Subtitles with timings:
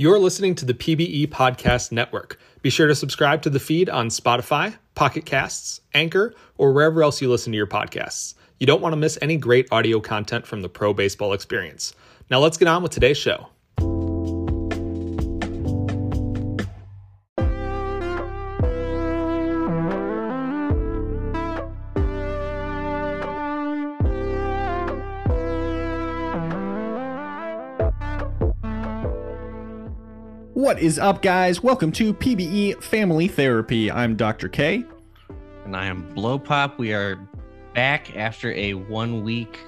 [0.00, 2.38] You're listening to the PBE Podcast Network.
[2.62, 7.20] Be sure to subscribe to the feed on Spotify, Pocket Casts, Anchor, or wherever else
[7.20, 8.32] you listen to your podcasts.
[8.58, 11.94] You don't want to miss any great audio content from the pro baseball experience.
[12.30, 13.48] Now let's get on with today's show.
[30.80, 31.62] What is up, guys?
[31.62, 33.90] Welcome to PBE Family Therapy.
[33.92, 34.48] I'm Dr.
[34.48, 34.82] K.
[35.66, 36.78] And I am Blow Pop.
[36.78, 37.16] We are
[37.74, 39.60] back after a one week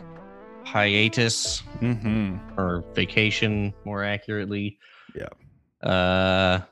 [0.65, 2.59] hiatus Mm-hmm.
[2.59, 4.79] or vacation, more accurately.
[5.15, 5.87] Yeah.
[5.87, 6.63] Uh,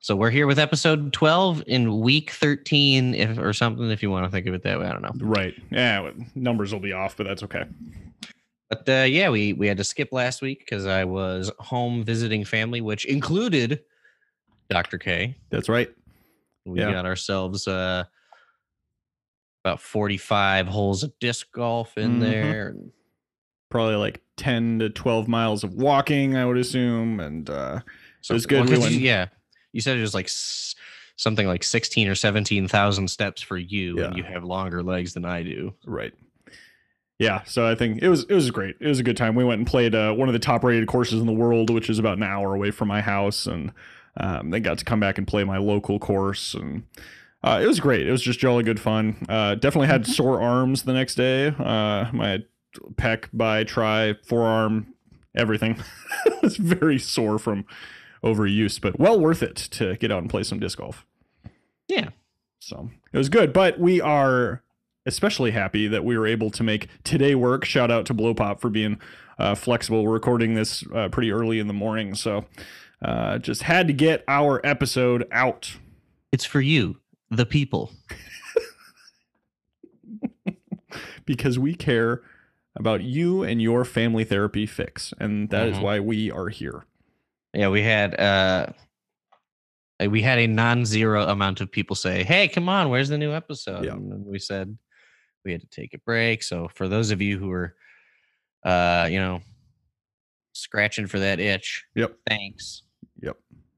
[0.00, 4.26] so we're here with episode 12 in week 13, if or something, if you want
[4.26, 4.84] to think of it that way.
[4.88, 5.26] I don't know.
[5.26, 5.54] Right.
[5.70, 7.64] Yeah, numbers will be off, but that's okay.
[8.68, 12.44] But uh, yeah, we we had to skip last week because I was home visiting
[12.44, 13.80] family, which included
[14.68, 14.98] Dr.
[14.98, 15.36] K.
[15.50, 15.90] That's right.
[16.64, 16.92] We Yeah.
[16.92, 18.04] got ourselves uh,
[19.64, 22.20] about 45 holes of disc golf in Mhm.
[22.20, 22.76] there.
[23.70, 27.20] Probably like 10 to 12 miles of walking, I would assume.
[27.20, 27.80] And uh,
[28.20, 29.26] So it's good Well, we 'cause went- you- yeah,
[29.72, 30.74] you said it was like s-
[31.16, 35.24] something like sixteen or seventeen thousand steps for you, and you have longer legs than
[35.24, 35.74] I do.
[35.86, 36.12] right.
[37.18, 38.76] Yeah, so I think it was it was great.
[38.80, 39.34] It was a good time.
[39.36, 41.88] We went and played uh, one of the top rated courses in the world, which
[41.88, 43.72] is about an hour away from my house, and
[44.16, 46.84] um, then got to come back and play my local course, and
[47.42, 48.06] uh, it was great.
[48.06, 49.24] It was just jolly good fun.
[49.28, 51.48] Uh, definitely had sore arms the next day.
[51.48, 52.42] Uh, my
[52.94, 54.94] pec, bi, tri, forearm,
[55.34, 55.82] everything
[56.42, 57.64] was very sore from
[58.24, 61.06] overuse, but well worth it to get out and play some disc golf.
[61.88, 62.08] Yeah,
[62.58, 64.62] So it was good, but we are
[65.06, 67.64] especially happy that we were able to make today work.
[67.64, 69.00] Shout out to Blow Pop for being
[69.38, 70.04] uh, flexible.
[70.04, 72.44] We're recording this uh, pretty early in the morning, so
[73.02, 75.76] uh, just had to get our episode out.
[76.32, 76.98] it's for you,
[77.30, 77.90] the people.
[81.24, 82.22] because we care
[82.76, 85.82] about you and your family therapy fix, and that is Mhm.
[85.82, 86.84] why we are here.
[87.54, 88.66] Yeah, we had uh,
[90.02, 93.32] uh, we had a non-zero amount of people say, "Hey, come on, where's the new
[93.32, 93.92] episode?" Yeah.
[93.94, 94.76] And we said
[95.44, 96.42] we had to take a break.
[96.42, 97.74] So for those of you who are,
[98.64, 99.40] uh, you know,
[100.52, 102.18] scratching for that itch, Yep.
[102.28, 102.82] thanks.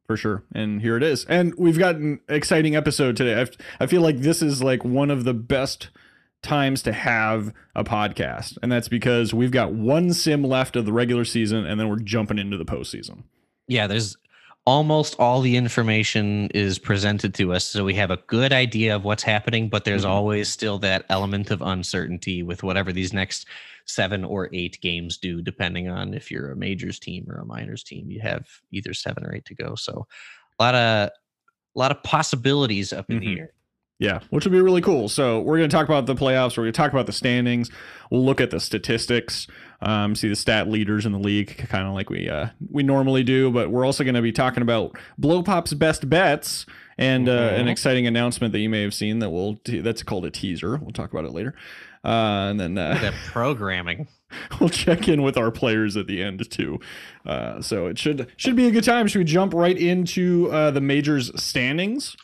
[0.08, 0.42] For sure.
[0.54, 1.26] And here it is.
[1.26, 3.38] And we've got an exciting episode today.
[3.38, 5.90] I've, I feel like this is like one of the best
[6.42, 8.56] times to have a podcast.
[8.62, 11.98] And that's because we've got one sim left of the regular season and then we're
[11.98, 13.24] jumping into the postseason.
[13.66, 14.16] yeah there's
[14.64, 19.02] almost all the information is presented to us so we have a good idea of
[19.04, 20.10] what's happening but there's Mhm.
[20.10, 23.46] always still that element of uncertainty with whatever these next
[23.88, 27.82] seven or eight games do, depending on if you're a majors team or a minors
[27.82, 30.06] team you have either seven or eight to go so
[30.58, 33.20] a lot of a lot of possibilities up in Mhm.
[33.20, 33.52] the air
[34.00, 35.08] Yeah, which would be really cool.
[35.08, 36.56] So we're going to talk about the playoffs.
[36.56, 37.68] We're going to talk about the standings.
[38.12, 39.48] We'll look at the statistics,
[39.80, 43.24] um, see the stat leaders in the league, kind of like we uh, we normally
[43.24, 43.50] do.
[43.50, 46.64] But we're also going to be talking about Blow Pop's best bets
[46.96, 47.70] and uh, an Mhm.
[47.70, 50.76] exciting announcement that you may have seen that will that's called a teaser.
[50.76, 51.56] We'll talk about it later.
[52.04, 54.06] Uh, and then uh, that programming
[54.60, 56.78] we'll check in with our players at the end too.
[57.26, 59.06] Uh, so it should should be a good time.
[59.08, 62.16] Should we jump right into uh, the majors standings?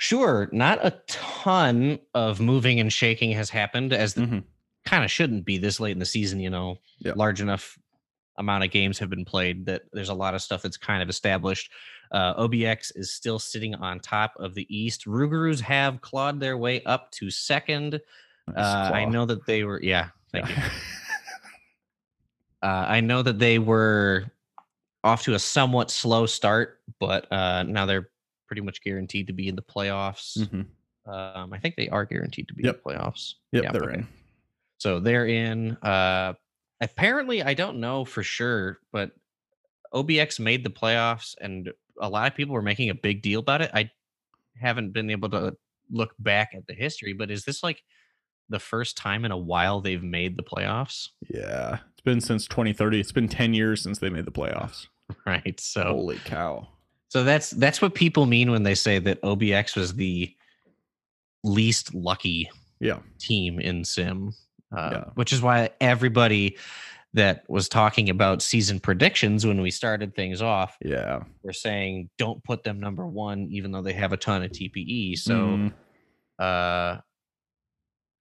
[0.00, 4.44] sure not a ton of moving and shaking has happened as the Mhm.
[4.84, 7.12] kind of shouldn't be this late in the season, you know, Yeah.
[7.16, 7.76] large enough
[8.36, 11.08] amount of games have been played that there's a lot of stuff that's kind of
[11.08, 11.72] established.
[12.12, 15.04] Uh, OBX is still sitting on top of the East.
[15.06, 18.00] Rougarous have clawed their way up to second.
[18.56, 20.56] Uh, I know that they were, yeah, thank you.
[22.60, 24.24] Uh, I know that they were
[25.04, 28.10] off to a somewhat slow start, but uh, now they're
[28.48, 30.36] pretty much guaranteed to be in the playoffs.
[30.38, 30.66] Mhm.
[31.06, 32.74] Um, I think they are guaranteed to be Yep.
[32.74, 33.34] in the playoffs.
[33.52, 33.94] Yep, Yeah, they're okay.
[34.00, 34.08] in.
[34.78, 35.76] So they're in.
[35.76, 36.34] Uh,
[36.80, 39.12] apparently, I don't know for sure, but
[39.94, 43.62] OBX made the playoffs, and a lot of people were making a big deal about
[43.62, 43.70] it.
[43.72, 43.88] I
[44.60, 45.56] haven't been able to
[45.90, 47.84] look back at the history, but is this like
[48.48, 51.08] the first time in a while they've made the playoffs?
[51.28, 53.00] Yeah, it's been since 2030.
[53.00, 54.86] It's been 10 years since they made the playoffs.
[55.26, 55.58] Right.
[55.58, 56.68] So Holy cow!
[57.08, 60.34] So that's that's what people mean when they say that OBX was the
[61.44, 62.50] least lucky
[62.80, 64.34] Yeah, team in sim,
[64.76, 65.04] uh, Yeah.
[65.14, 66.56] which is why everybody
[67.14, 71.22] that was talking about season predictions when we started things off yeah.
[71.42, 75.16] were saying don't put them number one, even though they have a ton of TPE.
[75.18, 75.72] So Mm,
[76.38, 77.00] uh,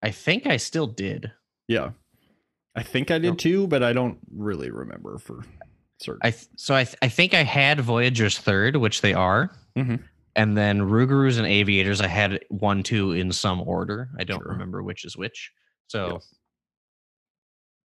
[0.03, 1.31] I think I still did.
[1.67, 1.91] yeah.
[2.75, 5.44] I think I did too, but I don't really remember for
[5.99, 6.19] certain.
[6.23, 10.03] I th- so I th- I think I had Voyagers third, which they are, Mhm.
[10.35, 14.09] and then Rougarous and Aviators I had one two in some order.
[14.19, 14.51] I don't Sure.
[14.51, 15.51] remember which is which.
[15.88, 16.21] So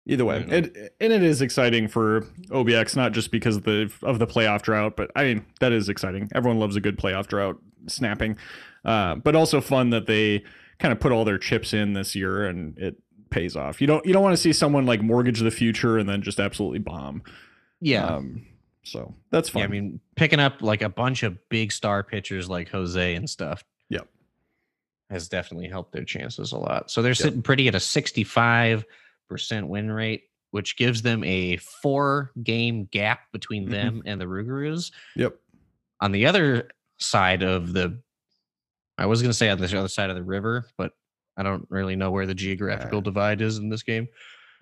[0.06, 0.50] Either way, Mhm.
[0.52, 4.62] it and it is exciting for OBX, not just because of the of the playoff
[4.62, 6.28] drought, but I mean that is exciting.
[6.34, 8.36] Everyone loves a good playoff drought snapping,
[8.84, 10.42] uh, but also fun that they
[10.80, 12.96] kind of put all their chips in this year and it
[13.30, 13.80] pays off.
[13.80, 16.40] You don't you don't want to see someone like mortgage the future and then just
[16.40, 17.22] absolutely bomb.
[17.80, 18.44] yeah, Um,
[18.82, 19.60] so that's fine.
[19.60, 19.64] yeah.
[19.66, 23.62] I mean, picking up like a bunch of big star pitchers like Jose and stuff.
[23.90, 24.08] Yep.
[25.10, 26.90] has definitely helped their chances a lot.
[26.90, 28.84] So they're sitting pretty at a sixty-five
[29.28, 30.22] percent win rate,
[30.52, 33.70] which gives them a four-game gap between Mhm.
[33.70, 34.90] them and the Rougarous.
[35.16, 35.36] yep.
[36.00, 38.00] on the other side of the
[39.00, 40.93] I was going to say on the other side of the river, but
[41.37, 44.08] I don't really know where the geographical Uh, divide is in this game.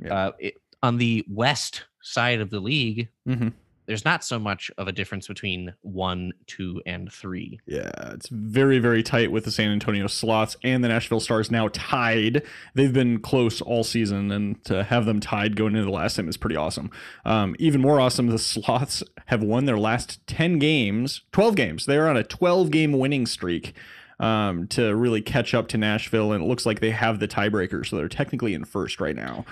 [0.02, 0.14] yeah.
[0.14, 3.52] Uh, it, on the west side of the league, Mhm.
[3.86, 7.58] there's not so much of a difference between one, two, and three.
[7.66, 11.68] Yeah, it's very, very tight with the San Antonio Sloths and the Nashville Stars now
[11.72, 12.42] tied.
[12.74, 16.28] They've been close all season, and to have them tied going into the last game
[16.28, 16.90] is pretty awesome.
[17.24, 21.86] Um, even more awesome, the Sloths have won their last 10 games, 12 games.
[21.86, 23.74] They're on a 12 game winning streak
[24.20, 27.86] um, to really catch up to Nashville, and it looks like they have the tiebreaker,
[27.86, 29.44] so they're technically in first right now.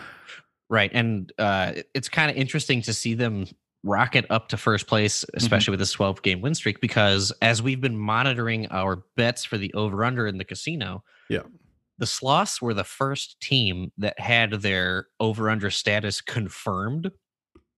[0.68, 0.90] Right.
[0.92, 3.46] And uh, it's kind of interesting to see them
[3.84, 7.80] rocket up to first place, especially with this 12 game win streak, because as we've
[7.80, 11.42] been monitoring our bets for the over under in the casino, Yeah.
[11.98, 17.12] the Sloths were the first team that had their over under status confirmed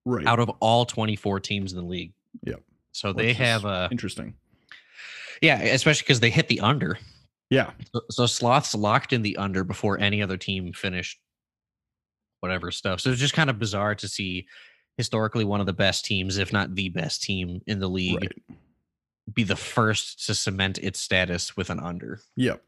[0.06, 0.26] Right.
[0.26, 2.14] out of all 24 teams in the league.
[2.43, 2.55] Yeah.
[2.93, 4.32] So Which they have a, Interesting.
[5.43, 6.99] Yeah, especially because they hit the under.
[7.50, 7.70] Yeah.
[7.94, 11.19] So, so Sloths locked in the under before any other team finished
[12.40, 13.00] whatever stuff.
[13.00, 14.46] So it's just kind of bizarre to see
[14.96, 18.58] historically one of the best teams, if not the best team in the league, Right.
[19.32, 22.20] be the first to cement its status with an under.
[22.37, 22.62] Yep.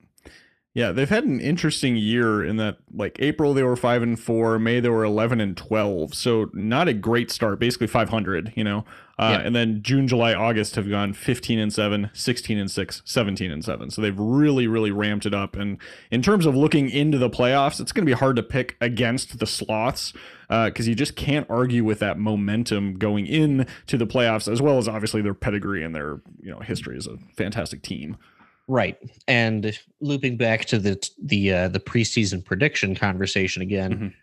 [0.73, 4.57] Yeah, they've had an interesting year in that like April they were 5 and 4,
[4.61, 6.15] May they were 11 and 12.
[6.15, 8.85] So not a great start, basically 500, you know.
[9.19, 9.47] Uh, Yeah.
[9.47, 13.65] and then June, July, August have gone 15 and 7, 16 and 6, 17 and
[13.65, 13.91] 7.
[13.91, 15.77] So they've really really ramped it up and
[16.13, 19.41] in terms of looking into the playoffs, it's going to be hard to pick against
[19.41, 20.13] the Sloths
[20.49, 24.79] because you just can't argue with that momentum going in to the playoffs as well
[24.79, 28.17] as obviously their pedigree and their, you know, history as a fantastic team.
[28.73, 28.97] Right.
[29.27, 34.15] And looping back to the the uh, the preseason prediction conversation again, Mhm.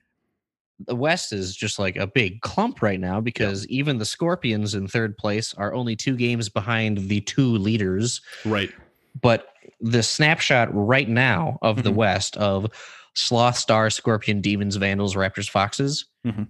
[0.88, 4.88] the West is just like a big clump right now because even the Scorpions in
[4.88, 8.22] third place are only two games behind the two leaders.
[8.46, 8.72] Right.
[9.20, 9.50] But
[9.82, 11.96] the snapshot right now of the Mhm.
[11.96, 12.72] West of
[13.16, 16.48] Sloth, Star, Scorpion, Demons, Vandals, Raptors, Foxes, Mhm.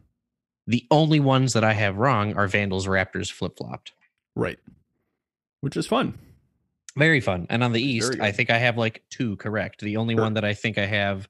[0.68, 3.94] the only ones that I have wrong are Vandals, Raptors, flip flopped.
[4.36, 4.60] Right.
[5.62, 6.14] Which is fun.
[6.98, 7.48] Very fun.
[7.50, 9.82] And on the East, I think I have like two correct.
[9.82, 10.24] The only Sure.
[10.24, 11.28] one that I think I have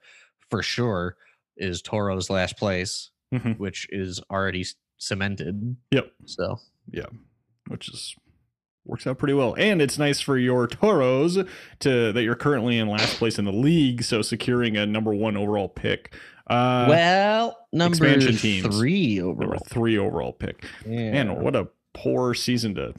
[0.49, 1.15] for sure
[1.57, 3.57] is Toro's last place, Mhm.
[3.57, 4.65] which is already
[4.97, 5.75] cemented.
[5.91, 6.11] Yep.
[6.25, 6.59] So
[6.91, 7.05] yeah,
[7.67, 8.15] Which is
[8.85, 9.53] works out pretty well.
[9.57, 11.37] And it's nice for your Toros
[11.79, 15.35] to that you're currently in last place in the league, so securing a number one
[15.35, 16.13] overall pick.
[16.49, 18.77] Uh well, number expansion teams.
[18.77, 19.65] three number overall.
[19.67, 20.63] three overall pick.
[20.85, 21.11] Yeah.
[21.11, 22.93] Man, what a poor season to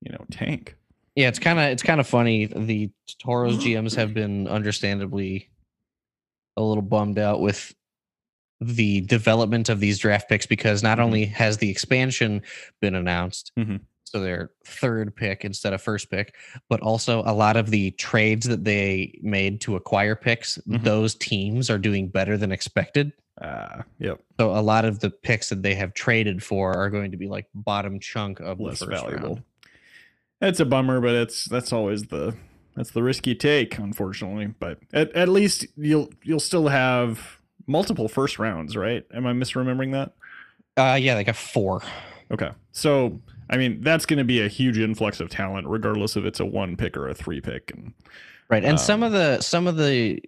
[0.00, 0.76] you know tank.
[1.14, 2.46] Yeah, it's kind of it's kind of funny.
[2.46, 2.90] The
[3.20, 5.50] Toros GMs have been understandably
[6.56, 7.74] a little bummed out with
[8.60, 11.02] the development of these draft picks because not Mhm.
[11.02, 12.42] only has the expansion
[12.80, 13.80] been announced, Mhm.
[14.04, 16.34] so their third pick instead of first pick,
[16.68, 20.84] but also a lot of the trades that they made to acquire picks, Mhm.
[20.84, 23.12] those teams are doing better than expected.
[23.40, 24.20] Uh yep.
[24.38, 27.26] So a lot of the picks that they have traded for are going to be
[27.26, 29.28] like bottom chunk of Less the first valuable.
[29.34, 29.42] round.
[30.42, 32.34] It's a bummer, but it's that's always the
[32.76, 34.46] that's the risk you take, unfortunately.
[34.58, 39.04] But at, at least you'll you'll still have multiple first rounds, right?
[39.14, 40.12] Am I misremembering that?
[40.76, 41.82] Uh, yeah, they got four.
[42.32, 42.50] Okay.
[42.72, 43.20] So,
[43.50, 46.46] I mean, that's going to be a huge influx of talent, regardless if it's a
[46.46, 47.70] one pick or a three pick.
[47.70, 47.92] And
[48.48, 48.64] Right.
[48.64, 50.20] And some Um, of the some of the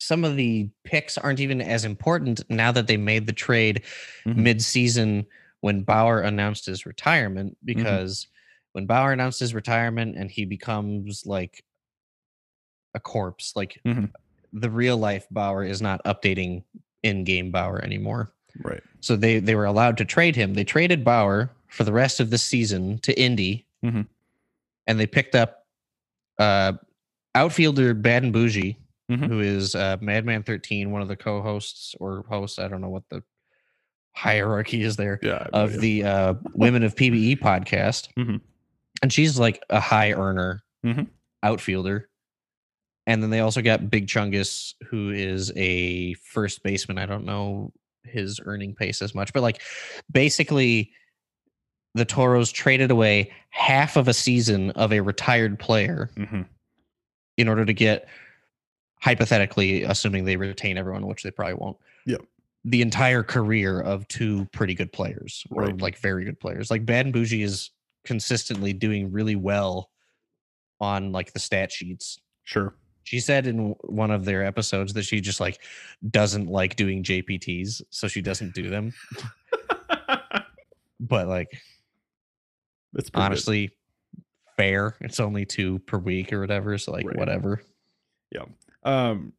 [0.00, 3.82] some of the picks aren't even as important now that they made the trade
[4.26, 4.36] Mhm.
[4.36, 5.26] mid-season
[5.60, 7.66] when Bauer announced his retirement Mm-hmm.
[7.78, 8.26] because
[8.72, 11.62] when Bauer announced his retirement and he becomes like
[12.94, 14.10] a corpse, like Mhm.
[14.52, 16.64] the real life Bauer is not updating
[17.02, 18.32] in-game Bauer anymore.
[18.62, 18.82] right.
[19.00, 20.52] So they they were allowed to trade him.
[20.54, 24.06] They traded Bauer for the rest of the season to Indy, Mhm.
[24.86, 25.66] and they picked up
[26.38, 26.72] uh,
[27.34, 28.76] outfielder Baden Bougie,
[29.10, 29.26] Mhm.
[29.28, 32.58] who is uh, Madman Thirteen, one of the co-hosts or hosts.
[32.58, 33.22] I don't know what the
[34.14, 35.46] hierarchy is there Yeah.
[35.52, 38.40] Of the uh, Women of PBE podcast, Mhm.
[39.02, 41.08] And she's like a high earner Mhm.
[41.42, 42.08] outfielder.
[43.06, 46.98] And then they also got Big Chungus, who is a first baseman.
[46.98, 47.72] I don't know
[48.04, 49.60] his earning pace as much, but like
[50.10, 50.92] basically,
[51.94, 56.46] the Toros traded away half of a season of a retired player Mhm.
[57.36, 58.08] in order to get
[59.00, 61.76] hypothetically assuming they retain everyone which they probably won't
[62.64, 65.78] the entire career of two pretty good players or Right.
[65.80, 67.70] like very good players like bad and bougie is
[68.04, 69.90] consistently doing really well
[70.80, 72.74] on like the stat sheets Sure.
[73.04, 75.60] she said in one of their episodes that she just like
[76.10, 78.92] doesn't like doing jpts so she doesn't do them
[81.00, 81.48] but like
[82.92, 83.26] That's pretty good.
[83.26, 83.70] honestly
[84.56, 87.16] fair it's only two per week or whatever so like Right.
[87.16, 87.62] whatever
[88.30, 88.44] Yeah.
[88.84, 89.32] Um,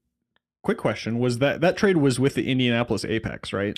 [0.63, 3.77] quick question: Was that that trade was with the Indianapolis Apex, right?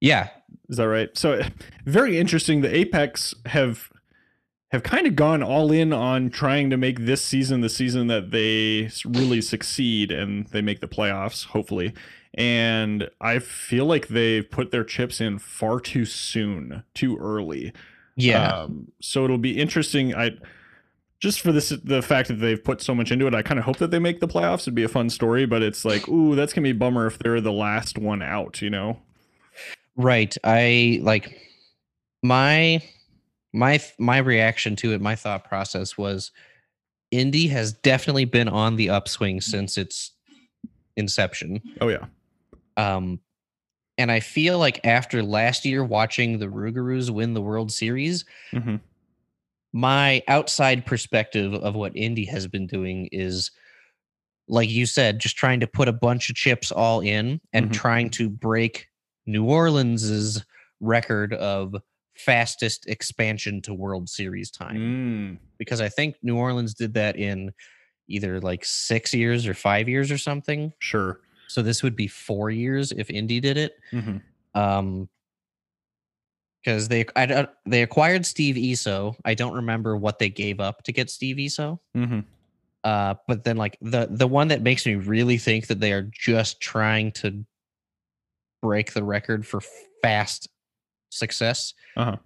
[0.00, 0.28] yeah
[0.68, 1.08] Is that right?
[1.16, 1.40] So
[1.86, 2.60] very interesting.
[2.60, 3.88] The Apex have
[4.70, 8.30] have kind of gone all in on trying to make this season the season that
[8.30, 11.92] they really succeed and they make the playoffs, hopefully.
[12.34, 17.72] And I feel like they've put their chips in far too soon, too early.
[18.14, 20.14] yeah Um, so it'll be interesting.
[20.14, 20.32] I
[21.18, 23.34] just for this the fact that they've put so much into it.
[23.34, 24.62] I kind of hope that they make the playoffs.
[24.62, 27.18] It'd be a fun story, but it's like, ooh, that's gonna be a bummer if
[27.18, 28.62] they're the last one out.
[28.62, 28.98] You know?
[29.96, 30.34] Right.
[30.44, 31.36] I like
[32.22, 32.82] my
[33.52, 36.30] my my reaction to it, my thought process was
[37.10, 40.12] Indy has definitely been on the upswing since its
[40.96, 41.60] inception.
[41.80, 42.06] Oh yeah.
[42.76, 43.20] Um
[43.98, 48.76] and I feel like after last year watching the Rougarous win the World Series, hmm
[49.72, 53.52] my outside perspective of what Indy has been doing is
[54.48, 57.72] like you said, just trying to put a bunch of chips all in and Mhm.
[57.72, 58.88] trying to break
[59.26, 60.44] New Orleans's
[60.80, 61.76] record of
[62.24, 64.76] fastest expansion to World Series time.
[64.76, 67.52] Mm, Because I think New Orleans did that in
[68.08, 70.72] either like six years or five years or something.
[70.78, 71.20] sure.
[71.48, 73.72] So this would be four years if Indy did it.
[73.90, 74.18] hmm
[74.54, 75.08] Um,
[76.62, 79.16] because they I, don't- they acquired Steve Eso.
[79.24, 81.80] I don't remember what they gave up to get Steve Eso.
[81.94, 82.20] hmm
[82.84, 86.08] Uh, but then like the the one that makes me really think that they are
[86.12, 87.44] just trying to
[88.62, 89.60] break the record for
[90.02, 90.48] fast
[91.10, 92.16] success Uh-huh.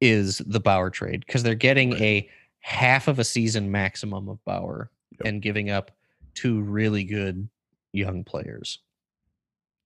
[0.00, 2.00] is the Bauer trade because they're getting Right.
[2.02, 2.30] a
[2.60, 5.20] half of a season maximum of Bauer Yep.
[5.26, 5.90] and giving up
[6.34, 7.48] two really good
[7.92, 8.78] young players.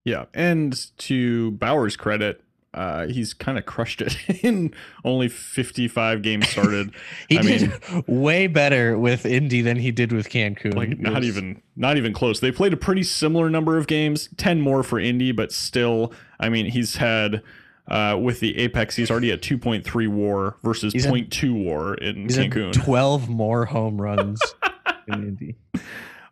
[0.05, 2.41] Yeah, and to Bauer's credit,
[2.73, 6.91] uh, he's kind of crushed it in only 55 games started.
[7.29, 7.71] He I did
[8.07, 10.73] way better with Indy than he did with Cancun.
[10.75, 12.39] like not was- even not even close.
[12.39, 16.49] They played a pretty similar number of games, 10 more for Indy, but still, I
[16.49, 17.41] mean, he's had
[17.89, 22.23] uh, with the Apex, he's already at 2.3 WAR versus He's at- 0.2 WAR in
[22.23, 22.73] He's had Cancun.
[22.73, 24.39] 12 more home runs
[25.07, 25.55] in Indy.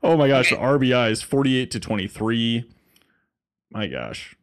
[0.03, 2.69] oh my gosh, the RBI is 48 to 23.
[3.71, 4.35] My gosh.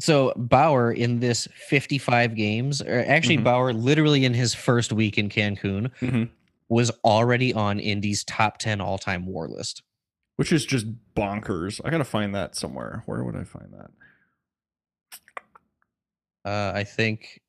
[0.00, 3.44] So Bauer in this 55 games, or actually Mhm.
[3.44, 6.28] Bauer literally in his first week in Cancun Mhm.
[6.68, 9.82] was already on Indy's top 10 all-time war list.
[10.36, 10.86] Which is just
[11.16, 11.80] bonkers.
[11.84, 13.02] I gotta find that somewhere.
[13.06, 13.90] Where would I find that?
[16.44, 17.40] Uh, I think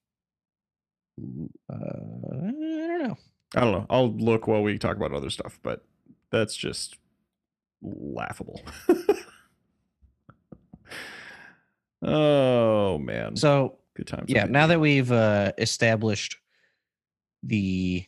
[1.71, 3.17] uh, I don't know.
[3.55, 3.85] I don't know.
[3.89, 5.83] I'll look while we talk about other stuff, but
[6.31, 6.97] that's just
[7.81, 8.61] laughable.
[12.01, 13.35] oh man.
[13.35, 14.25] So good times.
[14.27, 16.37] yeah, now that we've uh, established
[17.43, 18.05] the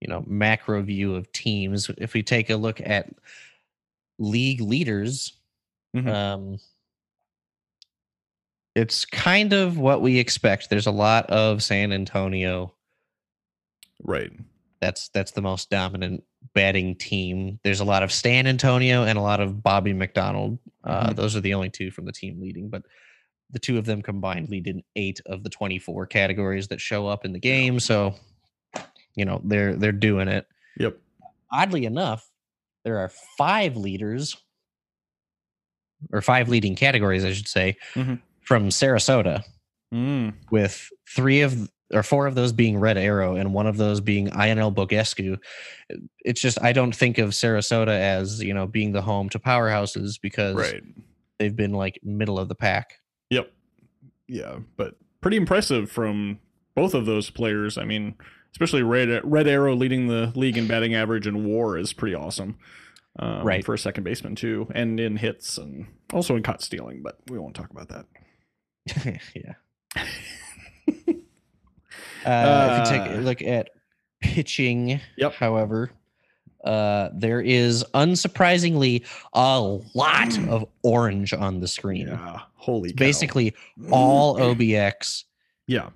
[0.00, 3.08] you know macro view of teams, if we take a look at
[4.18, 5.32] league leaders,
[5.94, 6.08] Mhm.
[6.12, 6.58] um,
[8.74, 10.68] it's kind of what we expect.
[10.70, 12.74] There's a lot of San Antonio.
[14.02, 14.30] right.
[14.80, 17.58] That's that's the most dominant batting team.
[17.62, 20.58] There's a lot of Stan Antonio and a lot of Bobby McDonald.
[20.82, 21.16] Uh, Mhm.
[21.16, 22.82] Those are the only two from the team leading, but
[23.50, 27.24] the two of them combined lead in eight of the 24 categories that show up
[27.24, 27.80] in the game.
[27.80, 28.14] So,
[29.14, 30.46] you know, they're they're doing it.
[30.78, 30.98] Yep.
[31.50, 32.28] Oddly enough,
[32.84, 34.36] there are five leaders
[36.12, 38.20] or five leading categories, I should say, Mhm.
[38.44, 39.42] From Sarasota,
[39.92, 44.00] Mm, with three of or four of those being Red Arrow and one of those
[44.00, 45.38] being INL Bogescu.
[46.24, 50.20] It's just I don't think of Sarasota as you know being the home to powerhouses
[50.20, 50.82] because right.
[51.38, 52.94] they've been like middle of the pack.
[53.30, 53.52] Yep.
[54.26, 56.40] Yeah, but pretty impressive from
[56.74, 57.78] both of those players.
[57.78, 58.14] I mean,
[58.52, 62.56] especially Red Red Arrow leading the league in batting average and WAR is pretty awesome.
[63.16, 63.64] Um, Right.
[63.64, 67.00] for a second baseman too, and in hits and also in caught stealing.
[67.00, 68.06] But we won't talk about that.
[69.34, 69.54] yeah.
[72.26, 73.68] Uh, if you take a Uh, look at
[74.22, 75.34] pitching, Yep.
[75.34, 75.90] however,
[76.64, 79.60] uh, there is unsurprisingly a
[79.94, 82.06] lot of orange on the screen.
[82.08, 82.38] Yeah.
[82.54, 82.94] Holy.
[82.94, 83.54] Basically
[83.90, 85.24] all OBX,
[85.66, 85.90] Yeah.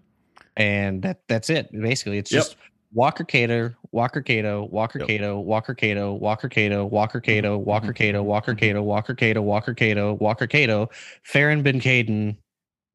[0.59, 1.73] and that that's it.
[1.73, 2.41] Basically, it's Yep.
[2.43, 2.57] just
[2.93, 4.99] Walker Cato, Walker Cato, Walker.
[4.99, 10.13] Cato, Walker Cato, Walker Cato, Walker Cato, Walker Cato, Walker Cato, Walker Cato, Walker Cato,
[10.13, 10.91] Walker Cato,
[11.23, 12.37] Farron Ben Caden,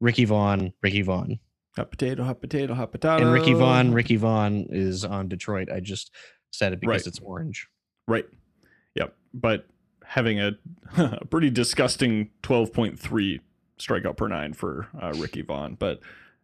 [0.04, 1.38] Ricky Vaughn, Ricky Vaughn.
[1.76, 3.24] Hot potato, hot potato, hot potato.
[3.24, 5.70] And Ricky Vaughn, Ricky Vaughn is on Detroit.
[5.72, 6.12] I just
[6.50, 7.06] said it because Right.
[7.06, 7.68] it's orange.
[8.06, 8.26] Right.
[8.94, 9.14] Yep.
[9.32, 9.66] But
[10.04, 10.52] having a,
[10.98, 13.40] a pretty disgusting 12.3
[13.78, 15.74] strikeout per nine for uh, Ricky Vaughn.
[15.78, 16.00] But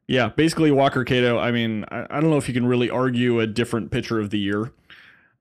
[0.09, 1.38] yeah, basically Walker Cato.
[1.38, 4.31] I mean, I, I don't know if you can really argue a different pitcher of
[4.31, 4.73] the year.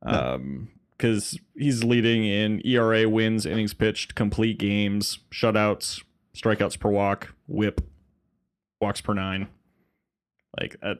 [0.03, 6.03] Um, because he's leading in ERA wins, innings pitched, complete games, shutouts,
[6.35, 7.79] strikeouts per walk, whip,
[8.81, 9.47] walks per nine.
[10.59, 10.97] Like that,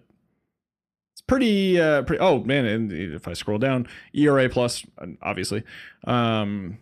[1.14, 1.80] it's pretty.
[1.80, 2.20] Uh, pretty.
[2.22, 5.64] Oh man, and if I scroll down, ERA plus, uh, obviously.
[6.06, 6.78] Um,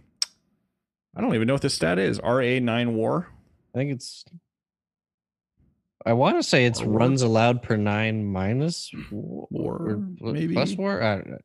[1.15, 2.19] I don't even know what this stat is.
[2.23, 3.27] RA nine WAR.
[3.73, 4.25] I think it's.
[6.05, 6.99] I want to say it's war.
[6.99, 9.75] runs allowed per nine minus War,
[10.21, 10.53] or maybe?
[10.53, 11.01] plus war.
[11.01, 11.37] I don't know.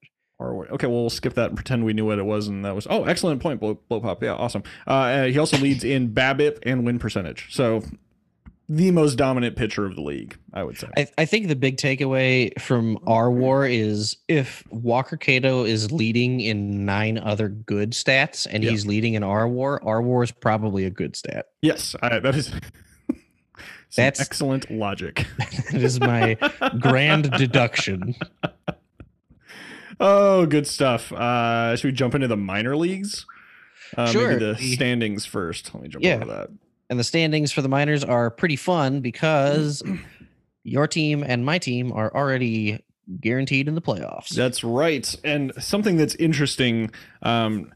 [0.73, 2.87] Okay, well we'll skip that and pretend we knew what it was, and that was
[2.91, 4.23] oh excellent point, blow, blow pop.
[4.23, 4.65] Yeah, awesome.
[4.87, 7.55] Uh, uh, he also leads in BABIP and win percentage.
[7.55, 7.83] So
[8.75, 10.89] the most dominant pitcher of the league, I would say.
[10.97, 16.41] I, I think the big takeaway from our war is if Walker Cato is leading
[16.41, 18.71] in nine other good stats and Yeah.
[18.71, 21.47] he's leading in our war, our war is probably a good stat.
[21.61, 22.51] yes, I, that is.
[23.95, 25.27] That's- excellent logic.
[25.73, 26.37] That is my
[26.81, 28.15] grand deduction.
[30.01, 31.13] Oh, good stuff.
[31.13, 33.25] Uh, should we jump into the minor leagues?
[33.97, 34.29] Uh, Sure.
[34.31, 35.73] Maybe the The- standings first.
[35.75, 36.17] Let me jump Yeah.
[36.17, 36.49] over that.
[36.93, 39.83] And the standings for the minors are pretty fun because
[40.63, 42.85] your team and my team are already
[43.19, 44.29] guaranteed in the playoffs.
[44.29, 45.17] That's right.
[45.25, 46.91] And something that's interesting
[47.23, 47.73] um,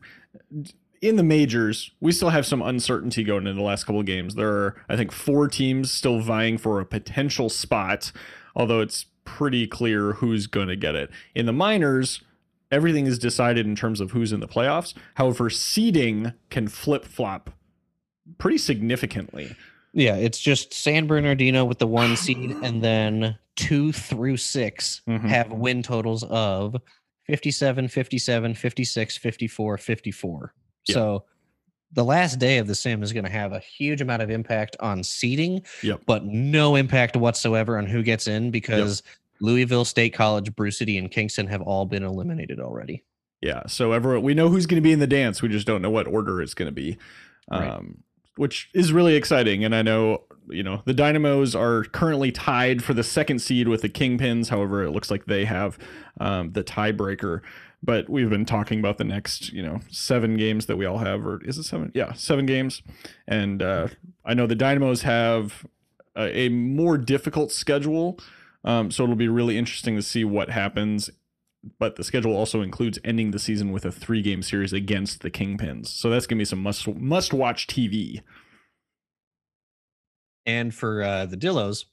[1.01, 4.35] in the majors, we still have some uncertainty going into the last couple of games.
[4.35, 8.13] There are, I think, four teams still vying for a potential spot,
[8.55, 11.09] although it's pretty clear who's going to get it.
[11.35, 12.21] In the minors,
[12.71, 14.93] everything is decided in terms of who's in the playoffs.
[15.15, 17.49] However, seeding can flip flop
[18.39, 19.55] pretty significantly.
[19.93, 25.21] Yeah, it's just San Bernardino with the one seed, and then two through 6 Mhm.
[25.29, 26.77] have win totals of
[27.27, 30.55] 57, 57, 56, 54, 54.
[30.87, 30.93] Yeah.
[30.95, 31.25] So
[31.93, 34.77] the last day of the sim is going to have a huge amount of impact
[34.81, 36.03] on seeding, Yep.
[36.07, 39.03] but no impact whatsoever on who gets in because
[39.41, 43.03] Louisville State College, Bruce City, and Kingston have all been eliminated already.
[43.41, 45.41] Yeah, so everyone we know who's going to be in the dance.
[45.43, 46.97] We just don't know what order it's going to be,
[47.51, 47.69] Right.
[47.69, 48.03] um,
[48.37, 49.65] which is really exciting.
[49.65, 53.83] And I know you know the Dynamos are currently tied for the second seed with
[53.83, 54.49] the Kingpins.
[54.49, 55.79] However, it looks like they have
[56.21, 57.41] um, the tiebreaker.
[57.83, 61.27] But we've been talking about the next you know seven games that we all have,
[61.27, 61.93] or is it seven?
[61.95, 62.83] Yeah, seven games.
[63.27, 63.89] And uh,
[64.25, 65.67] I know the Dynamos have
[66.17, 68.19] a, a more difficult schedule.
[68.65, 71.11] Um, so it'll be really interesting to see what happens
[71.79, 75.31] but the schedule also includes ending the season with a three game series against the
[75.31, 75.89] Kingpins.
[75.89, 78.23] So that's going to be some must must watch TV.
[80.45, 81.87] And for uh, the Dillos,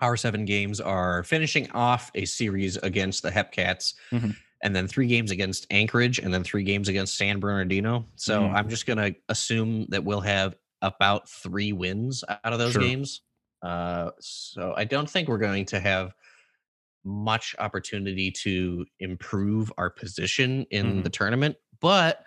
[0.00, 4.36] our seven games are finishing off a series against the Hepcats, Mhm.
[4.62, 8.06] and then three games against Anchorage, and then three games against San Bernardino.
[8.16, 8.54] So Mhm.
[8.54, 12.82] I'm just going to assume that we'll have about three wins out of those Sure.
[12.82, 13.22] games.
[13.62, 16.12] Uh, so I don't think we're going to have
[17.06, 21.04] much opportunity to improve our position in Mhm.
[21.04, 21.56] the tournament.
[21.80, 22.22] But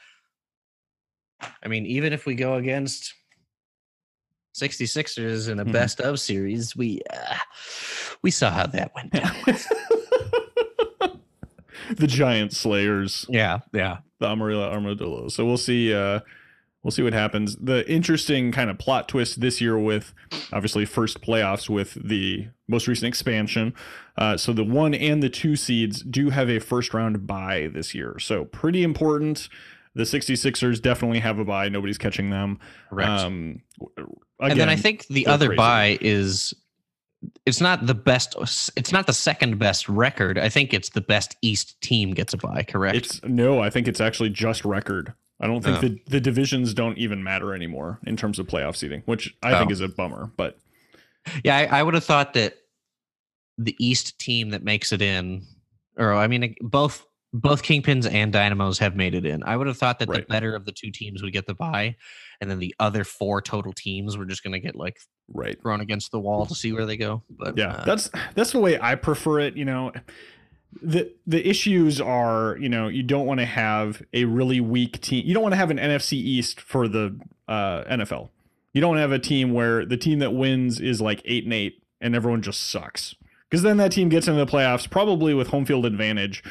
[1.63, 3.13] I mean, even if we go against
[4.53, 5.71] 66ers in a Mhm.
[5.71, 7.35] best of series, we uh,
[8.23, 9.35] we saw how that went down.
[11.97, 13.99] the Giant Slayers, yeah, yeah.
[14.19, 15.35] the Amarillo Armadillos.
[15.35, 15.93] So we'll see.
[15.93, 16.19] Uh,
[16.83, 17.55] we'll see what happens.
[17.57, 20.13] The interesting kind of plot twist this year with
[20.53, 23.73] obviously first playoffs with the most recent expansion.
[24.17, 27.93] Uh, so the one and the two seeds do have a first round bye this
[27.93, 28.17] year.
[28.19, 29.49] So pretty important.
[29.95, 31.67] The 66ers definitely have a bye.
[31.67, 32.59] Nobody's catching them.
[32.89, 33.09] Correct.
[33.09, 33.61] Um,
[34.39, 35.57] and then I think the other crazy.
[35.57, 36.53] buy is
[37.45, 38.35] it's not the best
[38.77, 40.37] it's not the second best record.
[40.37, 42.95] I think it's the best East team gets a buy, correct?
[42.95, 45.13] It's no, I think it's actually just record.
[45.39, 45.81] I don't think Oh.
[45.81, 49.69] the, the divisions don't even matter anymore in terms of playoff seeding, which I think
[49.69, 49.73] Oh.
[49.73, 50.31] is a bummer.
[50.37, 50.57] But
[51.43, 52.55] yeah, I, I would have thought that
[53.57, 55.43] the East team that makes it in,
[55.97, 59.43] or I mean, both both Kingpins and Dynamos have made it in.
[59.43, 60.21] I would have thought that Right.
[60.21, 61.95] the better of the two teams would get the bye,
[62.41, 64.97] and then the other four total teams were just going to get like
[65.31, 65.55] Right.
[65.61, 67.21] thrown against the wall to see where they go.
[67.29, 69.55] But Yeah, uh, that's that's the way I prefer it.
[69.55, 69.91] You know,
[70.81, 75.25] the the issues are you know you don't want to have a really weak team.
[75.25, 78.29] You don't want to have an NFC East for the uh, NFL.
[78.73, 81.81] You don't have a team where the team that wins is like eight and eight,
[81.99, 83.15] and everyone just sucks.
[83.49, 86.43] Because then that team gets into the playoffs probably with home field advantage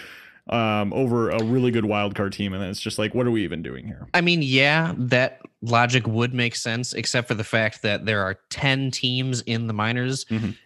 [0.49, 3.31] um, over a really good wild card team, and then it's just like, what are
[3.31, 4.09] we even doing here?
[4.15, 8.37] I mean, yeah, that logic would make sense, except for the fact that there are
[8.51, 10.57] 10 teams in the minors Mhm.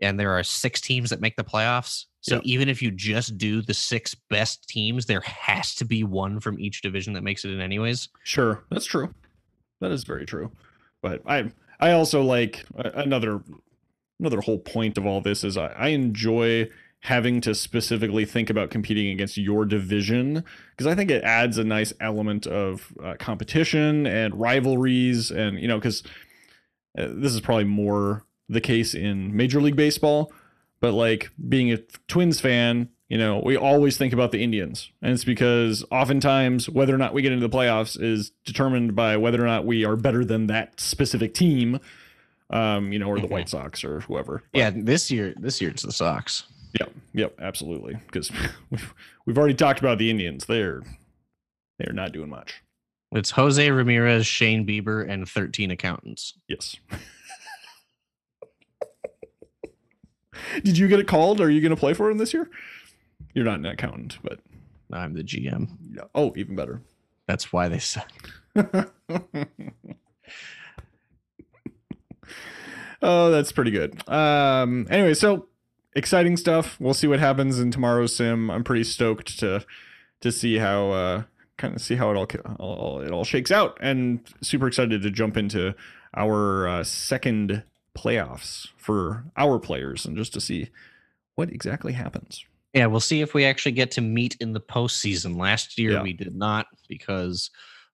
[0.00, 2.06] and there are six teams that make the playoffs.
[2.22, 2.42] So Yep.
[2.44, 6.58] even if you just do the six best teams, there has to be one from
[6.58, 8.08] each division that makes it in, anyways.
[8.22, 9.12] Sure, that's true.
[9.80, 10.52] That is very true.
[11.02, 13.42] But I I also like another
[14.20, 18.70] another whole point of all this is I, I enjoy having to specifically think about
[18.70, 24.06] competing against your division because I think it adds a nice element of uh, competition
[24.06, 26.04] and rivalries and you know because
[26.96, 30.32] uh, this is probably more the case in Major League Baseball,
[30.82, 34.90] but like being a Twins fan, you know, we always think about the Indians.
[35.00, 39.16] And it's because oftentimes whether or not we get into the playoffs is determined by
[39.16, 41.78] whether or not we are better than that specific team,
[42.50, 43.30] um, you know, or the Mhm.
[43.30, 44.42] White Sox or whoever.
[44.52, 46.44] But- Yeah, this year, this year it's the Sox.
[46.80, 46.92] Yep.
[47.14, 47.34] Yep.
[47.40, 47.94] Absolutely.
[48.06, 48.30] Because
[48.70, 48.94] we've,
[49.26, 50.46] we've already talked about the Indians.
[50.46, 50.82] They're
[51.78, 52.62] they're not doing much.
[53.12, 56.34] It's Jose Ramirez, Shane Bieber, and 13 accountants.
[56.48, 56.76] Yes.
[60.62, 61.40] Did you get it called?
[61.40, 62.50] Are you going to play for him this year?
[63.34, 64.40] You're not an accountant, but
[64.92, 65.68] I'm the GM.
[65.94, 66.04] yeah.
[66.14, 66.82] Oh, even better.
[67.26, 68.10] That's why they suck.
[73.02, 74.06] oh, that's pretty good.
[74.08, 75.48] Um, anyway, so
[75.94, 76.78] exciting stuff.
[76.80, 78.50] We'll see what happens in tomorrow's sim.
[78.50, 79.64] I'm pretty stoked to
[80.20, 81.22] to see how uh,
[81.56, 82.26] kind of see how it all,
[82.58, 85.74] all it all shakes out, and super excited to jump into
[86.14, 87.62] our uh, second
[87.96, 90.68] playoffs for our players and just to see
[91.34, 92.44] what exactly happens.
[92.74, 95.36] Yeah, we'll see if we actually get to meet in the postseason.
[95.38, 96.02] Last year Yeah.
[96.02, 97.50] we did not because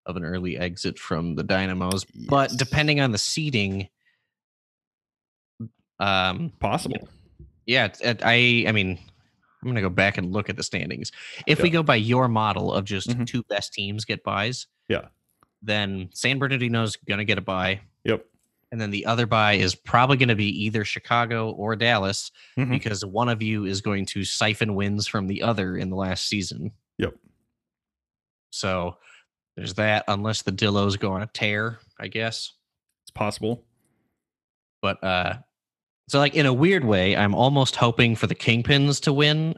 [0.07, 2.05] of an early exit from the Dynamos.
[2.29, 3.89] But depending on the seeding,
[5.99, 7.09] um, Possible.
[7.67, 8.99] yeah, it's- I I mean,
[9.61, 11.11] I'm gonna go back and look at the standings.
[11.47, 13.27] If we go by your model of just Mhm.
[13.27, 15.09] two best teams get buys, Yeah.
[15.61, 18.25] then San Bernardino's gonna get a buy, Yep.
[18.70, 22.70] And then the other buy is probably gonna be either Chicago or Dallas Mhm.
[22.70, 26.26] because one of you is going to siphon wins from the other in the last
[26.26, 26.72] season.
[26.98, 27.14] Yep.
[28.50, 28.96] So
[29.57, 32.52] there's that, unless the Dillos go on a tear, I guess.
[33.04, 33.64] It's possible.
[34.83, 35.38] But uh
[36.09, 39.57] so like in a weird way, I'm almost hoping for the Kingpins to win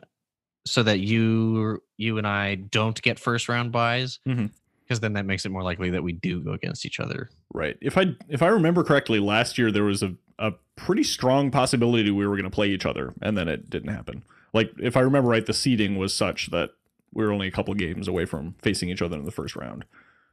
[0.67, 4.19] so that you you and I don't get first round buys.
[4.27, 4.53] Mhm.
[4.91, 7.31] Because then that makes it more likely that we do go against each other.
[7.55, 7.77] Right.
[7.81, 12.11] If I if I remember correctly, last year there was a, a pretty strong possibility
[12.11, 14.25] we were going to play each other, and then it didn't happen.
[14.53, 16.71] Like if I remember right, the seeding was such that
[17.15, 19.85] we were only a couple games away from facing each other in the first round.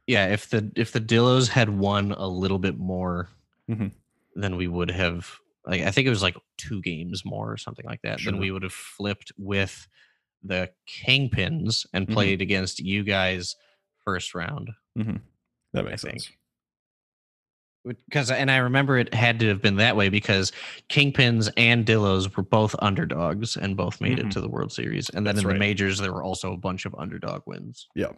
[0.08, 3.28] Yeah, if the if the Dillos had won a little bit more,
[3.70, 3.92] Mhm.
[4.34, 7.86] then we would have like I think it was like two games more or something
[7.86, 8.18] like that.
[8.24, 9.86] Then we would have flipped with
[10.42, 12.12] the Kingpins and Mhm.
[12.12, 13.54] played against you guys
[14.08, 14.70] first round.
[15.74, 16.30] That makes I sense.
[17.84, 20.52] Because and I remember it had to have been that way because
[20.90, 24.26] Kingpins and Dillos were both underdogs and both made Mhm.
[24.26, 25.08] it to the World Series.
[25.10, 25.54] And then That's in right.
[25.54, 27.86] the majors there were also a bunch of underdog wins.
[27.94, 28.12] Yeah,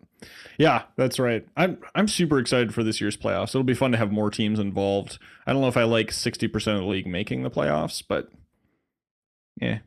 [0.58, 1.46] yeah, that's right.
[1.56, 3.48] I'm I'm super excited for this year's playoffs.
[3.50, 5.18] It'll be fun to have more teams involved.
[5.46, 8.30] I don't know if I like 60% of the league making the playoffs, but
[9.60, 9.80] yeah,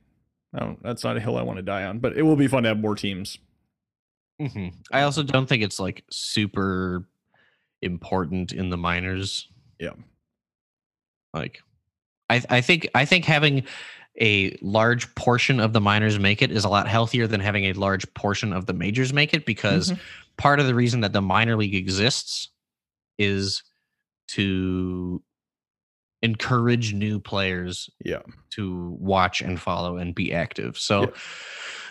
[0.53, 1.99] I don't, that's not a hill I want to die on.
[1.99, 3.37] But it will be fun to have more teams.
[4.39, 7.07] Hmm I also don't think it's like super
[7.81, 9.47] important in the minors.
[9.79, 9.91] Yeah.
[11.33, 11.61] Like,
[12.29, 13.63] I I think I think having
[14.21, 17.73] a large portion of the minors make it is a lot healthier than having a
[17.73, 19.99] large portion of the majors make it because Mhm.
[20.37, 22.49] part of the reason that the minor league exists
[23.17, 23.63] is
[24.29, 25.23] to
[26.21, 28.21] encourage new players Yeah.
[28.51, 30.77] to watch and follow and be active.
[30.77, 31.07] So Yeah.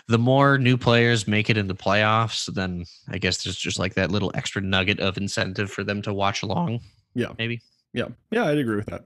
[0.07, 3.93] The more new players make it in the playoffs, then I guess there's just like
[3.95, 6.81] that little extra nugget of incentive for them to watch along.
[7.15, 7.33] Yeah.
[7.37, 7.61] Maybe.
[7.93, 9.05] Yeah, yeah, I'd agree with that.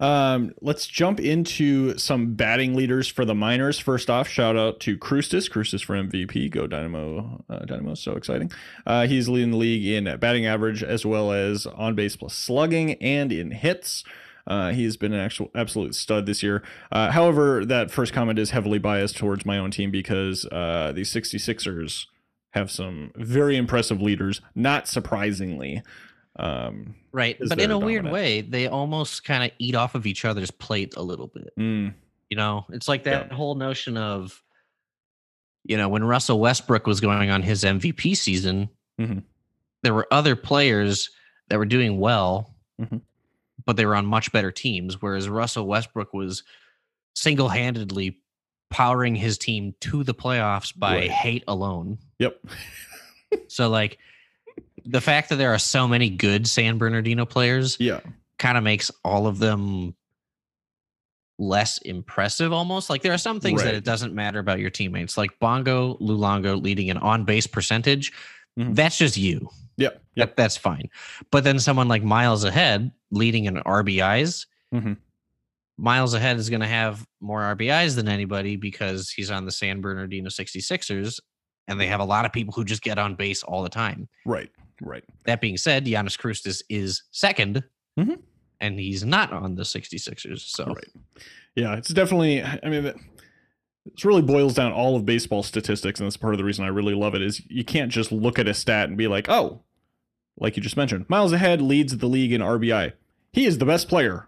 [0.00, 3.78] Um, let's jump into some batting leaders for the minors.
[3.78, 5.50] First off, shout out to Krustis.
[5.50, 6.50] Krustis for MVP.
[6.50, 7.44] Go Dynamo.
[7.50, 8.50] Uh, Dynamo, so exciting.
[8.86, 12.94] Uh, he's leading the league in batting average as well as on base plus slugging
[12.94, 14.02] and in hits.
[14.46, 16.62] Uh, he has been an actual absolute stud this year.
[16.90, 21.02] Uh, however, that first comment is heavily biased towards my own team because uh, the
[21.02, 22.06] 66ers
[22.50, 25.82] have some very impressive leaders, not surprisingly.
[26.36, 27.36] Um, Right.
[27.48, 30.94] But in a weird way, they almost kind of eat off of each other's plate
[30.96, 31.52] a little bit.
[31.58, 31.92] mm,
[32.28, 33.24] You know, it's like Yeah.
[33.24, 34.40] that whole notion of,
[35.64, 38.68] you know, when Russell Westbrook was going on his MVP season,
[39.00, 39.24] Mhm.
[39.82, 41.10] there were other players
[41.48, 43.02] that were doing well, Mhm.
[43.66, 45.00] But they were on much better teams.
[45.02, 46.42] Whereas Russell Westbrook was
[47.14, 48.18] single handedly
[48.70, 51.10] powering his team to the playoffs by Right.
[51.10, 51.98] hate alone.
[52.18, 52.40] yep.
[53.48, 53.98] So, like,
[54.84, 58.00] the fact that there are so many good San Bernardino players Yeah.
[58.38, 59.94] kind of makes all of them
[61.38, 65.16] less impressive almost like there are some things that it doesn't matter about your teammates
[65.16, 68.12] like bongo lulongo leading an on-base percentage
[68.58, 68.74] Mhm.
[68.74, 69.48] that's just you
[69.80, 70.02] Yep.
[70.14, 70.28] Yep.
[70.28, 70.88] that, that's fine
[71.30, 74.96] but then someone like miles ahead leading in rbis Mhm.
[75.78, 79.80] miles ahead is going to have more rbis than anybody because he's on the san
[79.80, 81.18] bernardino 66ers
[81.68, 84.08] and they have a lot of people who just get on base all the time
[84.26, 84.50] Right.
[84.82, 85.04] Right.
[85.24, 87.62] that being said, Giannis Krustis is 2nd
[87.98, 88.18] Mhm.
[88.60, 90.40] and he's not on the 66ers.
[90.40, 90.88] So Right.
[91.56, 92.42] Yeah, it's definitely.
[92.42, 92.96] I mean, it
[93.86, 96.68] it really boils down all of baseball statistics, and that's part of the reason I
[96.68, 97.22] really love it.
[97.22, 99.62] Is you can't just look at a stat and be like, oh,
[100.40, 102.92] like you just mentioned, Miles Ahead leads the league in RBI.
[103.32, 104.26] He is the best player.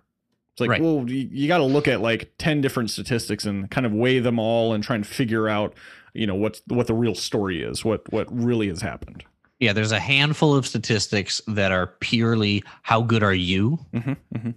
[0.55, 0.81] It's like, Right.
[0.83, 4.19] well, you, you got to look at like ten different statistics and kind of weigh
[4.21, 5.75] them all and try and figure out,
[6.15, 9.25] you know, what's what the real story is, what what really has happened.
[9.59, 13.79] yeah, there's a handful of statistics that are purely how good are you?
[13.93, 14.51] hmm hmm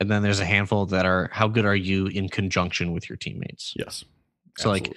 [0.00, 3.16] And then there's a handful that are how good are you in conjunction with your
[3.16, 3.72] teammates?
[3.76, 4.04] Yes.
[4.58, 4.92] So, like,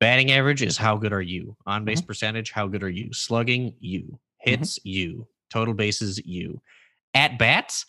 [0.00, 1.56] Batting average is how good are you?
[1.66, 2.06] On base Mm-hmm.
[2.06, 3.12] percentage, how good are you?
[3.12, 4.18] Slugging, you.
[4.46, 5.26] Hits, you.
[5.50, 6.60] Total bases, you.
[7.14, 7.86] At bats,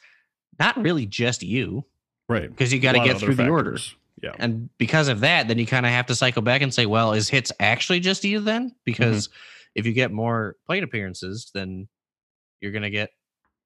[0.60, 1.86] not really just you,
[2.30, 2.50] right.
[2.50, 3.72] because you got to get through other the order.
[3.72, 3.96] factors.
[4.22, 4.32] Yeah.
[4.40, 7.14] And because of that, then you kind of have to cycle back and say, well,
[7.14, 8.74] is hits actually just you then?
[8.84, 9.30] Because
[9.76, 11.88] if you get more plate appearances, then
[12.60, 13.12] you're going to get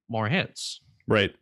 [0.10, 0.82] more hits.
[1.08, 1.34] Right.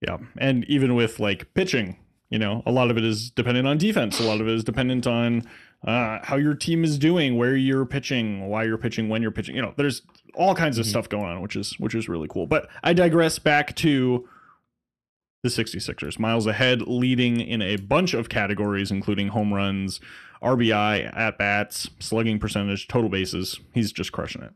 [0.00, 0.18] Yeah.
[0.38, 1.98] And even with like pitching,
[2.30, 4.18] you know, a lot of it is dependent on defense.
[4.20, 5.46] A lot of it is dependent on
[5.86, 9.54] uh, how your team is doing, where you're pitching, why you're pitching, when you're pitching.
[9.54, 10.02] You know, there's
[10.34, 10.90] all kinds of Mhm.
[10.90, 12.46] stuff going on, which is which is really cool.
[12.46, 14.28] But I digress back to
[15.42, 16.18] the 66ers.
[16.18, 20.00] Miles ahead, leading in a bunch of categories, including home runs,
[20.42, 23.60] RBI, at bats, slugging percentage, total bases.
[23.74, 24.52] He's just crushing it.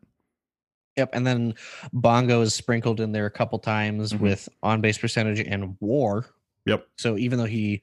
[0.96, 1.10] Yep.
[1.12, 1.54] And then
[1.92, 4.20] Bongo is sprinkled in there a couple times Mhm.
[4.20, 6.26] with on base percentage and war.
[6.66, 6.88] Yep.
[6.96, 7.82] So even though he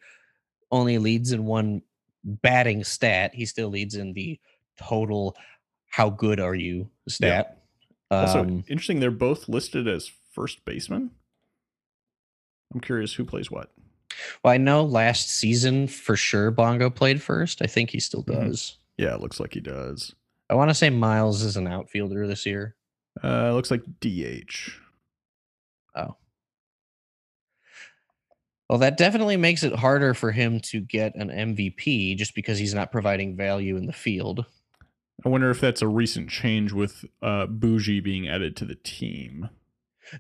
[0.72, 1.82] only leads in one
[2.24, 4.40] batting stat, he still leads in the
[4.78, 5.38] total
[5.88, 7.62] how good are you stat.
[8.12, 11.12] Also, Um, interesting, they're both listed as first baseman.
[12.74, 13.72] I'm curious who plays what.
[14.44, 17.62] well, I know last season for sure Bongo played first.
[17.62, 18.46] I think he still Mhm.
[18.48, 18.78] does.
[18.98, 20.16] Yeah, it looks like he does.
[20.50, 22.76] I want to say Miles is an outfielder this year.
[23.24, 24.80] Uh, looks like DH.
[25.96, 26.16] Oh.
[28.70, 32.74] Well, that definitely makes it harder for him to get an MVP just because he's
[32.74, 34.46] not providing value in the field.
[35.26, 39.50] I wonder if that's a recent change with uh, Bougie being added to the team.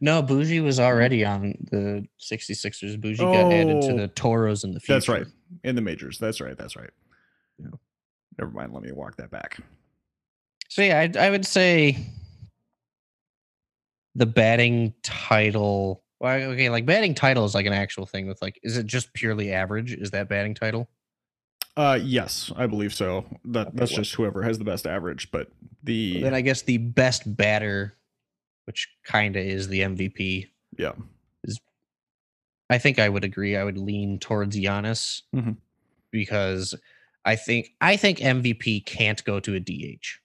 [0.01, 2.99] No, Bougie was already on the 66ers.
[2.99, 3.97] Bougie got added to Oh.
[3.97, 4.93] the Toros in the future.
[4.93, 5.27] That's right.
[5.63, 6.17] In the majors.
[6.17, 6.57] That's right.
[6.57, 6.89] That's right.
[7.59, 7.67] Yeah.
[8.39, 8.73] Never mind.
[8.73, 9.59] Let me walk that back.
[10.69, 11.97] So yeah, I, I would say
[14.15, 16.03] the batting title.
[16.19, 19.13] Well, okay, like batting title is like an actual thing with like, is it just
[19.13, 19.93] purely average?
[19.93, 20.89] Is that batting title?
[21.77, 23.25] Uh, yes, I believe so.
[23.45, 25.29] That that's just whoever has the best average.
[25.31, 25.49] But
[25.83, 27.95] the Then I guess the best batter,
[28.65, 30.47] which kind of is the MVP.
[30.77, 30.93] yeah,
[31.43, 31.59] is
[32.69, 33.55] I think I would agree.
[33.57, 35.57] I would lean towards Giannis Mhm.
[36.11, 36.73] because
[37.25, 40.19] I think I think MVP can't go to a DH.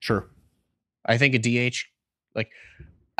[0.00, 0.28] sure.
[1.06, 1.86] I think a DH,
[2.34, 2.50] like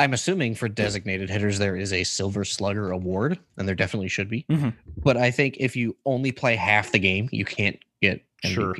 [0.03, 4.27] I'm assuming for designated hitters, there is a Silver Slugger award, and there definitely should
[4.27, 4.45] be.
[4.49, 4.73] Mhm.
[4.97, 8.75] But I think if you only play half the game, you can't get Sure.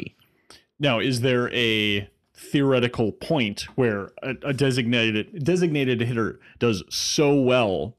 [0.79, 7.95] Now, is there a theoretical point where a, a designated designated hitter does so well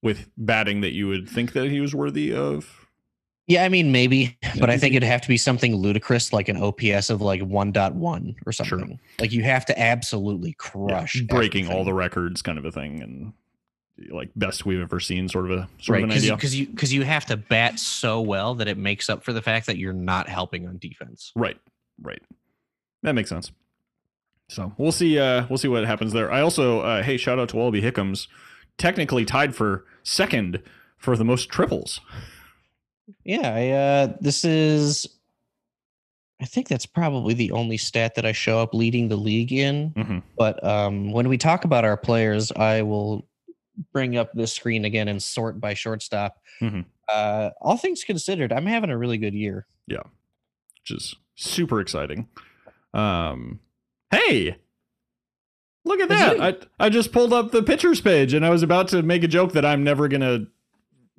[0.00, 2.83] with batting that you would think that he was worthy of?
[3.46, 6.56] Yeah, I mean maybe, but I think it'd have to be something ludicrous, like an
[6.56, 8.64] OPS of like 1.1 or Sure.
[8.64, 8.98] something.
[9.20, 13.02] Like you have to absolutely Yeah, crush, breaking all the records, kind of a thing,
[13.02, 13.32] and
[14.10, 16.30] like best we've ever seen, sort of a sort right of an because idea.
[16.32, 19.32] you because you because you have to bat so well that it makes up for
[19.34, 21.30] the fact that you're not helping on defense.
[21.36, 21.58] Right,
[22.00, 22.22] right.
[23.02, 23.52] That makes sense.
[24.48, 25.18] So we'll see.
[25.18, 26.32] Uh, we'll see what happens there.
[26.32, 28.26] I also, uh, hey, shout out to Wallaby Hickams,
[28.78, 30.62] technically tied for second
[30.96, 32.00] for the most triples.
[33.24, 35.08] Yeah, I, uh, this is.
[36.40, 39.90] I think that's probably the only stat that I show up leading the league in.
[39.92, 40.18] Mm-hmm.
[40.36, 43.26] But um, when we talk about our players, I will
[43.92, 46.38] bring up this screen again and sort by shortstop.
[46.60, 46.84] Mhm.
[47.08, 49.66] Uh, all things considered, I'm having a really good year.
[49.86, 50.02] Yeah,
[50.80, 52.28] which is super exciting.
[52.94, 53.60] Um,
[54.10, 54.56] hey,
[55.84, 56.40] look at that!
[56.40, 59.28] I I just pulled up the pictures page, and I was about to make a
[59.28, 60.46] joke that I'm never gonna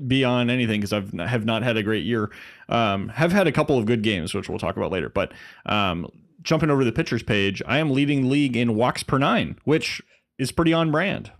[0.08, 2.31] be on anything because I've have not had a great year.
[2.69, 5.10] Um, have had a couple of good games, which we'll talk about later.
[5.10, 5.31] But
[5.65, 6.08] um,
[6.41, 10.01] jumping over to the pitchers page, I am leading league in walks per nine, which
[10.38, 11.31] is pretty on brand.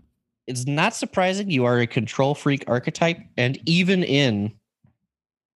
[0.46, 4.52] It's not surprising you are a control freak archetype, and even in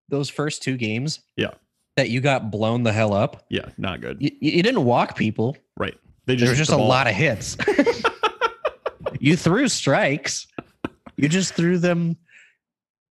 [0.09, 1.51] those first two games, Yeah.
[1.95, 3.45] that you got blown the hell up.
[3.49, 4.17] Yeah, not good.
[4.21, 5.55] You, you didn't walk people.
[5.77, 5.95] Right?
[6.25, 6.89] They There was just the a ball.
[6.89, 7.55] lot of hits.
[9.19, 10.47] you threw strikes.
[11.17, 12.17] You just threw them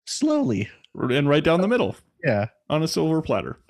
[0.10, 0.70] slowly.
[0.96, 2.48] and right down the middle Yeah.
[2.70, 3.58] on a silver platter.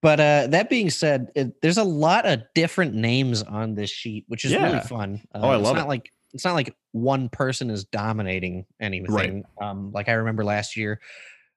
[0.00, 4.24] But uh, that being said, it, there's a lot of different names on this sheet,
[4.28, 5.20] which is really fun.
[5.34, 5.88] Uh, Oh, I love it's not it.
[5.88, 9.42] Like it's not like one person is dominating anything.
[9.60, 11.00] Um, like I remember last year,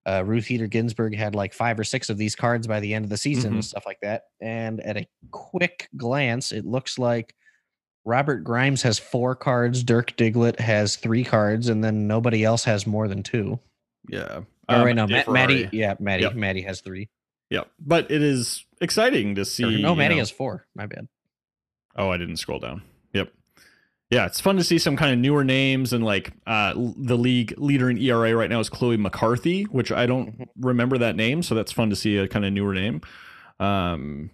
[0.08, 3.06] uh, Ruth Heater Ginsburg had like five or six of these cards by the end
[3.06, 3.56] of the season Mhm.
[3.58, 4.24] and stuff like that.
[4.42, 7.36] And at a quick glance, it looks like
[8.06, 12.88] Robert Grimes has four cards, Dirk Diglett has three cards, and then nobody else has
[12.88, 13.60] more than two.
[14.10, 14.42] Yeah.
[14.68, 16.36] Um, right, no, Dave Ma- Maddie, yeah, Maddie, Yep.
[16.36, 17.10] Maddie has three.
[17.50, 19.82] Yeah, but it is exciting to see.
[19.82, 20.66] No, Maddie know- has four.
[20.76, 21.08] My bad.
[21.96, 22.82] Oh, I didn't scroll down.
[23.14, 23.32] Yep.
[24.10, 27.54] Yeah, it's fun to see some kind of newer names and like uh, the league
[27.58, 30.48] leader in ERA right now is Chloe McCarthy, which I don't Mhm.
[30.60, 33.02] remember that name, so that's fun to see a kind of newer name.
[33.60, 34.32] Um,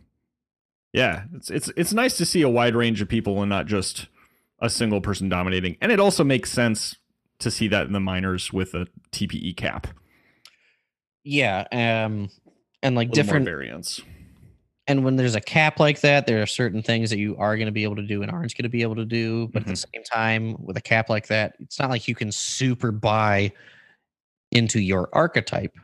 [0.94, 4.08] yeah, it's it's it's nice to see a wide range of people and not just
[4.60, 5.78] a single person dominating.
[5.82, 6.96] And it also makes sense
[7.40, 9.88] to see that in the minors with a TPE cap,
[11.24, 12.30] Yeah, um,
[12.82, 14.02] and like different variants.
[14.88, 17.66] and when there's a cap like that, there are certain things that you are going
[17.68, 19.48] to be able to do and aren't going to be able to do.
[19.50, 19.90] But at the Mm-hmm.
[19.94, 23.52] same time, with a cap like that, it's not like you can super buy
[24.52, 25.76] into your archetype.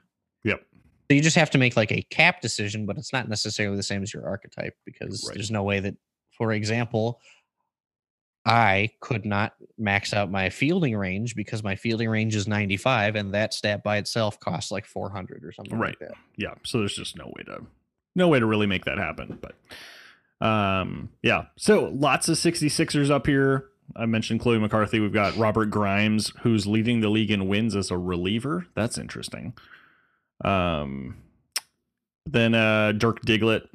[1.13, 4.03] You just have to make like a cap decision, but it's not necessarily the same
[4.03, 5.35] as your archetype because Right.
[5.35, 5.95] there's no way that,
[6.37, 7.19] for example,
[8.45, 13.33] I could not max out my fielding range because my fielding range is 95 and
[13.33, 15.91] that stat by itself costs like 400 or something Right.
[15.99, 16.17] like that.
[16.35, 17.61] yeah so there's just no way to
[18.15, 23.25] no way to really make that happen but um yeah so lots of 66ers up
[23.27, 27.75] here i mentioned chloe mccarthy we've got robert grimes who's leading the league in wins
[27.77, 29.53] as a reliever that's interesting
[30.43, 31.17] um
[32.25, 33.67] then uh dirk diglett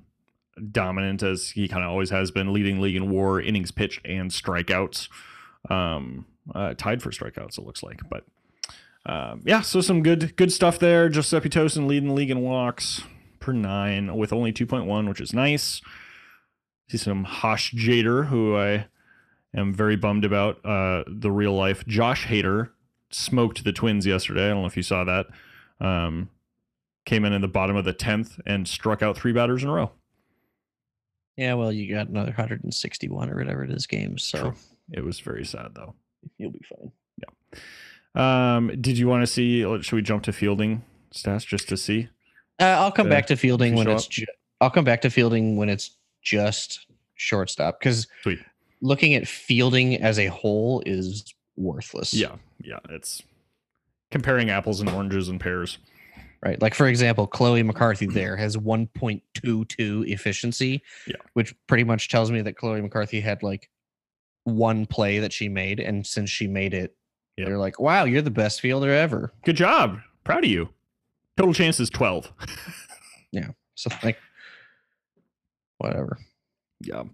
[0.73, 4.31] dominant as he kind of always has been leading league in war innings pitched and
[4.31, 5.09] strikeouts
[5.71, 8.25] um uh, tied for strikeouts it looks like but
[9.09, 11.09] um, yeah, so some good good stuff there.
[11.09, 13.03] Giuseppe Tosin leading the league in walks
[13.41, 15.81] per nine with only 2.1, which is nice.
[16.91, 18.87] See some Hosh Jader, who I
[19.55, 20.65] am very bummed about.
[20.65, 22.71] Uh, the real life Josh Hader
[23.11, 24.47] smoked the Twins yesterday.
[24.47, 25.27] I don't know if you saw that.
[25.81, 26.29] Um,
[27.09, 29.73] came in in the bottom of the 10th and struck out three batters in a
[29.73, 29.91] row.
[31.39, 34.55] Yeah, well, you got another 161 or whatever it is games, so True.
[34.93, 35.95] It was very sad, though.
[36.37, 36.93] you'll be fine.
[38.15, 38.57] Yeah.
[38.57, 39.63] Um, did you want to see?
[39.83, 40.83] Should we jump to fielding
[41.15, 42.09] stats just to see?
[42.61, 44.07] Uh, I'll come Uh, back to fielding when it's.
[44.07, 44.27] Ju-
[44.61, 45.93] I'll come back to fielding when it's
[46.23, 48.07] just shortstop because
[48.83, 52.13] looking at fielding as a whole is worthless.
[52.13, 53.23] Yeah, yeah, it's
[54.11, 55.79] comparing apples and oranges and pears.
[56.43, 56.61] Right.
[56.63, 60.83] Like for example, Chloe McCarthy there has 1.22 efficiency.
[61.07, 61.17] Yeah.
[61.33, 63.69] Which pretty much tells me that Chloe McCarthy had like
[64.45, 66.95] one play that she made, and since she made it,
[67.37, 67.47] Yeah.
[67.47, 69.99] they're like, "Wow, you're the best fielder ever." Good job.
[70.25, 70.69] Proud of you.
[71.37, 72.33] Total chance is 12.
[73.75, 74.19] So like,
[75.79, 76.19] whatever.
[76.81, 77.05] yeah.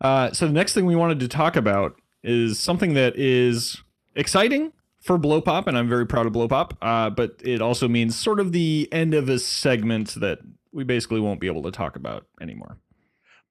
[0.00, 3.82] Uh, so the next thing we wanted to talk about is something that is
[4.14, 4.72] exciting
[5.04, 6.76] for Blow Pop, and I'm very proud of Blow Pop.
[6.80, 10.38] Uh, but it also means sort of the end of a segment that
[10.72, 12.78] we basically won't be able to talk about anymore.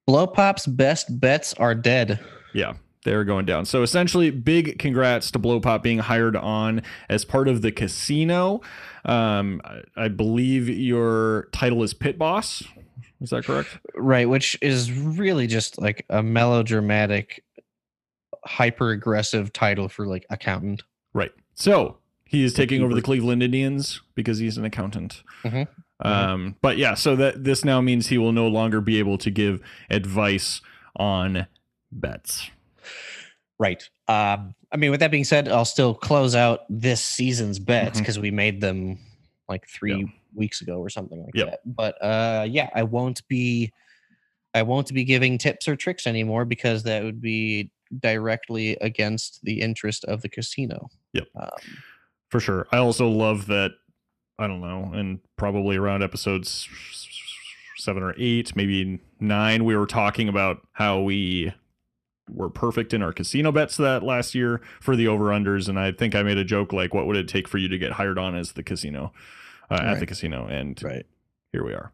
[0.06, 2.20] Blow Pop's best bets are dead.
[2.52, 3.66] Yeah, they're going down.
[3.66, 8.60] So essentially, big congrats to Blow Pop being hired on as part of the casino.
[9.04, 12.64] Um, I, I believe your title is Pit Boss.
[13.20, 13.78] Is that correct?
[13.94, 17.44] Right, which is really just like a melodramatic,
[18.44, 20.82] hyper aggressive title for like accountant.
[21.14, 21.30] Right.
[21.54, 25.22] So he is taking over the Cleveland Indians because he's an accountant.
[25.44, 25.68] Mhm.
[26.00, 29.30] Um, but yeah, so that this now means he will no longer be able to
[29.30, 30.60] give advice
[30.96, 31.46] on
[31.92, 32.50] bets.
[33.58, 33.88] Right.
[34.08, 38.18] Um, I mean, with that being said, I'll still close out this season's bets because
[38.18, 38.98] we made them
[39.48, 40.04] like three Yeah.
[40.34, 41.46] weeks ago or something like Yep.
[41.50, 41.60] that.
[41.64, 43.72] But uh, yeah, I won't be,
[44.52, 47.70] I won't be giving tips or tricks anymore because that would be
[48.00, 50.88] directly against the interest of the casino.
[51.12, 51.28] Yep.
[51.38, 51.48] Um,
[52.30, 52.66] for sure.
[52.72, 53.72] I also love that.
[54.36, 56.68] I don't know, and probably around episodes
[57.76, 61.52] seven or eight, maybe nine, we were talking about how we
[62.28, 65.92] were perfect in our casino bets that last year for the over unders, and I
[65.92, 68.18] think I made a joke like, "What would it take for you to get hired
[68.18, 69.12] on as the casino
[69.70, 71.06] uh, at the casino?" And right.
[71.52, 71.92] here we are.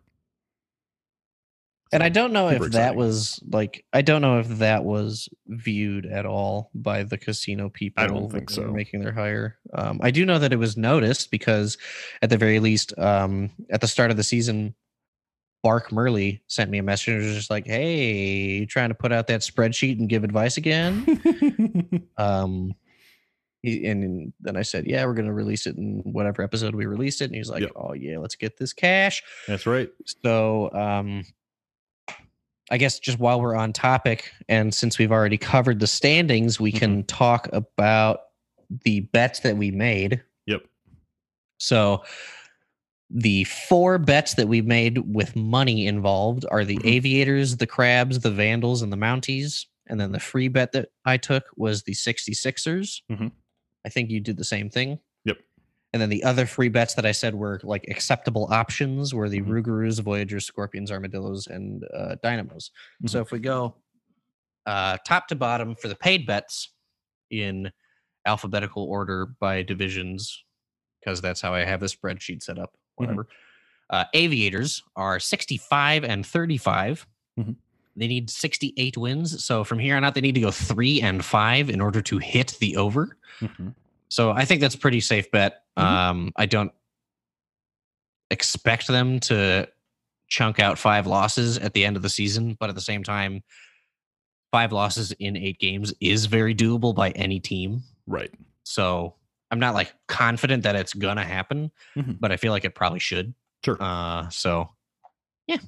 [1.93, 2.99] And I don't know if that exciting.
[2.99, 8.03] was like I don't know if that was viewed at all by the casino people.
[8.03, 8.71] I don't think so.
[8.73, 11.79] Making their hire, um, I do know that it was noticed because,
[12.23, 14.75] at the very least, um, at the start of the season,
[15.63, 17.15] Bark Murley sent me a message.
[17.15, 20.57] and was just like, "Hey, you trying to put out that spreadsheet and give advice
[20.57, 21.05] again?"
[22.17, 22.73] um,
[23.65, 27.21] and then I said, "Yeah, we're going to release it in whatever episode we released
[27.21, 27.73] it." And he's like, Yep.
[27.75, 29.91] "Oh yeah, let's get this cash." That's right.
[30.23, 31.25] So, um,
[32.71, 36.71] I guess just while we're on topic, and since we've already covered the standings, we
[36.73, 38.21] can talk about
[38.85, 40.23] the bets that we made.
[40.47, 40.63] Yep.
[41.59, 42.05] So,
[43.13, 46.87] the four bets that we made with money involved are the Mhm.
[46.87, 49.67] Aviators, the Crabs, the Vandals, and the Mounties.
[49.89, 53.03] And then the free bet that I took was the 66ers.
[53.11, 53.33] Mhm.
[53.85, 55.01] I think you did the same thing.
[55.93, 59.41] And then the other free bets that I said were like acceptable options were the
[59.41, 59.49] Mhm.
[59.49, 62.71] Rougarous, Voyagers, Scorpions, Armadillos, and uh, Dynamos.
[63.07, 63.23] So Mm-hmm.
[63.23, 63.75] if we go
[64.67, 66.73] uh, top to bottom for the paid bets
[67.31, 67.73] in
[68.27, 70.45] alphabetical order by divisions,
[71.01, 72.77] because that's how I have the spreadsheet set up, Mhm.
[72.97, 73.29] whatever.
[73.89, 77.07] Uh, aviators are 65 and 35.
[77.39, 77.57] Mhm.
[77.97, 79.43] They need 68 wins.
[79.43, 82.19] So from here on out, they need to go three and five in order to
[82.19, 83.17] hit the over.
[83.41, 83.75] Mhm.
[84.11, 85.63] So I think that's a pretty safe bet.
[85.79, 85.83] Mhm.
[85.83, 86.73] Um, I don't
[88.31, 89.69] expect them to
[90.29, 93.43] chunk out five losses at the end of the season, but at the same time,
[94.53, 97.83] five losses in eight games is very doable by any team.
[98.07, 98.33] Right.
[98.65, 99.15] So
[99.51, 102.19] I'm not like confident that it's gonna happen, Mhm.
[102.21, 103.35] but I feel like it probably should.
[103.65, 103.77] Sure.
[103.81, 104.71] Uh, so
[105.47, 105.59] yeah.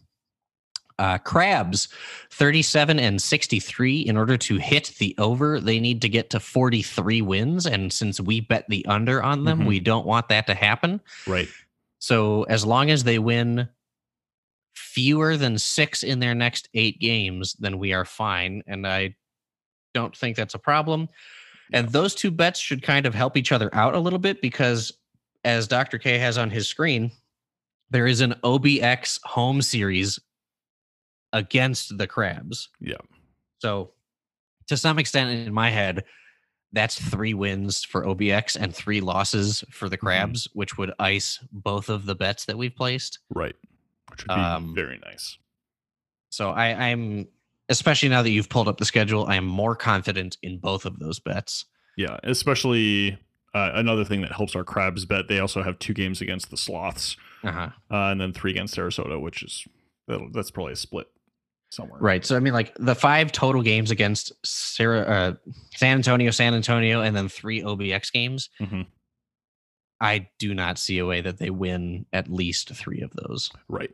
[1.02, 1.88] Uh, crabs
[2.30, 7.20] 37 and 63 in order to hit the over they need to get to 43
[7.22, 9.66] wins and since we bet the under on them Mhm.
[9.66, 11.48] we don't want that to happen right.
[11.98, 13.68] so as long as they win
[14.74, 18.62] fewer than six in their next eight games, then we are fine.
[18.66, 19.14] And I
[19.94, 21.08] don't think that's a problem.
[21.72, 24.92] And those two bets should kind of help each other out a little bit because,
[25.44, 25.98] as Dr.
[25.98, 27.10] K has on his screen,
[27.90, 30.18] there is an OBX home series
[31.32, 32.68] against the Crabs.
[32.80, 32.96] Yeah.
[33.58, 33.92] So,
[34.68, 36.04] to some extent, in my head,
[36.72, 41.88] that's three wins for OBX and three losses for the Crabs, which would ice both
[41.88, 43.18] of the bets that we've placed.
[43.30, 43.54] Right.
[44.10, 45.36] Which would be Um, very nice.
[46.30, 47.28] So I, I'm,
[47.68, 50.98] especially now that you've pulled up the schedule, I am more confident in both of
[50.98, 51.66] those bets.
[51.98, 53.18] Yeah, especially
[53.54, 55.28] uh, another thing that helps our crabs bet.
[55.28, 57.68] They also have two games against the sloths, Uh-huh.
[57.90, 59.66] uh, and then three against Sarasota, which is
[60.32, 61.06] that's probably a split
[61.72, 62.00] somewhere.
[62.00, 62.24] Right.
[62.24, 65.34] So I mean, like the five total games against Sarah, uh,
[65.74, 68.50] San Antonio, San Antonio, and then three OBX games.
[68.60, 68.86] Mhm.
[70.00, 73.50] I do not see a way that they win at least three of those.
[73.68, 73.90] Right.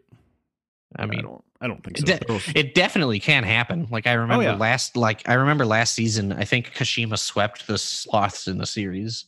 [0.97, 1.45] I mean, don't.
[1.61, 2.05] I don't think so.
[2.07, 3.89] de- it definitely can happen.
[3.91, 4.55] Like I remember yeah.
[4.55, 6.33] last, like I remember last season.
[6.33, 9.27] I think Kashima swept the Sloths in the series.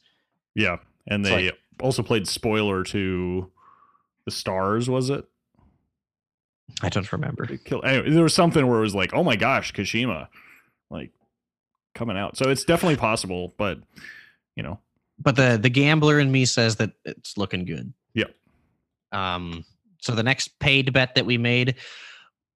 [0.55, 0.76] yeah,
[1.07, 3.51] and it's they like- also played spoiler to
[4.24, 4.88] the Stars.
[4.88, 5.24] Was it?
[6.82, 7.46] I don't remember.
[7.64, 10.28] Killed, anyway, there was something where it was like, oh my gosh, Kashima,
[10.90, 11.10] like
[11.94, 12.36] coming out.
[12.36, 13.78] So it's definitely possible, but
[14.56, 14.78] you know,
[15.18, 17.92] but the the gambler in me says that it's looking good.
[18.14, 18.34] Yep.
[19.12, 19.64] Um.
[20.00, 21.76] So the next paid bet that we made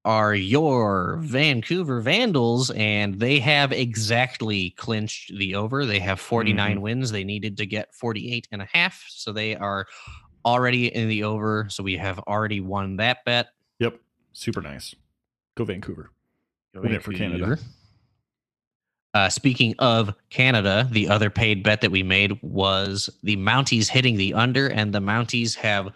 [0.04, 5.86] are your Vancouver Vandals, and they have exactly clinched the over.
[5.86, 7.10] They have 49 wins.
[7.10, 9.02] They needed to get 48 and a half.
[9.08, 9.86] So they are
[10.44, 11.66] already in the over.
[11.70, 13.48] So we have already won that bet.
[14.34, 14.94] Yep, super nice.
[15.56, 16.10] Go Vancouver.
[16.74, 17.58] Win it for Canada.
[19.14, 24.16] Uh, speaking of Canada, the other paid bet that we made was the Mounties hitting
[24.16, 25.92] the under, and the Mounties have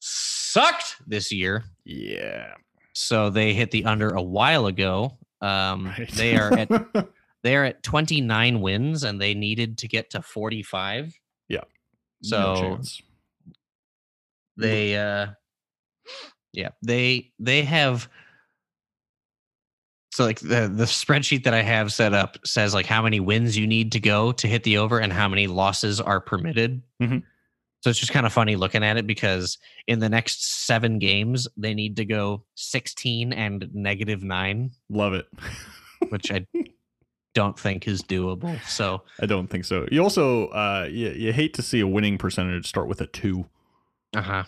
[0.00, 1.62] sucked this year.
[1.84, 2.54] Yeah,
[2.92, 5.16] So they hit the under a while ago.
[5.40, 6.10] Um, right.
[6.10, 6.68] They are at
[7.44, 11.14] they are at 29 wins, and they needed to get to 45.
[11.48, 11.60] Yeah.
[12.22, 13.00] So chance.
[14.56, 15.28] they uh
[16.52, 18.08] yeah they they have
[20.12, 23.56] So like the the spreadsheet that I have set up says like how many wins
[23.56, 26.82] you need to go to hit the over and how many losses are permitted.
[27.00, 27.22] Mhm.
[27.82, 31.48] So it's just kind of funny looking at it because in the next seven games
[31.56, 35.26] they need to go 16 and negative nine, Love it.
[36.10, 36.44] which I
[37.34, 38.60] don't think is doable.
[38.68, 39.86] So I don't think so.
[39.92, 43.46] You also uh you, you hate to see a winning percentage start with a 2.
[44.16, 44.44] uh huh.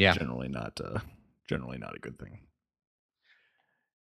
[0.00, 0.14] Yeah.
[0.14, 0.98] Generally not uh
[1.48, 2.38] generally not a good thing.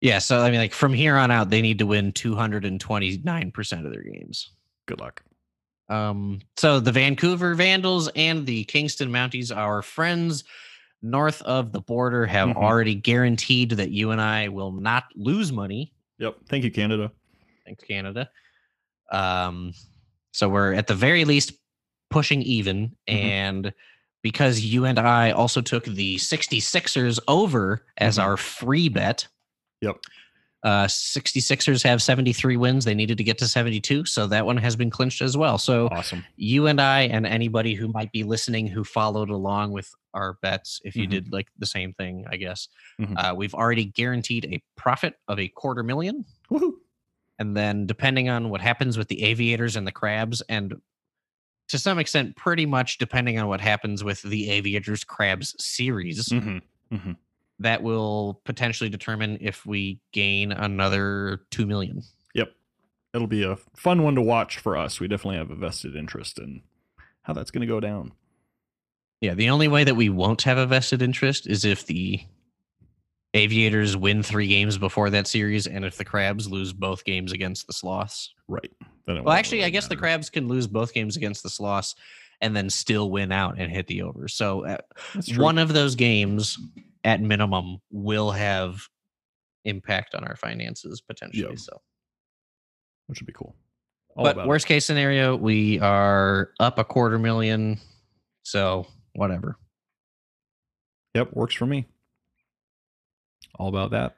[0.02, 0.20] Yeah.
[0.20, 3.91] So I mean, like from here on out, they need to win 229 percent of
[3.91, 4.52] their games.
[4.86, 5.24] Good luck.
[5.89, 10.43] Um, so the Vancouver Vandals and the Kingston Mounties, our friends
[11.02, 12.56] north of the border, have Mhm.
[12.58, 15.93] already guaranteed that you and I will not lose money.
[16.20, 16.36] Yep.
[16.50, 17.12] Thank you Canada.
[17.66, 18.30] Thanks, Canada.
[19.12, 19.74] Um,
[20.32, 21.54] so we're at the very least
[22.10, 22.89] pushing even.
[22.89, 22.95] Mhm.
[23.08, 23.74] And
[24.28, 28.23] because you and I also took the 66ers over as Mhm.
[28.23, 29.25] our free bet,
[29.80, 29.99] Yep.
[30.63, 32.84] uh 66ers have 73 wins.
[32.84, 34.03] They needed to get to 72.
[34.03, 35.57] So that one has been clinched as well.
[35.57, 36.25] So Awesome.
[36.36, 40.82] you and I and anybody who might be listening who followed along with our bets,
[40.84, 41.11] if you Mhm.
[41.11, 42.67] did like the same thing, I guess,
[42.99, 43.15] Mhm.
[43.17, 46.25] uh, we've already guaranteed a profit of a quarter million.
[46.51, 46.73] Woohoo.
[47.39, 50.82] And then depending on what happens with the aviators and the crabs, and
[51.70, 56.61] to some extent, pretty much depending on what happens with the aviators crabs series, Mhm.
[56.91, 57.18] Mhm.
[57.59, 62.03] that will potentially determine if we gain another two million.
[62.36, 62.55] Yep.
[63.13, 64.99] It'll be a fun one to watch for us.
[64.99, 66.61] We definitely have a vested interest in
[67.24, 68.13] how that's going to go down.
[69.22, 72.22] Yeah, the only way that we won't have a vested interest is if the
[73.34, 77.68] aviators win three games before that series, and if the crabs lose both games against
[77.68, 78.34] the sloths.
[78.47, 78.72] Right.
[79.08, 81.95] Then Well, actually, really I guess the crabs can lose both games against the sloths
[82.41, 84.28] and then still win out and hit the over.
[84.28, 84.78] So uh,
[85.38, 86.60] one of those games,
[87.03, 88.82] at minimum, will have
[89.66, 91.47] impact on our finances potentially.
[91.49, 91.55] Yeah.
[91.55, 91.82] So,
[93.08, 93.55] which would be cool.
[94.16, 94.49] All but about it.
[94.49, 97.80] worst case scenario, we are up a quarter million.
[98.43, 99.58] So whatever.
[101.16, 101.86] Yep, works for me.
[103.58, 104.18] All about that.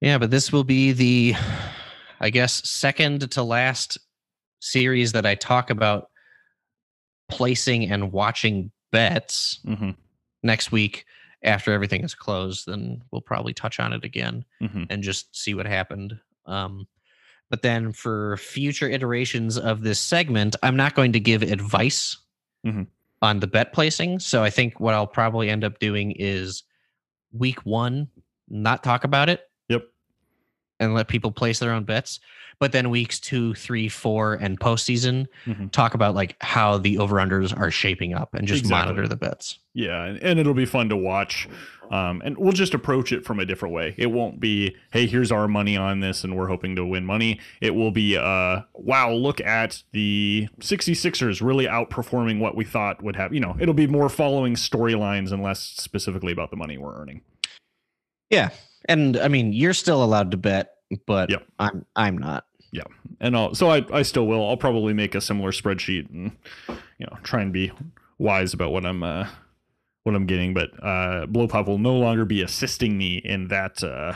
[0.00, 1.34] Yeah, but this will be the,
[2.22, 3.98] I guess, second to last
[4.60, 6.08] series that I talk about
[7.28, 9.90] placing and watching bets hmm
[10.44, 11.04] next week
[11.44, 12.66] after everything is closed.
[12.66, 16.18] Then we'll probably touch on it again hmm and just see what happened.
[16.46, 16.86] Um,
[17.50, 22.16] but then for future iterations of this segment, I'm not going to give advice
[22.64, 22.86] Mhm.
[23.20, 24.20] on the bet placing.
[24.20, 26.62] So I think what I'll probably end up doing is
[27.32, 28.08] week one,
[28.48, 29.48] not talk about it.
[30.82, 32.20] And let people place their own bets.
[32.58, 35.72] But then weeks two, three, four, and postseason, Mhm.
[35.72, 38.92] talk about like how the over unders are shaping up and just Exactly.
[38.94, 39.58] monitor the bets.
[39.74, 41.48] Yeah, and, and it'll be fun to watch.
[41.90, 43.94] Um, and we'll just approach it from a different way.
[43.98, 47.38] It won't be, hey, here's our money on this, and we're hoping to win money.
[47.60, 53.16] It will be, uh, wow, look at the 66ers really outperforming what we thought would
[53.16, 53.34] happen.
[53.34, 57.22] You know, it'll be more following storylines and less specifically about the money we're earning.
[58.30, 58.50] Yeah.
[58.86, 60.74] And I mean, you're still allowed to bet,
[61.06, 61.46] but Yep.
[61.58, 62.44] I'm I'm not.
[62.74, 62.84] Yeah,
[63.20, 64.48] and I'll, so I, I still will.
[64.48, 66.32] I'll probably make a similar spreadsheet and,
[66.98, 67.70] you know, try and be
[68.18, 69.26] wise about what I'm, uh,
[70.04, 70.54] what I'm getting.
[70.54, 74.14] But uh, Blowpop will no longer be assisting me in that, uh,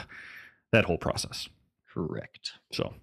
[0.72, 1.50] that whole process.
[1.92, 2.52] Correct.
[2.72, 2.94] So,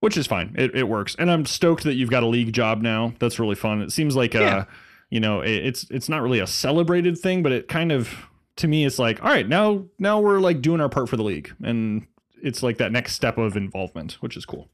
[0.00, 0.56] which is fine.
[0.58, 1.14] It, it works.
[1.16, 3.14] And I'm stoked that you've got a league job now.
[3.20, 3.80] That's really fun.
[3.82, 4.64] It seems like, uh, Yeah.
[5.10, 8.12] you know, it, it's, it's not really a celebrated thing, but it kind of,
[8.58, 11.22] to me, it's like, all right, now, now we're like doing our part for the
[11.22, 11.52] league.
[11.64, 12.06] And
[12.42, 14.68] it's like that next step of involvement, which is cool.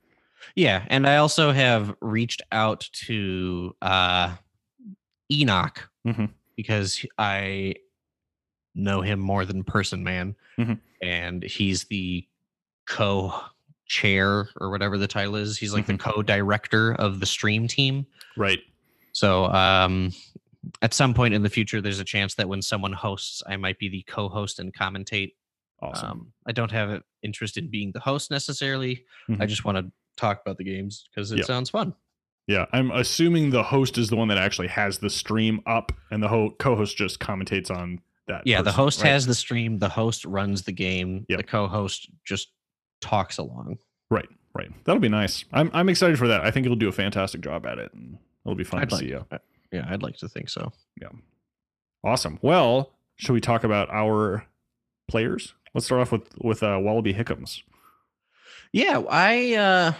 [0.55, 4.35] Yeah, and I also have reached out to uh
[5.33, 6.31] Enoch Mhm.
[6.57, 7.77] because I
[8.75, 10.79] know him more than person man Mhm.
[11.01, 12.27] and he's the
[12.87, 15.57] co-chair or whatever the title is.
[15.59, 15.99] He's like Mhm.
[15.99, 18.07] the co-director of the stream team.
[18.37, 18.61] Right.
[19.13, 20.13] So um
[20.83, 23.79] at some point in the future there's a chance that when someone hosts I might
[23.79, 25.33] be the co-host and commentate.
[25.81, 26.11] Awesome.
[26.11, 29.05] Um I don't have an interest in being the host necessarily.
[29.29, 29.49] I Mhm.
[29.49, 31.47] just want to talk about the games because it Yep.
[31.47, 31.95] sounds fun.
[32.47, 32.67] yeah.
[32.73, 36.29] I'm assuming the host is the one that actually has the stream up and the
[36.29, 38.47] ho- co-host just commentates on that.
[38.47, 39.11] Yeah, the host right?
[39.11, 41.39] has the stream, the host runs the game, Yep.
[41.39, 42.49] the co-host just
[43.01, 43.79] talks along.
[44.11, 44.29] Right.
[44.55, 44.71] Right.
[44.85, 45.45] That'll be nice.
[45.53, 46.43] I'm, I'm excited for that.
[46.43, 47.93] I think it'll do a fantastic job at it.
[47.93, 49.27] And it'll be fun I'd to like, see you.
[49.73, 50.73] Yeah, I'd like to think so.
[51.01, 51.09] Yeah.
[52.05, 52.39] Awesome.
[52.43, 54.45] Well, should we talk about our
[55.09, 55.55] players?
[55.75, 57.63] Let's start off with with uh, Wallaby Hickams.
[58.73, 59.93] Yeah, I uh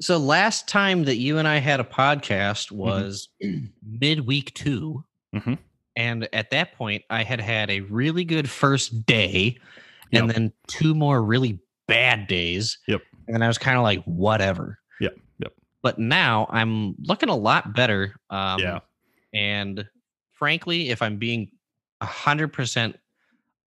[0.00, 3.28] so last time that you and I had a podcast was
[3.82, 5.04] midweek 2.
[5.34, 5.58] Mhm.
[5.96, 9.58] And at that point I had had a really good first day
[10.12, 12.78] and then two more really bad days.
[12.88, 13.02] Yep.
[13.28, 14.78] And I was kind of like, whatever.
[15.00, 15.52] Yep, yep.
[15.82, 18.14] But now I'm looking a lot better.
[18.30, 18.80] Um, Yeah.
[19.34, 19.86] And
[20.32, 21.50] frankly, if I'm being
[22.02, 22.94] 100%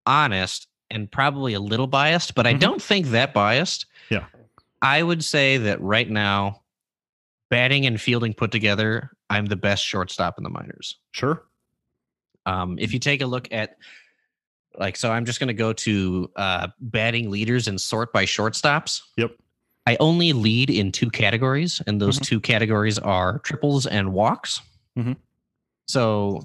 [0.05, 2.59] honest and probably a little biased, but I Mhm.
[2.59, 3.85] don't think that biased.
[4.09, 4.25] Yeah.
[4.81, 6.61] I would say that right now,
[7.49, 10.97] batting and fielding put together, I'm the best shortstop in the minors.
[11.11, 11.43] Sure.
[12.45, 13.77] Um, if you take a look at,
[14.77, 19.01] like, so I'm just going to go to uh, batting leaders and sort by shortstops.
[19.17, 19.31] Yep.
[19.85, 22.25] I only lead in two categories, and those Mhm.
[22.25, 24.61] two categories are triples and walks.
[24.97, 25.17] Mhm.
[25.87, 26.41] So,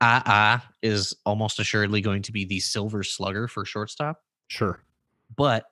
[0.00, 4.80] AA is almost assuredly going to be the silver slugger for shortstop, Sure.
[5.36, 5.64] but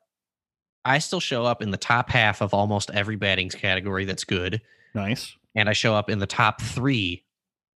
[0.85, 4.61] I still show up in the top half of almost every batting category that's good,
[4.95, 5.35] Nice.
[5.55, 7.25] and I show up in the top three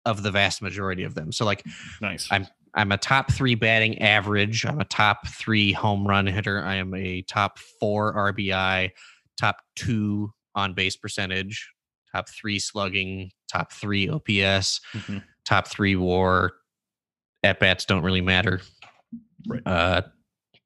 [0.06, 1.32] of the vast majority of them.
[1.32, 1.64] So, like,
[2.02, 2.28] Nice.
[2.32, 4.64] I'm- I'm a top three batting average.
[4.66, 6.64] I'm a top three home run hitter.
[6.64, 8.92] I am a top four RBI,
[9.40, 11.68] top two on base percentage,
[12.12, 15.24] top three slugging, top three OPS, Mhm.
[15.50, 16.54] Top three war.
[17.42, 18.62] At bats don't really matter.
[19.48, 19.62] Right.
[19.66, 20.02] Uh,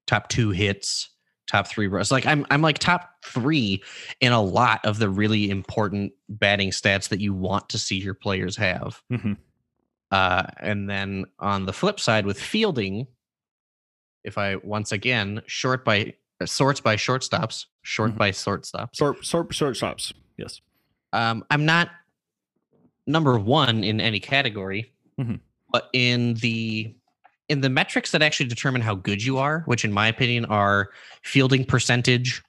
[0.07, 1.09] top two hits,
[1.49, 2.11] top three runs.
[2.11, 3.81] Like I'm, I'm like top three
[4.19, 8.15] in a lot of the really important batting stats that you want to see your
[8.15, 9.01] players have.
[9.11, 9.37] Mhm.
[10.11, 13.05] Uh, and then on the flip side with fielding,
[14.23, 18.17] if I once again short by uh, sorts by shortstops, short Mhm.
[18.17, 20.11] by shortstops, Sort sort short stops.
[20.37, 20.59] Yes.
[21.13, 21.89] um, I'm not
[23.07, 25.39] number one in any category, Mhm.
[25.71, 26.93] but in the
[27.49, 30.89] in the metrics that actually determine how good you are, which in my opinion are
[31.23, 32.41] fielding percentage,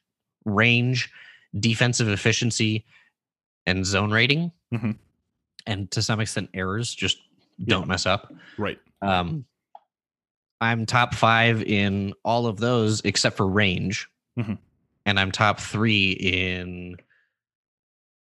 [0.45, 1.11] range,
[1.59, 2.85] defensive efficiency,
[3.67, 4.97] and zone rating, Mhm.
[5.67, 6.95] and to some extent errors.
[6.95, 7.19] Just
[7.65, 8.33] don't mess up.
[8.57, 8.79] Right.
[9.03, 9.45] Um,
[10.61, 14.59] I'm top five in all of those except for range, Mhm.
[15.05, 16.97] and I'm top three in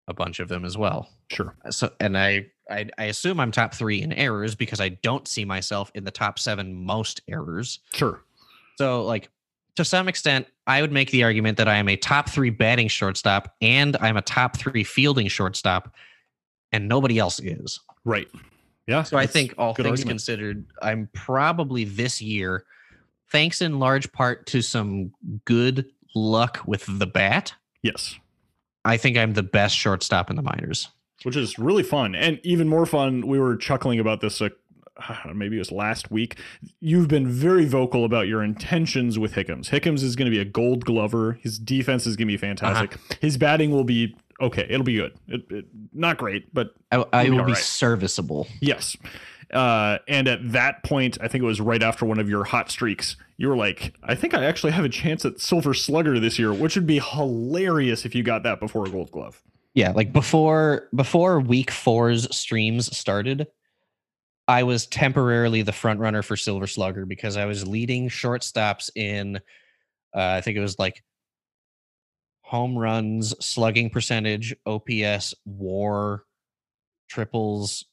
[0.08, 1.08] a bunch of them as well.
[1.30, 1.54] Sure.
[1.64, 5.26] Uh, so, and I, I, I assume I'm top three in errors because I don't
[5.26, 7.80] see myself in the top seven most errors.
[7.92, 8.22] Sure.
[8.76, 9.30] So, like
[9.76, 12.88] to some extent, I would make the argument that I am a top three batting
[12.88, 15.94] shortstop and I'm a top three fielding shortstop,
[16.72, 17.80] and nobody else is.
[18.04, 18.28] Right.
[18.86, 19.02] Yeah.
[19.02, 20.08] So I think all things argument.
[20.08, 22.64] considered, I'm probably this year,
[23.32, 25.12] thanks in large part to some
[25.44, 27.54] good luck with the bat.
[27.82, 28.18] Yes.
[28.84, 30.88] I think I'm the best shortstop in the minors.
[31.22, 32.14] Which is really fun.
[32.14, 34.50] And even more fun, we were chuckling about this uh,
[35.34, 36.38] maybe it was last week.
[36.80, 39.68] You've been very vocal about your intentions with Hickams.
[39.68, 41.38] Hickams is going to be a gold glover.
[41.42, 42.98] His defense is going to be fantastic.
[43.20, 44.66] His batting will be okay.
[44.68, 45.16] It'll be good.
[45.28, 48.46] It, it, not great, but I, I We'll be will be serviceable.
[48.60, 48.96] Yes.
[49.52, 52.70] Uh, and at that point, I think it was right after one of your hot
[52.70, 56.38] streaks, you were like, I think I actually have a chance at Silver Slugger this
[56.38, 59.42] year, which would be hilarious if you got that before a gold glove.
[59.74, 63.48] Yeah, like before before week four's streams started,
[64.46, 69.36] I was temporarily the front runner for Silver Slugger because I was leading shortstops in
[70.14, 71.02] uh, I think it was like
[72.42, 76.24] home runs, slugging percentage, OPS, war,
[77.08, 77.86] triples,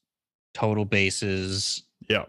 [0.54, 2.24] total bases, Yeah.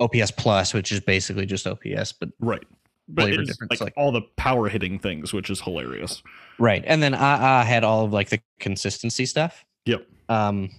[0.00, 2.62] OPS plus, which is basically just OPS, but Right.
[3.10, 6.22] But Flavor it's difference, like, like- all the power hitting things, which is hilarious.
[6.58, 6.84] right.
[6.86, 9.64] And then AA had all of like the consistency stuff.
[9.86, 10.06] Yep.
[10.28, 10.70] Um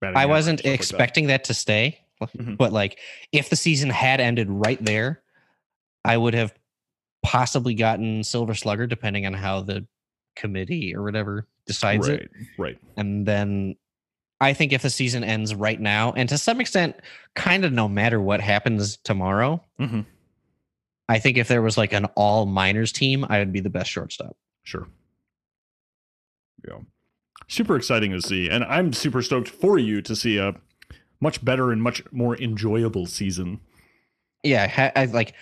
[0.00, 0.74] Batting I wasn't stuff like that.
[0.82, 1.44] expecting that.
[1.44, 2.56] to stay, Mhm.
[2.58, 2.98] but like
[3.32, 5.22] if the season had ended right there,
[6.04, 6.52] I would have
[7.22, 9.86] possibly gotten Silver Slugger, depending on how the
[10.34, 12.22] committee or whatever decides Right.
[12.22, 12.30] it.
[12.58, 12.78] Right.
[12.96, 13.76] And then
[14.42, 16.96] I think if the season ends right now, and to some extent,
[17.34, 20.04] kind of no matter what happens tomorrow, Mhm.
[21.08, 23.90] I think if there was like an all minors team, I would be the best
[23.90, 24.36] shortstop.
[24.64, 24.88] Sure.
[26.66, 26.78] Yeah.
[27.48, 28.48] Super exciting to see.
[28.48, 30.54] And I'm super stoked for you to see a
[31.20, 33.60] much better and much more enjoyable season.
[34.44, 35.34] yeah, ha- I like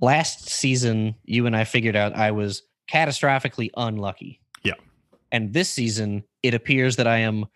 [0.00, 1.14] last season.
[1.24, 4.40] You and I figured out I was catastrophically unlucky.
[4.62, 4.74] Yeah.
[5.32, 7.46] and this season it appears that I am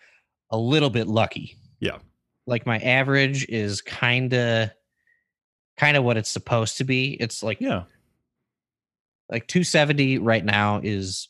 [0.50, 1.56] a little bit lucky.
[1.80, 1.98] Yeah.
[2.46, 4.70] like my average is kind of
[5.76, 7.12] kind of what it's supposed to be.
[7.20, 7.84] It's like Yeah.
[9.28, 11.28] like 270 right now is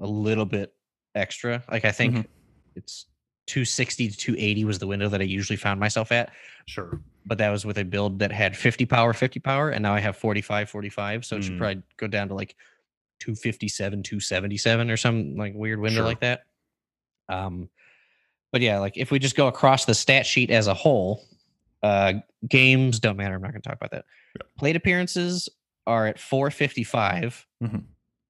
[0.00, 0.74] a little bit
[1.14, 1.62] extra.
[1.70, 2.26] Like I think Mhm.
[2.74, 3.06] it's
[3.46, 6.32] 260 to 280 was the window that I usually found myself at.
[6.66, 7.00] Sure.
[7.24, 10.00] but that was with a build that had 50 power 50 power and now i
[10.00, 11.58] have 45 45 so it should Mm.
[11.58, 12.56] probably go down to like
[13.20, 16.04] 257 277 or some like weird window Sure.
[16.06, 16.44] like that
[17.28, 17.68] um
[18.52, 21.22] but yeah like if we just go across the stat sheet as a whole
[21.82, 22.14] uh
[22.48, 24.04] games don't matter i'm not going to talk about that
[24.36, 24.46] Yeah.
[24.58, 25.48] plate appearances
[25.86, 27.84] are at 455 Mhm.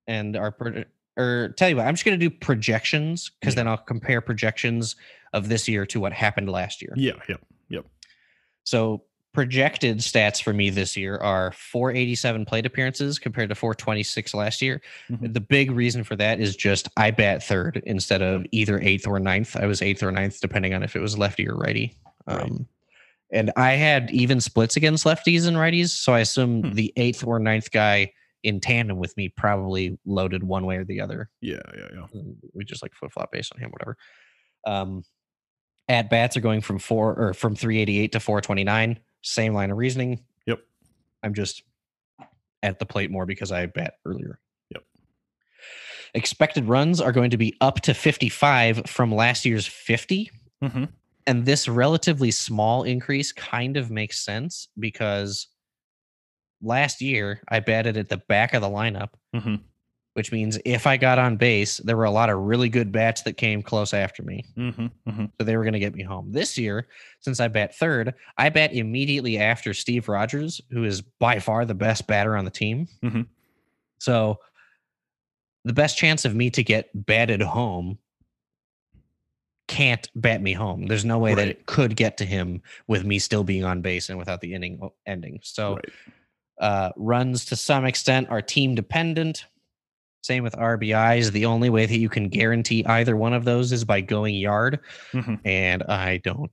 [0.07, 0.85] and our pro-
[1.17, 3.61] or tell you what i'm just going to do projections because Yeah.
[3.61, 4.97] then i'll compare projections
[5.33, 7.37] of this year to what happened last year Yeah, yeah.
[7.69, 7.85] Yep
[8.65, 9.05] so
[9.35, 14.81] projected stats for me this year are 487 plate appearances compared to 426 last year
[15.11, 15.33] Mhm.
[15.35, 19.21] the big reason for that is just i bat third instead of either eighth or
[19.21, 21.95] ninth i was eighth or ninth depending on if it was lefty or righty
[22.27, 22.43] Right.
[22.43, 22.67] um,
[23.31, 26.73] and i had even splits against lefties and righties so i assume Hmm.
[26.73, 28.13] the eighth or ninth guy
[28.43, 32.07] in tandem with me probably loaded one way or the other Yeah, yeah, yeah.
[32.15, 33.97] and we just like flip flop based on him, whatever.
[34.65, 35.03] Um,
[35.89, 39.01] at bats are going from four or from 388 to 429.
[39.23, 40.21] Same line of reasoning.
[40.47, 40.61] Yep.
[41.23, 41.63] I'm just
[42.63, 44.41] at the plate more because I bat earlier.
[44.71, 44.85] Yep.
[46.15, 50.31] Expected runs are going to be up to 55 from last year's 50.
[50.63, 50.85] hmm
[51.27, 55.49] And this relatively small increase kind of makes sense because
[56.63, 59.57] last year I batted at the back of the lineup hmm
[60.19, 63.23] which means if I got on base, there were a lot of really good bats
[63.23, 64.45] that came close after me.
[64.57, 66.33] hmm hmm So they were going to get me home.
[66.33, 66.89] This year,
[67.21, 71.75] since I bat third, I bat immediately after Steve Rogers, who is by far the
[71.77, 72.89] best batter on the team.
[73.05, 73.29] Mhm.
[74.01, 74.41] So
[75.65, 77.99] the best chance of me to get batted home
[79.69, 80.87] can't bat me home.
[80.87, 84.09] There's no way that it could get to him with me still being on base
[84.09, 85.39] and without the inning ending.
[85.45, 85.85] So Right.
[86.61, 89.45] uh, runs to some extent are team dependent.
[90.23, 91.31] Same with RBIs.
[91.33, 94.81] The only way that you can guarantee either one of those is by going yard,
[95.13, 95.41] Mhm.
[95.45, 96.51] and I don't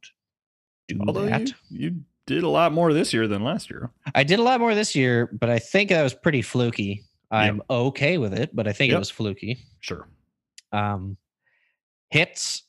[0.87, 1.47] do Although that.
[1.47, 1.53] you,
[1.89, 3.91] you did a lot more this year than last year.
[4.13, 7.03] I did a lot more this year, but I think that was pretty fluky.
[7.31, 9.57] I'm okay with it, but I think it was fluky.
[9.79, 10.07] Sure.
[10.71, 11.17] Um,
[12.11, 12.63] hits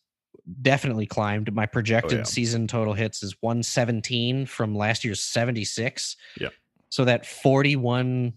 [0.62, 1.52] definitely climbed.
[1.52, 2.24] My projected yeah.
[2.24, 6.16] season total hits is 117 from last year's 76.
[6.40, 6.48] Yeah.
[6.88, 8.32] So that 41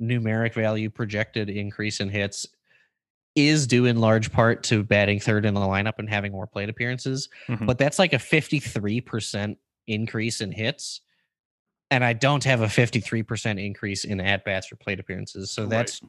[0.00, 2.46] numeric value projected increase in hits
[3.34, 6.68] is due in large part to batting third in the lineup and having more plate
[6.68, 7.28] appearances.
[7.48, 7.66] Mhm.
[7.66, 11.00] But that's like a 53% increase in hits.
[11.90, 15.50] And I don't have a 53% increase in at bats or plate appearances.
[15.50, 15.70] So Right.
[15.70, 16.00] that's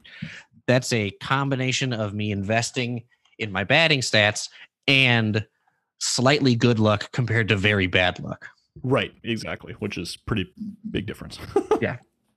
[0.66, 3.04] that's a combination of me investing
[3.38, 4.48] in my batting stats
[4.86, 5.46] and
[5.98, 8.46] slightly good luck compared to very bad luck.
[8.82, 9.12] Right.
[9.22, 9.74] Exactly.
[9.74, 10.50] Which is pretty
[10.90, 11.38] big difference.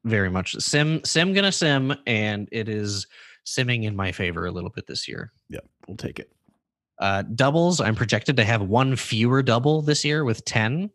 [0.07, 3.07] Very much sim sim gonna sim, and it is
[3.45, 5.33] simming in my favor a little bit this year.
[5.49, 6.31] Yeah, we'll take it.
[6.99, 10.89] Uh, doubles, I'm projected to have one fewer double this year with 10.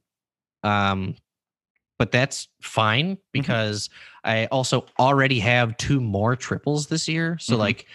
[0.64, 1.14] Um,
[1.98, 3.90] but that's fine because
[4.24, 7.36] I also already have two more triples this year.
[7.38, 7.58] So, Mhm.
[7.58, 7.86] like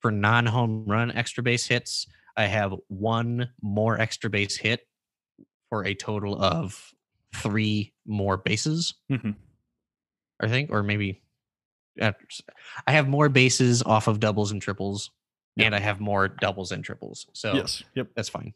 [0.00, 2.06] for non home run extra base hits,
[2.36, 4.88] I have one more extra base hit
[5.68, 6.92] for a total of
[7.34, 9.36] three more bases, Mhm.
[10.40, 11.22] I think, or maybe
[12.00, 12.12] I
[12.88, 15.10] have more bases off of doubles and triples,
[15.56, 15.66] Yeah.
[15.66, 17.26] and I have more doubles and triples.
[17.32, 17.82] So Yes.
[17.94, 18.08] Yep.
[18.16, 18.52] that's fine.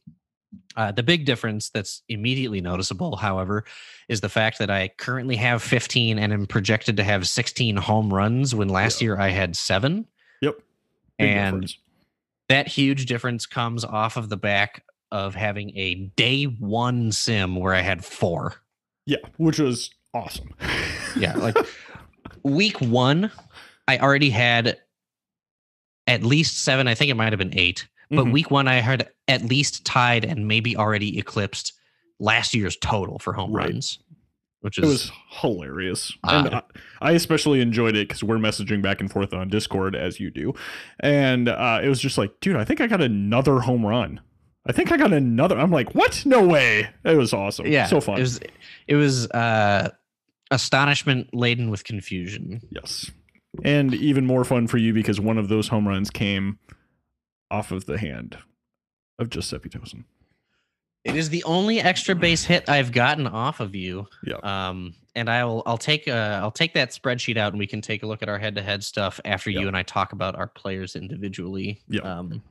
[0.77, 3.65] Uh, the big difference that's immediately noticeable, however,
[4.09, 8.13] is the fact that I currently have 15 and am projected to have 16 home
[8.13, 9.07] runs when last Yeah.
[9.07, 10.07] year I had seven.
[10.41, 10.55] Yep.
[11.19, 11.79] Big and difference.
[12.49, 17.75] that huge difference comes off of the back of having a day one sim where
[17.75, 18.55] I had four.
[19.07, 20.55] Yeah, which was awesome.
[21.17, 21.57] Yeah, like
[22.45, 23.31] week one,
[23.89, 24.77] I already had
[26.07, 26.87] at least seven.
[26.87, 27.89] I think it might have been eight.
[28.11, 28.33] But Mhm.
[28.33, 31.73] week one, I had at least tied and maybe already eclipsed
[32.21, 33.69] last year's total for home Right.
[33.71, 33.99] runs,
[34.61, 36.13] which it is was hilarious.
[36.25, 36.55] and.
[36.55, 36.63] I,
[37.01, 40.55] I especially enjoyed it because we're messaging back and forth on Discord as you do.
[41.01, 44.21] And uh, it was just like, dude, I think I got another home run.
[44.67, 45.59] I think I got another.
[45.59, 46.25] I'm like, what?
[46.27, 46.89] No way.
[47.05, 47.67] It was awesome.
[47.67, 48.19] yeah, So fun.
[48.19, 48.41] It was
[48.87, 49.91] it was uh,
[50.51, 52.61] astonishment laden with confusion.
[52.71, 53.11] yes.
[53.65, 56.59] And even more fun for you because one of those home runs came
[57.51, 58.37] off of the hand
[59.19, 60.05] of Giuseppe Tosin.
[61.05, 64.07] It is the only extra base hit I've gotten off of you.
[64.25, 64.37] Yeah.
[64.43, 68.03] Um, and I'll I'll take uh I'll take that spreadsheet out and we can take
[68.03, 69.61] a look at our head to head stuff after Yeah.
[69.61, 71.81] you and I talk about our players individually.
[71.89, 72.03] Yeah.
[72.03, 72.43] Um,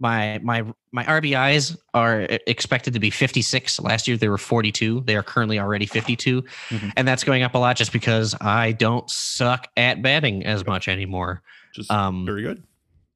[0.00, 3.78] my my my RBIs are expected to be 56.
[3.80, 5.02] Last year they were 42.
[5.06, 6.92] They are currently already 52, Mhm.
[6.96, 10.88] and that's going up a lot just because I don't suck at batting as much
[10.88, 11.42] anymore.
[11.74, 12.62] Just Um, very good.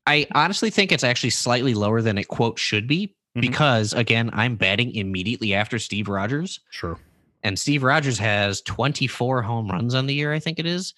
[0.07, 3.41] I honestly think it's actually slightly lower than it quote should be Mhm.
[3.41, 6.99] because again, I'm batting immediately after Steve Rogers, Sure.
[7.43, 10.93] and Steve Rogers has 24 home runs on the year, I think it is.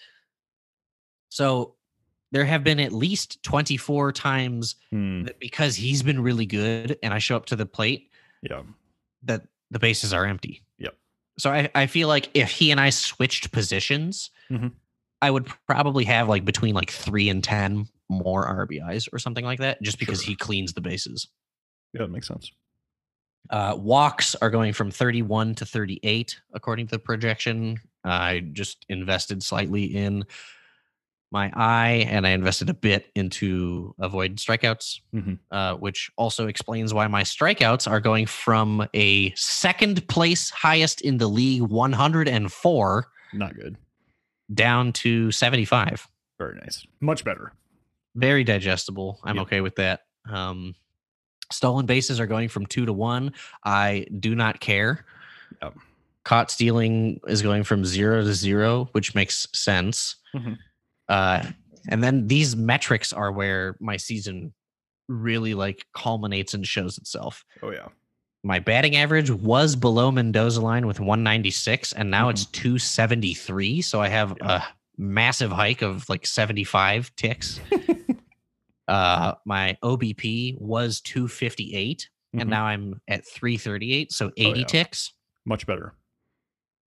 [1.28, 1.74] So
[2.32, 5.24] there have been at least 24 times Hmm.
[5.24, 8.10] that because he's been really good and I show up to the plate
[8.42, 8.62] Yeah.
[9.22, 10.62] that the bases are empty.
[10.78, 10.96] Yep.
[11.38, 14.72] So I, I feel like if he and I switched positions, Mhm.
[15.22, 19.58] I would probably have like between like three and ten more RBIs or something like
[19.60, 20.30] that, just because Sure.
[20.32, 21.28] he cleans the bases.
[21.94, 22.50] Yeah, that makes sense.
[23.50, 27.78] Uh, walks are going from 31 to 38 according to the projection.
[28.04, 30.24] I just invested slightly in
[31.32, 35.38] my eye, and I invested a bit into avoid strikeouts, Mhm.
[35.50, 41.18] uh, which also explains why my strikeouts are going from a second place highest in
[41.18, 43.76] the league, 104, Not good.
[44.54, 46.06] down to 75.
[46.38, 46.86] Very nice.
[47.00, 47.52] Much better.
[48.18, 49.20] very digestible.
[49.24, 49.42] I'm Yep.
[49.42, 50.06] okay with that.
[50.26, 50.74] Um,
[51.52, 53.34] stolen bases are going from two to one.
[53.62, 55.04] I do not care.
[55.60, 55.74] Yep.
[56.24, 60.16] Caught stealing is going from zero to zero, which makes sense.
[60.34, 60.56] Mhm.
[61.09, 61.44] Uh,
[61.88, 64.52] and then these metrics are where my season
[65.09, 67.44] really like culminates and shows itself.
[67.62, 67.88] Oh yeah.
[68.42, 73.82] My batting average was below Mendoza line with 196, and now it's 273.
[73.82, 74.62] So I have Yeah.
[74.62, 74.62] a
[74.98, 77.61] massive hike of like 75 ticks.
[78.88, 82.40] uh, my OBP was 258, Mhm.
[82.40, 84.12] and now I'm at 338.
[84.12, 84.66] So 80 yeah.
[84.66, 85.12] ticks.
[85.44, 85.94] Much better.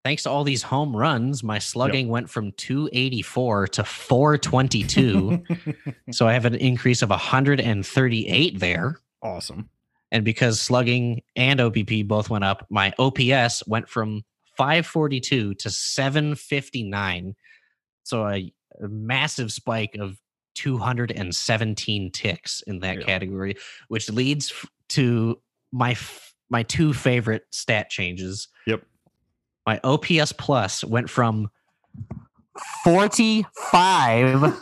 [0.08, 5.44] Thanks to all these home runs, my slugging went from 284 to 422.
[6.14, 9.02] so I have an increase of 138 there.
[9.22, 9.70] awesome.
[10.14, 14.24] And because slugging and OBP both went up, my OPS went from
[14.58, 17.36] 542 to 759.
[18.04, 20.18] So a, a massive spike of
[20.56, 23.06] 217 ticks in that Yeah.
[23.06, 23.58] category,
[23.90, 24.54] which leads
[24.92, 25.42] to
[25.74, 28.48] my f- my two favorite stat changes.
[28.68, 28.84] Yep.
[29.68, 31.52] My OPS plus went from
[32.86, 34.58] 45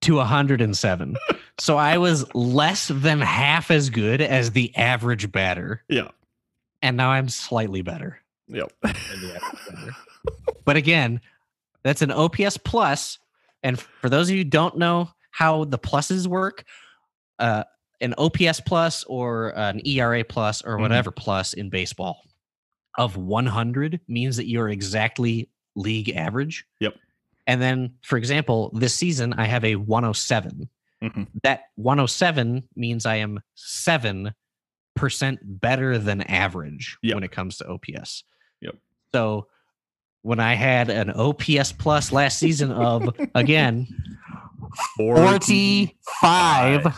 [0.00, 1.16] to 107.
[1.58, 6.08] So I was less than half as good as the average batter, Yeah.
[6.80, 8.72] and now I'm slightly better Yep.
[8.80, 9.96] than the average batter.
[10.64, 11.20] But again,
[11.82, 13.18] that's an OPS plus,
[13.62, 16.64] and for those of you who don't know how the pluses work,
[17.38, 17.64] uh,
[18.00, 20.80] an OPS plus or an ERA plus or Mhm.
[20.80, 22.22] whatever plus in baseball
[22.98, 26.64] of 100 means that you're exactly league average.
[26.80, 26.94] Yep.
[27.46, 30.68] And then, for example, this season I have a 107
[31.02, 31.26] Mhm.
[31.42, 34.34] that 107 means I am 7%
[35.42, 37.14] better than average Yep.
[37.16, 38.22] when it comes to OPS.
[38.60, 38.76] Yep.
[39.14, 39.48] So
[40.22, 43.88] when I had an OPS plus last season of, again,
[44.96, 46.94] 45,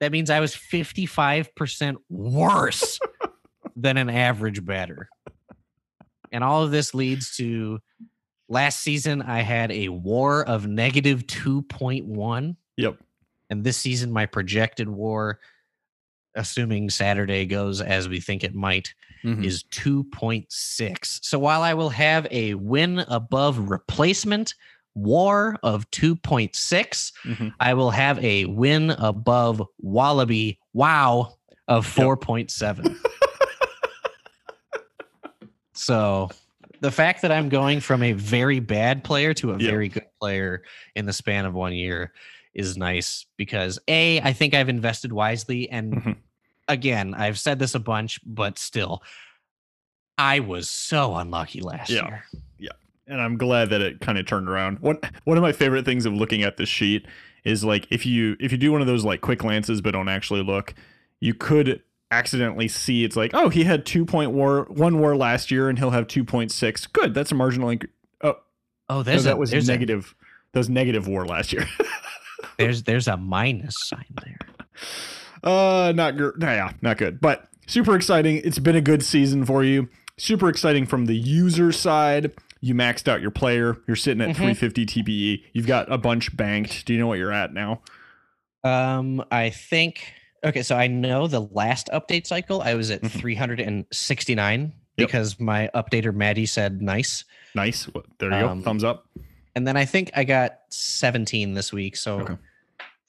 [0.00, 2.98] that means I was 55% worse
[3.76, 5.08] than an average batter.
[6.32, 7.80] And all of this leads to
[8.48, 12.98] last season, I had a war of negative 2.1 Yep.
[13.50, 15.38] and this season my projected war
[16.34, 19.44] assuming saturday goes as we think it might Mhm.
[19.44, 24.54] is 2.6 so while i will have a win above replacement
[24.94, 27.52] war of 2.6 Mhm.
[27.60, 31.34] i will have a win above wallaby wow
[31.68, 32.96] of 4.7
[35.74, 36.28] so
[36.80, 39.70] the fact that i'm going from a very bad player to a Yep.
[39.70, 40.62] very good player
[40.94, 42.12] in the span of one year
[42.54, 46.16] is nice because a i think i've invested wisely and Mhm.
[46.68, 49.02] again i've said this a bunch but still
[50.18, 52.04] i was so unlucky last Yeah.
[52.06, 52.24] year
[52.58, 52.70] Yeah.
[53.06, 54.78] and I'm glad that it kind of turned around.
[54.80, 57.06] One one of my favorite things of looking at this sheet
[57.44, 60.08] is like if you if you do one of those like quick glances but don't
[60.08, 60.74] actually look,
[61.20, 61.82] you could
[62.12, 65.78] accidentally see it's like, oh, he had two point war one war last year and
[65.78, 66.86] he'll have two point six.
[66.86, 67.68] Good, that's a marginal.
[67.70, 67.88] Inc-
[68.22, 68.36] oh,
[68.88, 70.14] oh no, there's that a, was there's negative.
[70.52, 71.66] That was negative war last year.
[72.58, 74.36] There's there's a minus sign there
[75.42, 76.34] Uh, not good.
[76.40, 77.20] Yeah, not good.
[77.20, 78.42] But super exciting.
[78.44, 79.88] It's been a good season for you.
[80.18, 82.32] Super exciting from the user side.
[82.60, 83.78] You maxed out your player.
[83.86, 84.36] You're sitting at Mhm.
[84.36, 85.44] 350 TPE.
[85.52, 86.84] You've got a bunch banked.
[86.84, 87.80] Do you know what you're at now?
[88.64, 90.12] um i think
[90.44, 93.10] okay so i know the last update cycle i was at Mhm.
[93.10, 95.08] 369 Yep.
[95.08, 97.24] because my updater maddie said nice
[97.54, 97.86] Nice.
[98.18, 98.64] There you Um, go.
[98.64, 99.06] Thumbs up.
[99.54, 102.36] and then i think i got 17 this week so Okay.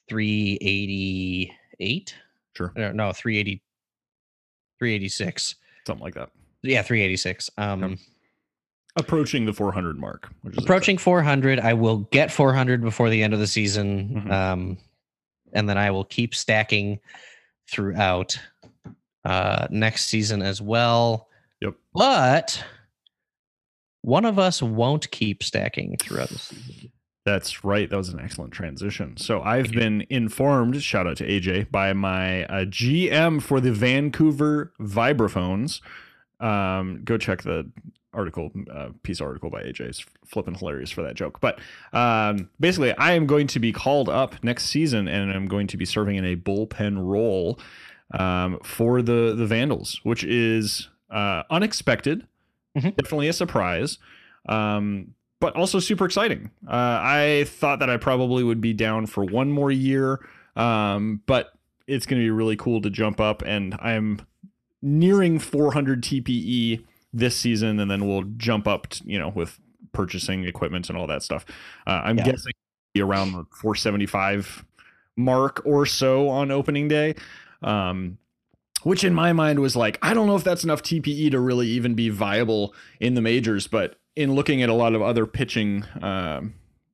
[0.08, 2.14] 388
[2.56, 2.72] Sure.
[2.76, 3.62] no, no 380
[4.78, 5.54] 386
[5.86, 6.30] Something like that.
[6.62, 7.96] yeah 386 um Okay.
[8.96, 10.28] Approaching the 400 mark.
[10.42, 14.30] Which is approaching 400 i will get 400 before the end of the season Mhm.
[14.30, 14.78] um
[15.54, 16.98] and then i will keep stacking
[17.70, 18.38] throughout
[19.24, 21.28] uh next season as well
[21.60, 21.74] Yep.
[21.94, 22.64] but
[24.02, 26.90] one of us won't keep stacking throughout the season
[27.24, 27.88] That's right.
[27.88, 29.16] That was an excellent transition.
[29.16, 34.74] So I've been informed, shout out to AJ, by my uh, GM for the Vancouver
[34.78, 35.80] Vibraphones.
[36.38, 37.70] Um, go check the
[38.14, 39.80] article, uh, piece article by AJ.
[39.80, 41.40] It's flipping hilarious for that joke.
[41.40, 41.58] But
[41.92, 45.76] um, basically, I am going to be called up next season, and I'm going to
[45.76, 47.58] be serving in a bullpen role
[48.12, 52.26] um, for the the Vandals, which is uh, unexpected,
[52.76, 52.96] Mhm.
[52.96, 53.98] definitely a surprise,
[54.48, 56.50] um, but also super exciting.
[56.66, 60.18] Uh, I thought that I probably would be down for one more year,
[60.56, 61.52] um, but
[61.86, 64.20] it's going to be really cool to jump up, and I'm
[64.82, 66.84] nearing 400 TPE
[67.14, 69.58] this season, and then we'll jump up, t- you know, with
[69.92, 71.46] purchasing equipment and all that stuff.
[71.86, 72.24] Uh, I'm Yeah.
[72.24, 72.52] guessing
[72.92, 74.64] be around the 475
[75.16, 77.14] mark or so on opening day.
[77.62, 78.18] Um,
[78.82, 81.68] which in my mind was like, I don't know if that's enough TPE to really
[81.68, 85.84] even be viable in the majors, but in looking at a lot of other pitching,
[86.02, 86.52] um,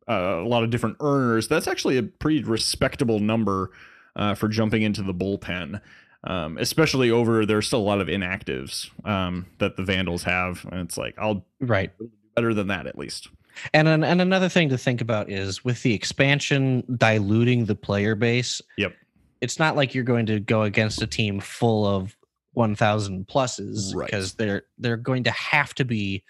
[0.08, 3.72] uh, a lot of different earners, that's actually a pretty respectable number
[4.14, 5.80] uh, for jumping into the bullpen.
[6.24, 10.80] Um, especially over there's still a lot of inactives um, that the Vandals have, and
[10.80, 11.90] it's like I'll Right.
[12.36, 13.28] better than that at least.
[13.74, 18.14] And an, and another thing to think about is with the expansion diluting the player
[18.14, 18.60] base.
[18.76, 18.94] Yep.
[19.40, 22.14] It's not like you're going to go against a team full of
[22.52, 24.06] 1000 pluses Right.
[24.06, 26.22] because they're they're going to have to be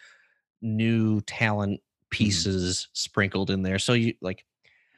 [0.63, 1.81] new talent
[2.11, 3.79] pieces sprinkled in there.
[3.81, 4.45] So you like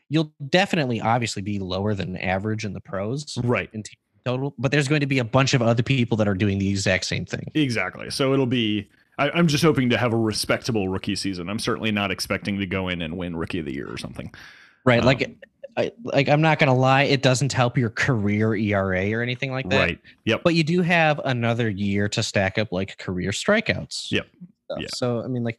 [0.08, 3.70] you'll definitely obviously be lower than average in the pros Right.
[3.72, 6.34] in team total, but there's going to be a bunch of other people that are
[6.34, 7.50] doing the exact same thing.
[7.54, 8.10] Exactly.
[8.10, 8.88] So it'll be.
[9.18, 11.48] I, I'm just hoping to have a respectable rookie season.
[11.50, 14.32] I'm certainly not expecting to go in and win Rookie of the Year or something.
[14.84, 15.00] Right.
[15.00, 15.36] Um, like
[15.76, 19.68] I, like I'm not gonna lie, it doesn't help your career ERA or anything like
[19.70, 19.78] that.
[19.78, 19.98] Right.
[20.24, 20.42] Yep.
[20.44, 24.10] But you do have another year to stack up like career strikeouts.
[24.10, 24.26] Yep.
[24.64, 24.78] stuff.
[24.80, 24.88] Yeah.
[24.94, 25.58] So I mean, like,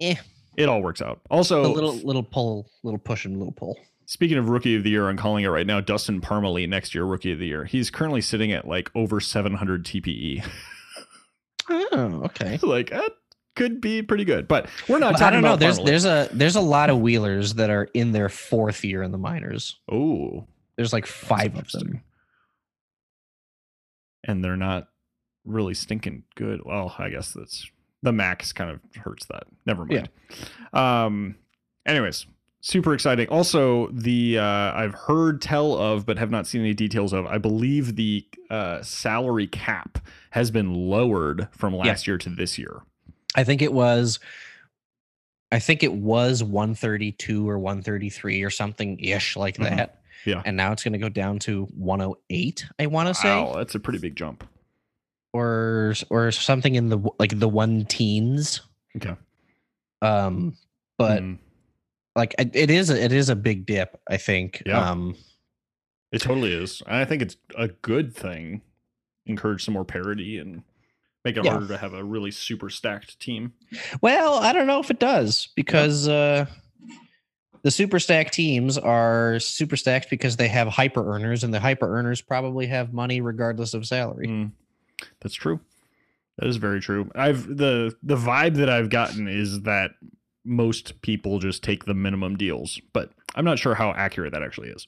[0.00, 0.16] eh,
[0.56, 1.20] It all works out.
[1.30, 3.78] Also, a little little pull, little push and little pull.
[4.10, 5.80] Speaking of Rookie of the Year, I'm calling it right now.
[5.80, 7.64] Dustin Parmalee next year Rookie of the Year.
[7.64, 10.44] He's currently sitting at like over 700 TPE.
[11.70, 12.58] Oh, okay.
[12.62, 13.12] like that
[13.54, 15.48] could be pretty good, but we're not Well, talking I don't know.
[15.50, 15.86] about There's Parmalee.
[15.86, 19.18] there's a there's a lot of wheelers that are in their fourth year in the
[19.18, 19.78] minors.
[19.90, 20.46] oh
[20.76, 22.02] There's like five of them.
[24.24, 24.88] and they're not
[25.44, 26.60] really stinking good.
[26.64, 27.70] Well, I guess that's
[28.02, 29.44] the max kind of hurts that.
[29.66, 30.08] Never mind.
[30.72, 31.36] Um
[31.86, 32.26] anyways,
[32.60, 33.28] super exciting.
[33.28, 34.42] Also, the uh
[34.74, 37.26] I've heard tell of but have not seen any details of.
[37.26, 39.98] I believe the uh salary cap
[40.30, 42.82] has been lowered from last year to this year.
[43.34, 44.18] I think it was
[45.52, 49.64] I think it was 132 or 133 or something ish like Mhm.
[49.76, 50.00] that.
[50.24, 50.42] Yeah.
[50.44, 53.74] And now it's going to go down to 108, I want to say, Wow, that's
[53.74, 54.44] a pretty big jump.
[55.32, 58.60] or or something in the like the one teens.
[58.96, 59.14] Okay.
[60.02, 60.56] Um
[60.98, 61.38] but Mm,
[62.16, 64.62] like it it is a, it is a big dip, I think.
[64.66, 64.90] Yeah.
[64.90, 65.16] Um
[66.12, 66.82] it totally is.
[66.86, 68.62] I think it's a good thing.
[69.26, 70.62] Encourage some more parity and
[71.24, 71.52] make it Yeah.
[71.52, 73.52] harder to have a really super stacked team.
[74.00, 76.46] well, I don't know if it does because uh
[77.62, 81.94] the super stack teams are super stacked because they have hyper earners and the hyper
[81.94, 84.26] earners probably have money regardless of salary.
[84.28, 84.52] Mm,
[85.20, 85.60] that's true.
[86.38, 87.10] That is very true.
[87.14, 89.90] I've the the vibe that I've gotten is that
[90.44, 94.70] most people just take the minimum deals, but I'm not sure how accurate that actually
[94.70, 94.86] is.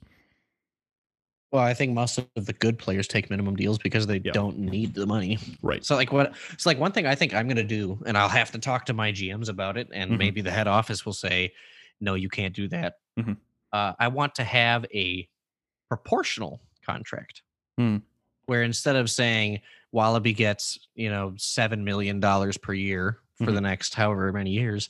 [1.50, 4.32] Well, I think most of the good players take minimum deals because they Yeah.
[4.32, 5.38] don't need the money.
[5.61, 5.84] Right.
[5.84, 8.50] So like what it's like one thing I think I'm gonna do, and I'll have
[8.53, 10.18] to talk to my GMs about it, and Mhm.
[10.18, 11.53] maybe the head office will say,
[12.00, 12.94] no, you can't do that.
[13.18, 13.36] Mhm.
[13.70, 15.28] Uh, I want to have a
[15.88, 17.42] proportional contract
[17.76, 17.98] Hmm.
[18.46, 19.61] where instead of saying
[19.92, 24.88] Wallaby gets, you know, seven million dollars per year for the next however many years.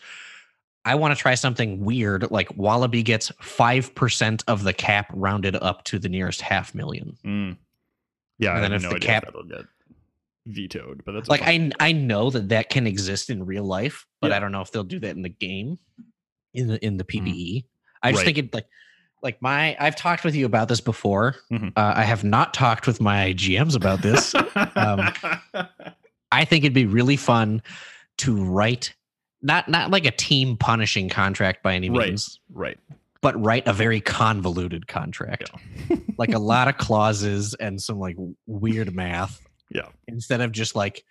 [0.85, 5.55] I want to try something weird, like Wallaby gets five percent of the cap rounded
[5.57, 7.17] up to the nearest half million.
[7.25, 7.57] Mm.
[8.39, 9.65] Yeah, And I then if no the cap- that'll get
[10.47, 14.31] vetoed, but that's like I I know that that can exist in real life, but
[14.31, 14.37] Yeah.
[14.37, 15.79] I don't know if they'll do that in the game,
[16.55, 17.65] in the in the PBE.
[18.03, 18.25] I just Right.
[18.35, 18.67] think it like
[19.23, 21.37] like my I've talked with you about this before.
[21.53, 21.73] Mhm.
[21.77, 24.35] Uh, I have not talked with my GMs about this.
[24.75, 25.13] um,
[26.33, 27.63] I think it'd be really fun
[28.19, 28.95] to write
[29.43, 32.69] not not like a team punishing contract by any means, right.
[32.69, 32.99] Right.
[33.21, 35.51] but write a very convoluted contract.
[36.19, 38.17] like a lot of clauses and some like
[38.47, 39.41] weird math.
[39.71, 39.89] Yeah.
[40.07, 41.05] Instead of just like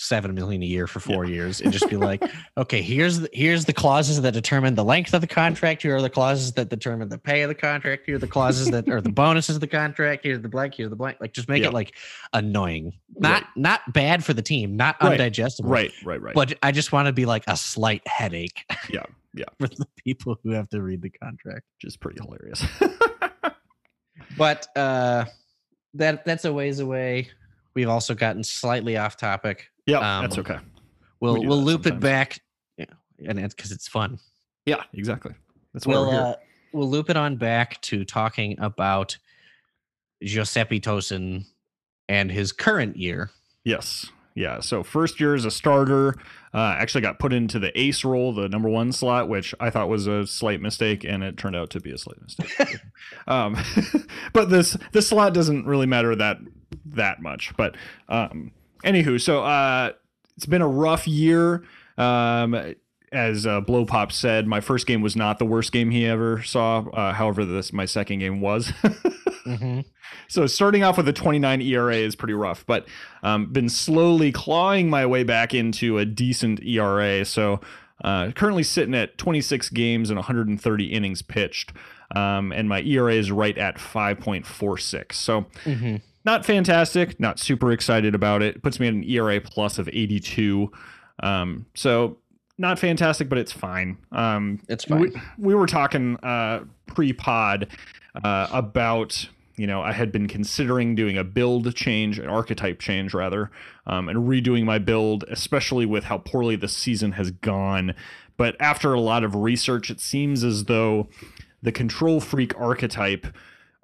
[0.00, 2.22] seven million a year for four years, and just be like,
[2.56, 5.82] okay, here's the, here's the clauses that determine the length of the contract.
[5.82, 8.04] Here are the clauses that determine the pay of the contract.
[8.06, 10.24] Here are the clauses that are the bonuses of the contract.
[10.24, 10.74] Here's the blank.
[10.74, 11.18] Here's the blank.
[11.20, 11.68] Like just make Yeah.
[11.68, 11.94] it like
[12.32, 15.20] annoying, not not bad for the team, not Right.
[15.20, 15.68] undigestible.
[15.70, 16.34] Right, right, right.
[16.34, 18.64] But I just want to be like a slight headache.
[18.92, 19.02] Yeah,
[19.34, 19.44] yeah.
[19.60, 21.62] For the people who have to read the contract.
[21.76, 22.64] which is pretty hilarious.
[24.36, 25.24] but uh
[25.94, 27.28] that that's a ways away
[27.74, 30.58] we've also gotten slightly off topic Yeah, Um, that's okay.
[31.20, 32.40] We'll we we'll loop it back,
[32.78, 32.86] yeah,
[33.26, 34.18] and because it's fun.
[34.66, 35.32] Yeah, exactly.
[35.74, 36.20] That's why We'll we're here.
[36.20, 36.34] uh,
[36.72, 39.18] we'll loop it on back to talking about
[40.22, 41.44] Giuseppe Tosin
[42.08, 43.30] and his current year.
[43.64, 44.06] Yes.
[44.34, 44.60] Yeah.
[44.60, 46.14] So first year as a starter,
[46.54, 49.88] uh, actually got put into the ace role, the number one slot, which I thought
[49.88, 52.76] was a slight mistake, and it turned out to be a slight mistake.
[53.26, 53.56] um,
[54.32, 56.38] but this this slot doesn't really matter that
[56.86, 57.52] that much.
[57.56, 57.76] But
[58.08, 58.52] um,
[58.84, 59.92] anywho, so uh,
[60.36, 61.64] it's been a rough year.
[61.98, 62.74] Um,
[63.12, 66.42] as uh, Blow Pop said, my first game was not the worst game he ever
[66.42, 66.78] saw.
[66.90, 68.72] Uh, however, this my second game was.
[69.46, 69.80] Mm-hmm.
[70.28, 72.86] So starting off with a 29 ERA is pretty rough, but
[73.22, 77.24] um, been slowly clawing my way back into a decent ERA.
[77.24, 77.60] So
[78.04, 81.72] uh, currently sitting at 26 games and 130 innings pitched,
[82.14, 85.12] um, and my ERA is right at 5.46.
[85.12, 85.96] So Mm-hmm.
[86.24, 88.62] Not fantastic, not super excited about it.
[88.62, 90.70] Puts me at an ERA plus of 82.
[91.22, 92.18] Um, so
[92.58, 93.96] not fantastic, but it's fine.
[94.12, 95.00] Um, It's fine.
[95.00, 97.68] we, we were talking uh, pre-pod
[98.22, 103.14] uh, about you know I had been considering doing a build change, an archetype change
[103.14, 103.50] rather,
[103.86, 107.94] um, and redoing my build, especially with how poorly the season has gone.
[108.36, 111.08] But after a lot of research, it seems as though
[111.62, 113.26] the control freak archetype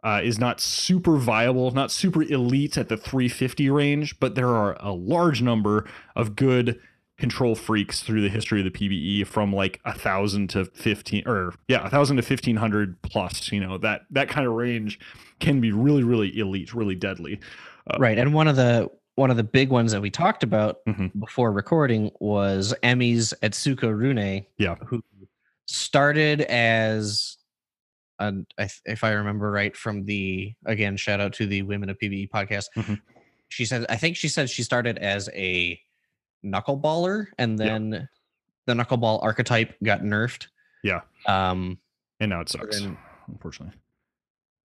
[0.06, 4.76] uh, is not super viable, not super elite at the 350 range, but there are
[4.78, 5.84] a large number
[6.14, 6.78] of good
[7.18, 11.54] control freaks through the history of the PBE from like a thousand to fifteen or
[11.66, 13.50] yeah, a thousand to fifteen hundred plus.
[13.50, 14.98] You know that that kind of range
[15.40, 17.40] can be really really elite, really deadly.
[17.98, 21.10] right, and one of the one of the big ones that we talked about Mhm.
[21.18, 24.44] before recording was Emmy's Etsuko Rune.
[24.58, 24.74] Yeah.
[24.84, 25.02] who
[25.66, 27.35] started as
[28.18, 31.98] an, I if I remember right from the again shout out to the Women of
[31.98, 32.66] PBE podcast.
[32.76, 33.00] Mhm.
[33.48, 35.80] She said I think she said she started as a
[36.44, 37.66] knuckleballer and Yeah.
[37.66, 38.08] then
[38.66, 40.46] the knuckleball archetype got nerfed.
[40.82, 41.00] Yeah.
[41.26, 41.78] Um
[42.20, 42.96] And now it sucks, then-
[43.28, 43.76] unfortunately.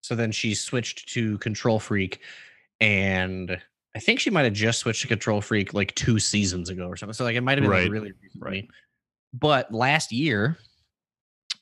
[0.02, 2.20] so then she switched to control freak
[2.80, 3.60] and
[3.94, 6.96] I think she might have just switched to control freak like two seasons ago or
[6.96, 7.12] something.
[7.14, 8.50] So like it might have been Right, really recently.
[8.50, 8.68] right.
[9.32, 10.58] But last year,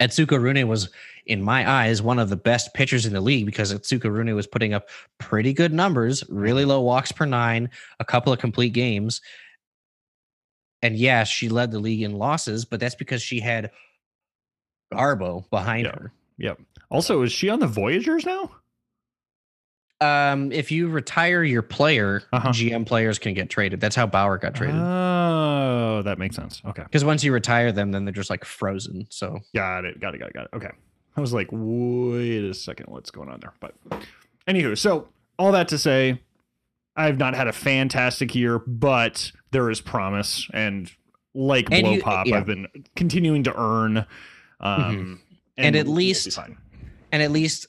[0.00, 0.90] Atsuko Rune was,
[1.26, 4.46] in my eyes, one of the best pitchers in the league because Atsuko Rune was
[4.46, 4.88] putting up
[5.18, 7.68] pretty good numbers, really low walks per nine,
[7.98, 9.20] a couple of complete games.
[10.82, 13.70] And yeah, she led the league in losses, but that's because she had
[14.92, 16.12] Garbo behind her.
[16.38, 16.60] Yep.
[16.90, 18.50] Also, is she on the Voyagers now?
[20.00, 22.50] Um, if you retire your player, Uh-huh.
[22.50, 23.80] GM players can get traded.
[23.80, 24.76] That's how Bauer got traded.
[24.80, 26.62] Oh, that makes sense.
[26.64, 26.82] Okay.
[26.84, 29.06] Because once you retire them, then they're just like frozen.
[29.10, 29.98] So Got it.
[30.00, 30.18] Got it.
[30.18, 30.34] Got it.
[30.34, 30.50] Got it.
[30.54, 30.70] Okay.
[31.16, 33.52] I was like, wait a second, what's going on there?
[33.58, 33.74] But
[34.46, 36.20] anywho, so all that to say,
[36.94, 40.46] I've not had a fantastic year, but there is promise.
[40.54, 40.90] And
[41.34, 42.36] like And Blow you- Pop, yeah.
[42.36, 44.06] I've been continuing to earn.
[44.60, 45.20] Um,
[45.56, 46.38] And at we'll be least-
[47.10, 47.66] and at least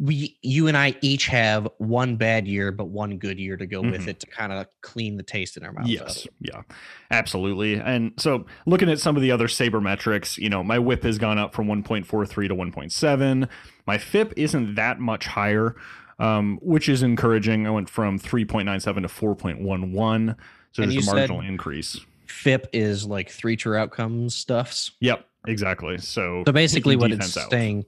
[0.00, 3.80] we you and I each have one bad year but one good year to go
[3.80, 4.08] with Mhm.
[4.08, 5.86] it to kind of clean the taste in our mouth.
[5.86, 6.62] Yes, yeah,
[7.10, 7.74] absolutely.
[7.76, 11.18] And so looking at some of the other saber metrics, you know, my whip has
[11.18, 13.48] gone up from 1.43 to 1.7.
[13.86, 15.76] My FIP isn't that much higher,
[16.18, 17.66] um, which is encouraging.
[17.66, 20.36] I went from 3.97 to 4.11.
[20.72, 21.98] So And there's a marginal increase.
[22.26, 24.90] FIP is like three true outcomes stuffs.
[25.00, 25.98] Yep, exactly.
[25.98, 27.50] So, So basically, what it's out.
[27.50, 27.86] saying,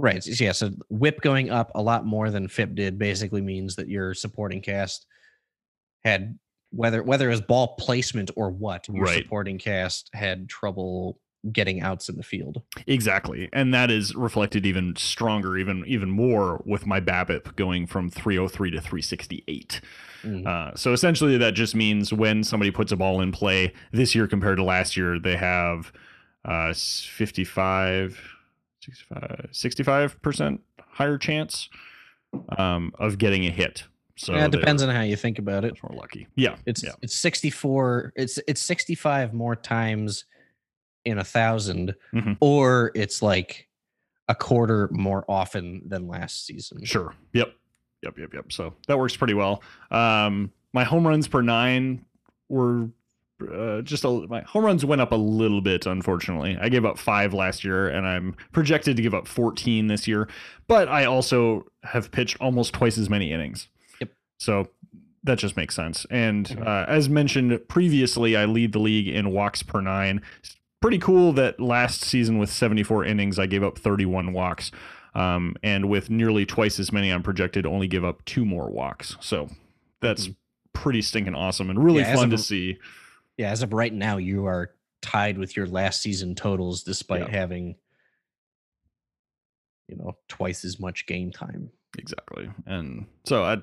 [0.00, 0.24] right?
[0.26, 0.52] Yeah.
[0.52, 4.60] So whip going up a lot more than FIP did basically means that your supporting
[4.60, 5.06] cast
[6.04, 6.38] had
[6.72, 9.22] whether whether it was ball placement or what your Right.
[9.22, 11.18] supporting cast had trouble
[11.52, 12.62] getting outs in the field.
[12.86, 13.48] Exactly.
[13.52, 18.70] And that is reflected even stronger, even even more with my BABIP going from 303
[18.70, 19.80] to 368.
[20.22, 20.46] Mm.
[20.46, 24.26] Uh, so essentially, that just means when somebody puts a ball in play this year
[24.26, 25.92] compared to last year, they have
[26.44, 28.29] uh, 55,
[28.80, 30.58] 65, 65%
[30.88, 31.68] higher chance
[32.58, 33.84] um, of getting a hit.
[34.16, 35.74] So yeah, it depends on how you think about it.
[35.82, 36.26] more lucky.
[36.36, 36.56] Yeah.
[36.66, 36.92] It's yeah.
[37.00, 40.24] it's 64 it's it's 65 more times
[41.06, 42.36] in a 1000 Mhm.
[42.40, 43.66] or it's like
[44.28, 46.84] a quarter more often than last season.
[46.84, 47.14] Sure.
[47.32, 47.54] Yep.
[48.02, 48.18] Yep.
[48.18, 48.34] Yep.
[48.34, 48.52] Yep.
[48.52, 49.62] So that works pretty well.
[49.90, 52.04] Um, my home runs per nine
[52.50, 52.90] were
[53.52, 55.86] uh, just a, my home runs went up a little bit.
[55.86, 60.06] Unfortunately, I gave up five last year, and I'm projected to give up 14 this
[60.08, 60.28] year.
[60.68, 63.68] But I also have pitched almost twice as many innings.
[64.00, 64.10] Yep.
[64.38, 64.68] So
[65.24, 66.06] that just makes sense.
[66.10, 66.66] And Mhm.
[66.66, 70.22] uh, as mentioned previously, I lead the league in walks per nine.
[70.38, 74.70] It's pretty cool that last season with 74 innings, I gave up 31 walks.
[75.14, 78.70] Um, and with nearly twice as many, I'm projected to only give up two more
[78.70, 79.16] walks.
[79.20, 79.50] So
[80.00, 80.30] that's
[80.72, 82.78] pretty stinking awesome and really Yeah, fun to see.
[83.40, 87.30] Yeah, as of right now, you are tied with your last season totals despite Yeah.
[87.30, 87.76] having
[89.88, 91.70] you know twice as much game time.
[91.98, 92.50] Exactly.
[92.66, 93.56] And so I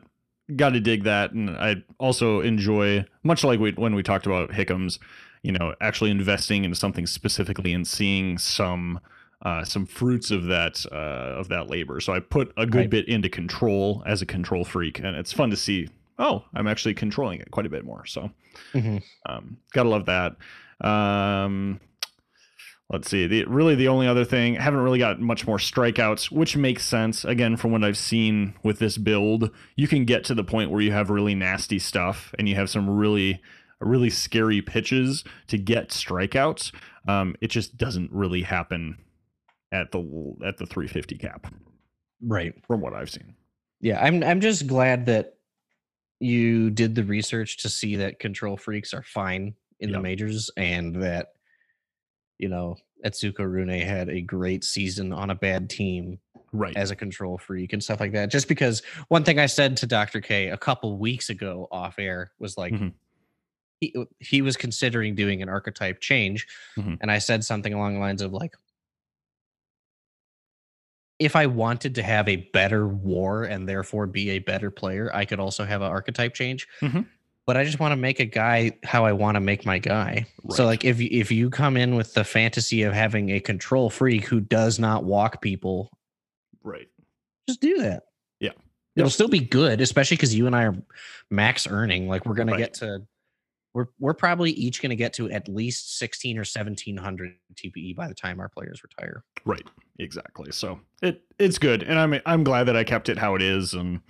[0.56, 1.32] got to dig that.
[1.32, 4.98] And I also enjoy, much like we, when we talked about Hickams,
[5.44, 9.00] you know, actually investing into something specifically and seeing some.
[9.44, 10.96] Uh, some fruits of that uh,
[11.40, 12.00] of that labor.
[12.00, 12.90] So I put a good Right.
[12.90, 15.90] bit into control as a control freak, and it's fun to see.
[16.20, 18.06] Oh, I'm actually controlling it quite a bit more.
[18.06, 18.32] So
[18.74, 19.04] Mhm.
[19.28, 20.36] um, gotta love that.
[20.82, 21.80] Um,
[22.90, 23.28] let's see.
[23.28, 26.86] The really the only other thing, I haven't really got much more strikeouts, which makes
[26.86, 27.26] sense.
[27.26, 30.82] Again, from what I've seen with this build, you can get to the point where
[30.82, 33.42] you have really nasty stuff and you have some really
[33.80, 36.72] really scary pitches to get strikeouts.
[37.08, 38.98] Um, it just doesn't really happen
[39.72, 40.00] at the
[40.44, 41.54] at the 350 cap
[42.22, 42.56] Right.
[42.66, 43.36] from what I've seen.
[43.82, 45.37] Yeah, I'm I'm just glad that
[46.20, 49.98] you did the research to see that control freaks are fine in Yeah.
[49.98, 51.34] the majors and that
[52.40, 56.20] you know Etsuko Rune had a great season on a bad team
[56.54, 56.76] Right.
[56.78, 58.32] as a control freak and stuff like that.
[58.32, 60.22] Just because one thing I said to Dr.
[60.22, 62.94] K a couple weeks ago off air was like Mhm.
[63.82, 66.48] he, he was considering doing an archetype change.
[66.78, 66.98] Mhm.
[67.02, 68.56] And I said something along the lines of like
[71.20, 75.26] if I wanted to have a better war and therefore be a better player, I
[75.26, 76.68] could also have an archetype change.
[76.82, 77.08] Mhm.
[77.46, 80.26] But I just want to make a guy how I want to make my guy.
[80.52, 83.90] So like if you- if you come in with the fantasy of having a control
[83.90, 85.90] freak who does not walk people
[86.62, 86.88] right.
[87.48, 88.04] just do that.
[88.40, 88.52] Yeah.
[88.98, 89.12] It'll Yep.
[89.14, 90.76] still be good, especially because you and I are
[91.32, 92.08] max earning.
[92.10, 92.58] Like we're gonna Right.
[92.60, 93.08] get to
[93.78, 98.08] we're we're probably each gonna get to at least sixteen or seventeen hundred TPE by
[98.08, 99.24] the time our players retire.
[99.46, 99.64] Right.
[100.00, 100.52] Exactly.
[100.52, 103.76] So it it's good, and I'm I'm glad that I kept it how it is,
[103.76, 104.02] and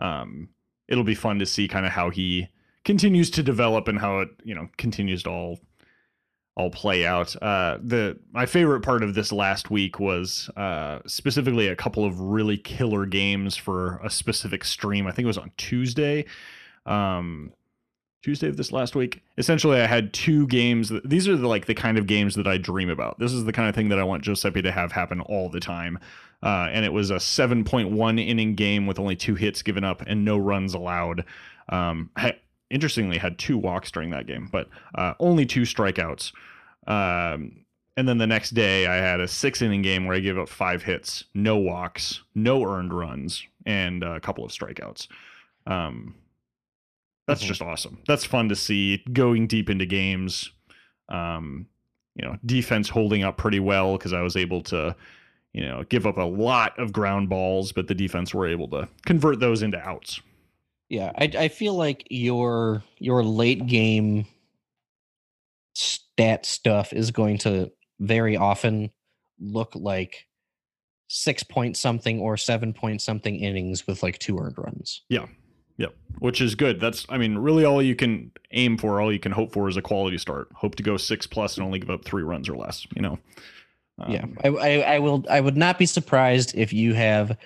[0.00, 0.48] um,
[0.88, 2.48] it'll be fun to see kind of how he
[2.84, 5.60] continues to develop and how it you know continues to all
[6.56, 7.40] all play out.
[7.40, 12.18] Uh, the my favorite part of this last week was uh, specifically a couple of
[12.18, 15.06] really killer games for a specific stream.
[15.06, 16.24] I think it was on Tuesday.
[16.86, 17.52] Um,
[18.22, 19.20] Tuesday of this last week.
[19.36, 20.88] Essentially, I had two games.
[20.90, 23.18] that- These are the, like the kind of games that I dream about.
[23.18, 25.60] This is the kind of thing that I want Giuseppe to have happen all the
[25.60, 25.98] time.
[26.42, 30.24] Uh, and it was a 7.1 inning game with only two hits given up and
[30.24, 31.24] no runs allowed.
[31.68, 32.10] Um,
[32.70, 36.32] interestingly had two walks during that game, but uh, only two strikeouts.
[36.86, 37.64] Um,
[37.96, 40.48] and then the next day, I had a six inning game where I gave up
[40.48, 45.08] five hits, no walks, no earned runs, and a couple of strikeouts.
[45.66, 46.14] Um,
[47.26, 47.46] that's Mhm.
[47.48, 47.98] just awesome.
[48.06, 50.50] That's fun to see going deep into games.
[51.08, 51.66] Um,
[52.14, 54.94] you know, defense holding up pretty well because I was able to,
[55.52, 58.88] you know, give up a lot of ground balls, but the defense were able to
[59.06, 60.20] convert those into outs.
[60.88, 64.26] Yeah, I I feel like your your late game
[65.74, 68.90] stat stuff is going to very often
[69.40, 70.26] look like
[71.08, 75.02] six point something or seven point something innings with like two earned runs.
[75.78, 76.80] Yep, which is good.
[76.80, 79.76] That's, I mean, really all you can aim for, all you can hope for is
[79.76, 80.48] a quality start.
[80.54, 82.86] Hope to go six plus and only give up three runs or less.
[82.94, 83.18] You know.
[84.08, 87.36] yeah, Um, I, I I will I would not be surprised if you have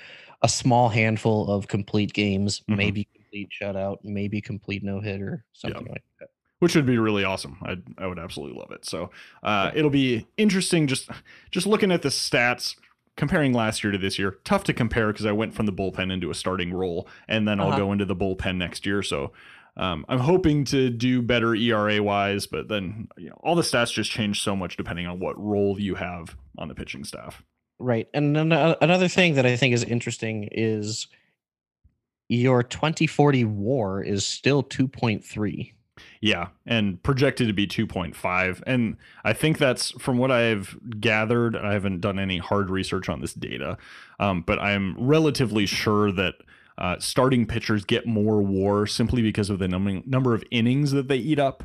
[0.42, 2.76] a small handful of complete games, Mhm.
[2.76, 6.28] maybe complete shutout, maybe complete no hitter, or something like that.
[6.58, 7.56] which would be really awesome.
[7.62, 8.84] I I would absolutely love it.
[8.84, 9.10] So
[9.42, 11.08] uh, it'll be interesting just
[11.50, 12.76] just looking at the stats.
[13.16, 16.12] Comparing last year to this year, tough to compare because I went from the bullpen
[16.12, 17.78] into a starting role, and then I'll Uh-huh.
[17.78, 19.02] go into the bullpen next year.
[19.02, 19.32] So
[19.78, 23.92] um, I'm hoping to do better ERA wise, but then you know all the stats
[23.92, 27.42] just change so much depending on what role you have on the pitching staff.
[27.78, 28.08] Right.
[28.14, 31.08] And then uh, another thing that I think is interesting is
[32.28, 35.72] your 2040 war is still 2.3.
[36.20, 38.62] Yeah, and projected to be 2.5.
[38.66, 41.56] And I think that's from what I've gathered.
[41.56, 43.78] I haven't done any hard research on this data,
[44.20, 46.34] um, but I'm relatively sure that
[46.78, 51.08] uh, starting pitchers get more war simply because of the num- number of innings that
[51.08, 51.64] they eat up.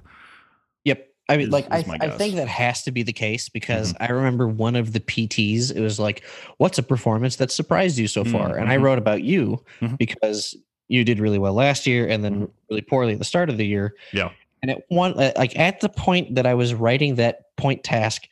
[0.86, 1.08] Yep.
[1.28, 3.50] I mean, Is- like, I, is my I think that has to be the case
[3.50, 6.24] because I remember one of the PTs, it was like,
[6.58, 8.58] what's a performance that surprised you so far?
[8.58, 8.82] And I Mhm.
[8.84, 9.98] wrote about you Mhm.
[9.98, 10.56] because
[10.92, 13.66] you did really well last year and then really poorly at the start of the
[13.66, 13.96] year.
[14.14, 14.32] Yeah.
[14.62, 18.28] And at one, uh, like at the point that I was writing that point task,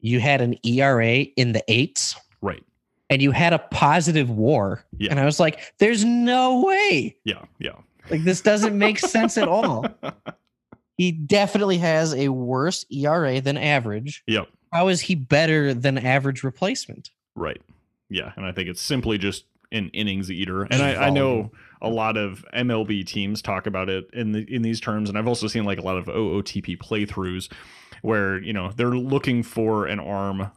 [0.00, 2.16] you had an ERA in the eights.
[2.40, 2.62] Right.
[3.10, 4.84] and you had a positive war.
[4.98, 5.10] Yeah.
[5.10, 7.16] And I was like, there's no way.
[7.24, 7.42] Yeah.
[7.58, 7.76] Yeah.
[8.10, 9.86] Like, this doesn't make sense at all.
[10.96, 14.22] He definitely has a worse ERA than average.
[14.28, 14.46] Yep.
[14.72, 17.10] How is he better than average replacement?
[17.34, 17.60] Right.
[18.08, 18.30] Yeah.
[18.36, 21.50] And I think it's simply just an innings eater, and I, I know
[21.82, 25.28] a lot of MLB teams talk about it in the in these terms, and I've
[25.28, 27.50] also seen like a lot of OOTP playthroughs
[28.02, 30.50] where you know they're looking for an arm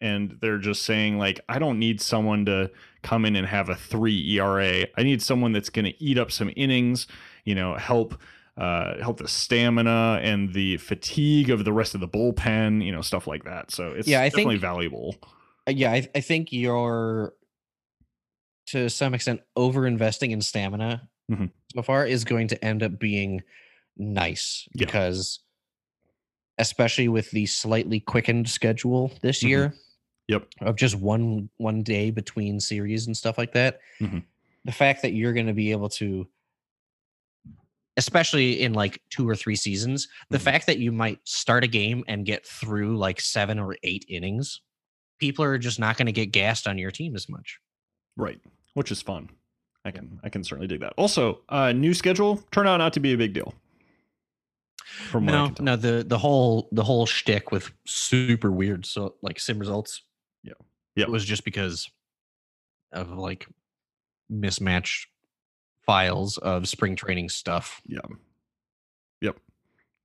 [0.00, 2.70] and they're just saying like I don't need someone to
[3.02, 4.86] come in and have a 3 ERA.
[4.96, 7.06] I need someone that's going to eat up some innings,
[7.44, 8.18] you know, help
[8.56, 13.00] uh, help the stamina and the fatigue of the rest of the bullpen, you know,
[13.00, 13.70] stuff like that.
[13.70, 15.16] So it's Yeah, I definitely think- valuable.
[15.68, 17.32] Yeah, I, I think you're
[18.70, 21.50] to some extent over investing in stamina Mhm.
[21.74, 23.42] so far is going to end up being
[23.96, 24.86] nice Yeah.
[24.86, 25.40] because
[26.58, 29.48] especially with the slightly quickened schedule this Mhm.
[29.48, 29.74] year
[30.28, 30.48] Yep.
[30.60, 34.24] of just one one day between series and stuff like that Mhm.
[34.64, 36.28] the fact that you're going to be able to
[37.96, 40.42] especially in like two or three seasons the Mhm.
[40.42, 44.60] fact that you might start a game and get through like seven or eight innings
[45.18, 47.58] people are just not going to get gassed on your team as much
[48.16, 48.40] Right.
[48.74, 49.30] Which is fun.
[49.84, 50.92] I can I can certainly dig that.
[50.96, 53.54] Also, uh new schedule turned out not to be a big deal.
[55.10, 59.58] From no no the the whole the whole shtick with super weird so like sim
[59.58, 60.02] results
[60.42, 60.54] Yeah.
[60.96, 61.04] Yeah.
[61.04, 61.88] it was just because
[62.92, 63.46] of like
[64.28, 65.08] mismatched
[65.86, 68.00] files of spring training stuff Yeah.
[69.20, 69.38] Yep.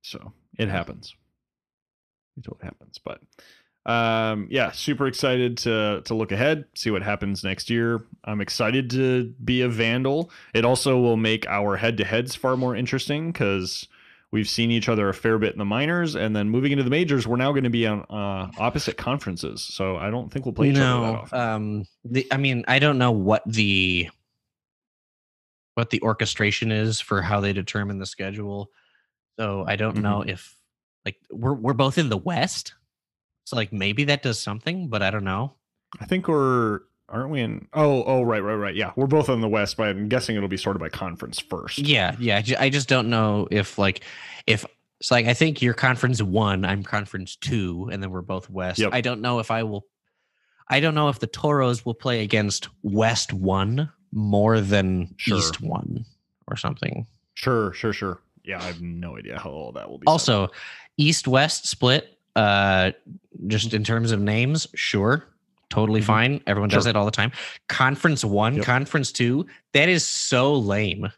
[0.02, 1.14] So it happens.
[2.36, 2.98] It totally happens.
[3.04, 3.20] But
[3.86, 8.04] um yeah, super excited to to look ahead, see what happens next year.
[8.24, 10.30] I'm excited to be a vandal.
[10.54, 13.86] It also will make our head to heads far more interesting because
[14.32, 16.90] we've seen each other a fair bit in the minors, and then moving into the
[16.90, 19.62] majors, we're now going to be on uh, opposite conferences.
[19.62, 21.38] So I don't think we'll play each other that no often.
[21.38, 24.10] um the i mean i don't know what the
[25.74, 28.70] what the orchestration is for how they determine the schedule
[29.38, 30.30] so i don't know Mm-hmm.
[30.30, 30.56] if
[31.04, 32.74] like we're we're both in the west
[33.46, 35.54] so like maybe that does something but i don't know
[36.00, 37.68] I think we're aren't we in?
[37.72, 38.74] Oh, oh, right, right, right.
[38.74, 41.78] Yeah, we're both on the west, but I'm guessing it'll be sorted by conference first.
[41.78, 44.02] yeah yeah I just don't know if like
[44.48, 44.64] if
[45.00, 48.78] it's like i think you're conference one i'm conference two and then we're both west
[48.80, 48.90] Yep.
[48.94, 49.86] i don't know if i will
[50.68, 55.38] i don't know if the toros will play against west one more than Sure.
[55.38, 56.04] east one
[56.48, 58.20] or something Sure, sure, sure.
[58.44, 60.06] Yeah, I have no idea how all that will be.
[60.06, 60.48] also
[60.96, 62.92] east west split uh
[63.48, 65.24] just in terms of names sure
[65.70, 66.04] totally Mhm.
[66.04, 66.92] fine everyone does Sure.
[66.92, 67.32] that all the time
[67.68, 68.64] conference one Yep.
[68.64, 71.08] conference two that is so lame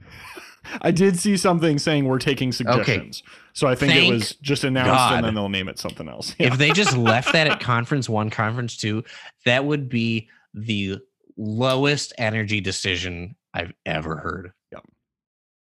[0.82, 3.22] I did see something saying we're taking suggestions.
[3.54, 5.14] So I think Thank it was just announced God.
[5.16, 6.34] and then they'll name it something else.
[6.38, 9.02] if they just left that at conference one conference two
[9.46, 10.98] that would be the
[11.36, 14.52] lowest energy decision i've ever heard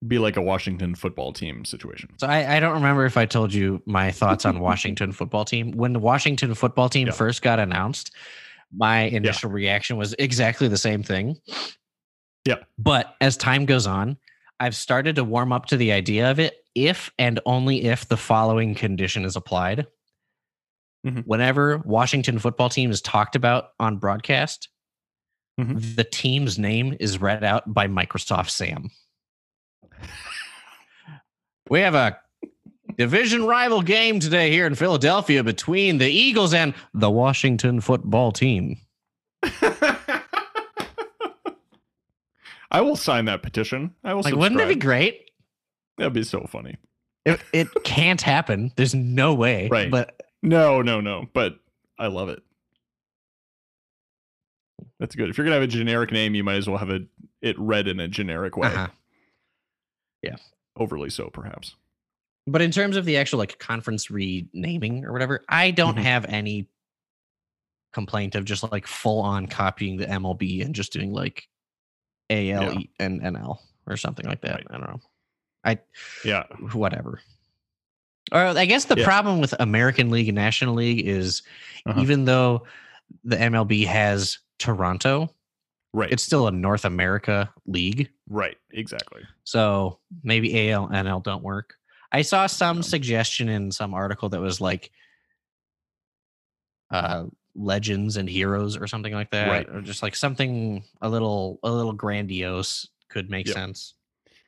[0.08, 2.10] be like a Washington football team situation.
[2.18, 5.72] so i, I don't remember if i told you my thoughts on washington football team
[5.72, 7.14] when the washington football team Yeah.
[7.14, 8.12] first got announced
[8.76, 11.38] my initial reaction was exactly the same thing
[12.46, 12.56] Yeah.
[12.78, 14.18] but as time goes on
[14.60, 18.18] i've started to warm up to the idea of it if and only if the
[18.18, 19.88] following condition is applied
[21.06, 21.24] Mhm.
[21.26, 24.70] whenever washington football team is talked about on broadcast
[25.60, 25.96] Mhm.
[25.96, 28.90] the team's name is read out by microsoft sam
[31.70, 32.18] we have a
[32.98, 38.78] division rival game today here in philadelphia between the eagles and the washington football team
[42.72, 43.94] I will sign that petition.
[44.04, 44.40] I will like subscribe.
[44.40, 45.30] wouldn't it be great
[45.98, 46.76] That'd be so funny.
[47.24, 49.90] it, it can't happen there's no way Right.
[49.90, 51.26] but No, no, no.
[51.34, 51.58] But
[51.98, 52.42] I love it.
[55.00, 55.30] That's good.
[55.30, 57.04] If you're gonna have a generic name, you might as well have it
[57.42, 58.68] it read in a generic way.
[58.68, 58.88] Uh-huh.
[60.78, 61.76] Overly so, perhaps.
[62.48, 66.02] But in terms of the actual like conference renaming or whatever, I don't Mhm.
[66.04, 66.68] have any
[67.94, 71.48] complaint of just like full on copying the MLB and just doing like
[72.30, 72.80] AL Yeah.
[73.00, 74.56] and NL or something like that.
[74.56, 74.68] Right.
[74.70, 75.02] I don't know.
[75.64, 75.80] I
[76.24, 76.44] yeah.
[76.74, 77.22] Whatever.
[78.32, 79.06] Or I guess the Yeah.
[79.06, 81.42] problem with American League and National League is
[81.86, 82.02] Uh-huh.
[82.02, 82.66] even though
[83.24, 85.34] the MLB has Toronto,
[85.96, 86.12] Right.
[86.12, 88.10] it's still a North America league.
[88.30, 88.58] right.
[88.72, 89.22] Exactly.
[89.46, 91.76] So maybe AL NL don't work.
[92.12, 94.92] I saw some suggestion in some article that was like
[96.92, 99.48] uh legends and heroes or something like that.
[99.48, 99.70] Right.
[99.70, 103.56] Or just like something a little a little grandiose could make Yep.
[103.56, 103.94] sense.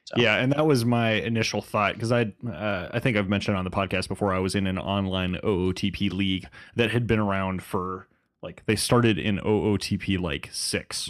[0.05, 3.57] So, Yeah, and that was my initial thought because I uh, I think I've mentioned
[3.57, 7.61] on the podcast before I was in an online OOTP league that had been around
[7.63, 8.07] for
[8.41, 11.09] like they started in OOTP like six,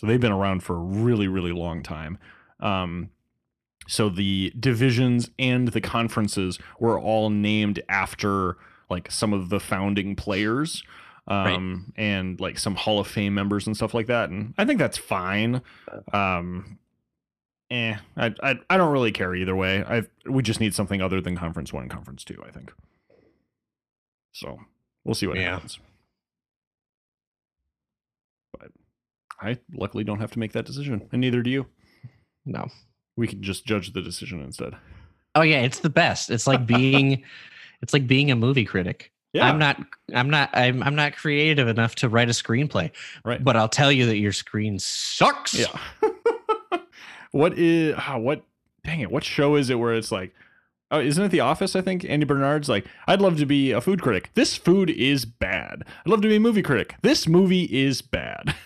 [0.00, 2.18] so they've been around for a really really long time.
[2.60, 3.10] Um,
[3.86, 8.56] so the divisions and the conferences were all named after
[8.88, 10.82] like some of the founding players.
[11.28, 14.30] um, and like some Hall of Fame members and stuff like that.
[14.30, 15.62] And I think that's fine.
[16.12, 16.78] Um,
[17.70, 19.84] eh, I, I I don't really care either way.
[19.84, 22.42] I we just need something other than Conference One and Conference Two.
[22.44, 22.72] I think.
[24.32, 24.58] So
[25.04, 25.50] we'll see what Yeah.
[25.54, 25.78] happens.
[28.58, 28.70] But
[29.40, 31.66] I luckily don't have to make that decision, and neither do you.
[32.44, 32.68] No.
[33.16, 34.76] We can just judge the decision instead.
[35.34, 36.30] Oh yeah, it's the best.
[36.30, 37.24] It's like being
[37.82, 39.12] it's like being a movie critic.
[39.32, 39.48] Yeah.
[39.48, 39.80] I'm not
[40.14, 42.90] I'm not I'm I'm not creative enough to write a screenplay.
[43.24, 43.42] right.
[43.42, 45.54] But I'll tell you that your screen sucks.
[45.54, 45.78] Yeah.
[47.30, 48.42] what is ah, what?
[48.84, 49.10] Dang it!
[49.10, 50.34] What show is it where it's like?
[50.90, 51.76] Oh, isn't it The Office?
[51.76, 54.30] I think Andy Bernard's like, I'd love to be a food critic.
[54.34, 55.84] This food is bad.
[56.04, 56.96] I'd love to be a movie critic.
[57.02, 58.56] This movie is bad.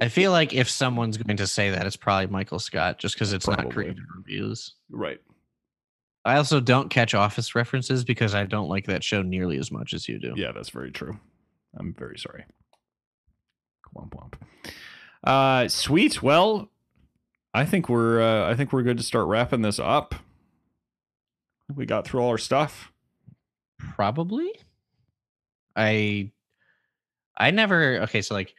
[0.00, 3.32] I feel like if someone's going to say that, it's probably Michael Scott, just because
[3.32, 3.64] it's Probably.
[3.64, 4.74] not creative reviews.
[4.90, 5.20] right.
[6.24, 9.92] I also don't catch Office references because I don't like that show nearly as much
[9.92, 10.34] as you do.
[10.36, 11.18] Yeah, that's very true.
[11.76, 12.44] I'm very sorry.
[13.96, 14.34] Womp womp.
[15.24, 16.22] Uh, sweet.
[16.22, 16.70] Well,
[17.52, 20.14] I think we're uh, I think we're good to start wrapping this up.
[21.74, 22.92] We got through all our stuff.
[23.78, 24.52] Probably.
[25.74, 26.30] I
[27.36, 28.54] I never okay, so like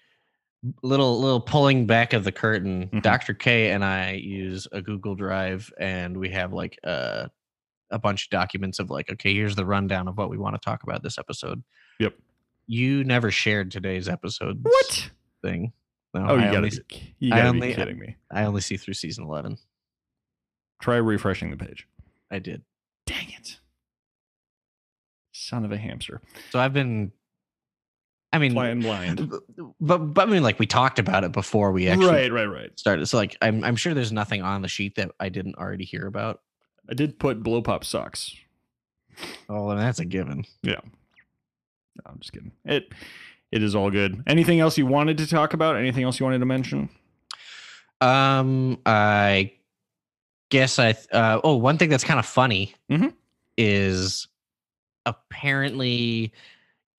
[0.81, 2.87] little little pulling back of the curtain.
[2.93, 3.01] Mhm.
[3.01, 3.33] Dr.
[3.33, 7.27] K and I use a Google Drive and we have like uh,
[7.91, 10.59] a bunch of documents of like, okay, here's the rundown of what we want to
[10.63, 11.63] talk about this episode.
[11.99, 12.13] Yep.
[12.67, 15.11] You never shared today's episode What?
[15.41, 15.73] thing.
[16.13, 18.15] No, Oh, you I gotta only, be, you gotta only- be kidding me.
[18.31, 19.57] I only see through season eleven.
[20.81, 21.87] Try refreshing the page.
[22.31, 22.61] I did.
[23.05, 23.59] Dang it.
[25.31, 26.21] Son of a hamster.
[26.51, 27.11] So I've been
[28.33, 29.31] I mean Flying blind.
[29.79, 32.77] but but I mean like we talked about it before we actually Right, right, right.
[32.79, 33.05] started.
[33.07, 36.07] So like I'm I'm sure there's nothing on the sheet that I didn't already hear
[36.07, 36.41] about.
[36.89, 38.35] I did put blow pop sucks.
[39.47, 40.43] Oh, and that's a given.
[40.63, 40.75] No,
[42.05, 42.51] I'm just kidding.
[42.65, 42.91] It
[43.51, 44.23] it is all good.
[44.25, 45.75] Anything else you wanted to talk about?
[45.77, 46.89] Anything else you wanted to mention?
[48.01, 49.53] Um, I
[50.49, 50.95] guess I.
[51.11, 53.13] Uh, oh, one thing that's kind of funny Mhm.
[53.57, 54.27] is
[55.05, 56.33] apparently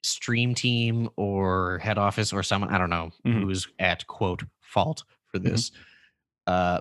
[0.05, 3.43] stream team or head office or someone I don't know Mhm.
[3.43, 5.73] who's at quote fault for this.
[6.47, 6.81] Uh,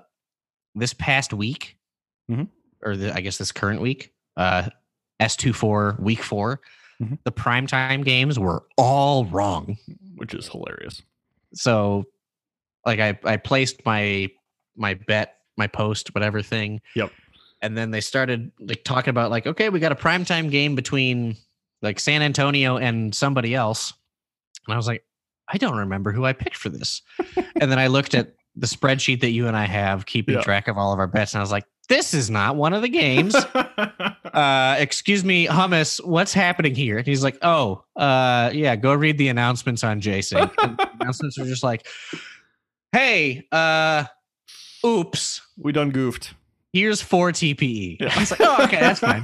[0.76, 1.78] this past week,
[2.30, 2.50] Mhm.
[2.82, 4.70] or the, I guess this current week, uh,
[5.20, 6.60] S two four week 4
[7.02, 7.18] Mhm.
[7.24, 9.78] the primetime games were all wrong
[10.16, 11.02] Which is hilarious.
[11.54, 12.06] so
[12.86, 14.30] like I I placed my
[14.76, 16.82] my bet, my post, whatever thing.
[16.96, 17.12] Yep.
[17.62, 21.38] And then they started like talking about like, okay, we got a primetime game between
[21.84, 23.94] like San Antonio and somebody else.
[24.68, 25.04] And I was like,
[25.48, 27.02] I don't remember who I picked for this.
[27.60, 30.42] and then I looked at the spreadsheet that you and I have keeping Yeah.
[30.42, 32.82] track of all of our bets, and I was like, this is not one of
[32.82, 33.36] the games.
[34.34, 36.98] uh, excuse me, hummus, what's happening here?
[37.00, 41.64] And he's like, oh, uh, yeah, go read the announcements on the announcements are just
[41.64, 41.86] like,
[42.94, 44.06] hey, uh,
[44.86, 46.34] oops, we done goofed.
[46.72, 48.02] here's four TPE.
[48.02, 49.24] I was like, oh, okay, that's fine.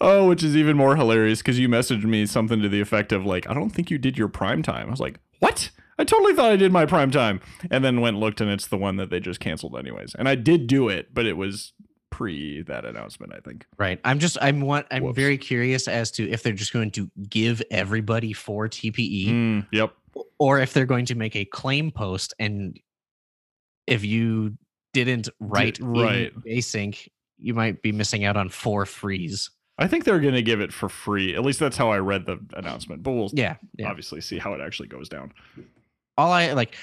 [0.00, 3.24] Oh, which is even more hilarious because you messaged me something to the effect of
[3.24, 4.88] like, I don't think you did your prime time.
[4.88, 5.70] I was like, what?
[5.98, 8.66] I totally thought I did my prime time, and then went and looked, and it's
[8.66, 10.14] the one that they just canceled anyways.
[10.16, 11.72] And I did do it, but it was
[12.10, 13.64] pre that announcement, I think.
[13.78, 14.00] Right.
[14.04, 15.16] I'm just, I'm what, I'm Whoops.
[15.16, 19.92] very curious as to if they're just going to give everybody four TPE Mm, yep.
[20.40, 22.78] or if they're going to make a claim post and
[23.86, 24.56] if you
[24.92, 26.32] didn't write right.
[26.46, 27.08] async
[27.38, 30.88] you might be missing out on four frees I think they're gonna give it for
[30.88, 31.34] free.
[31.34, 33.02] At least that's how I read the announcement.
[33.02, 35.32] But we'll yeah yeah obviously see how it actually goes down.
[36.16, 36.76] all i like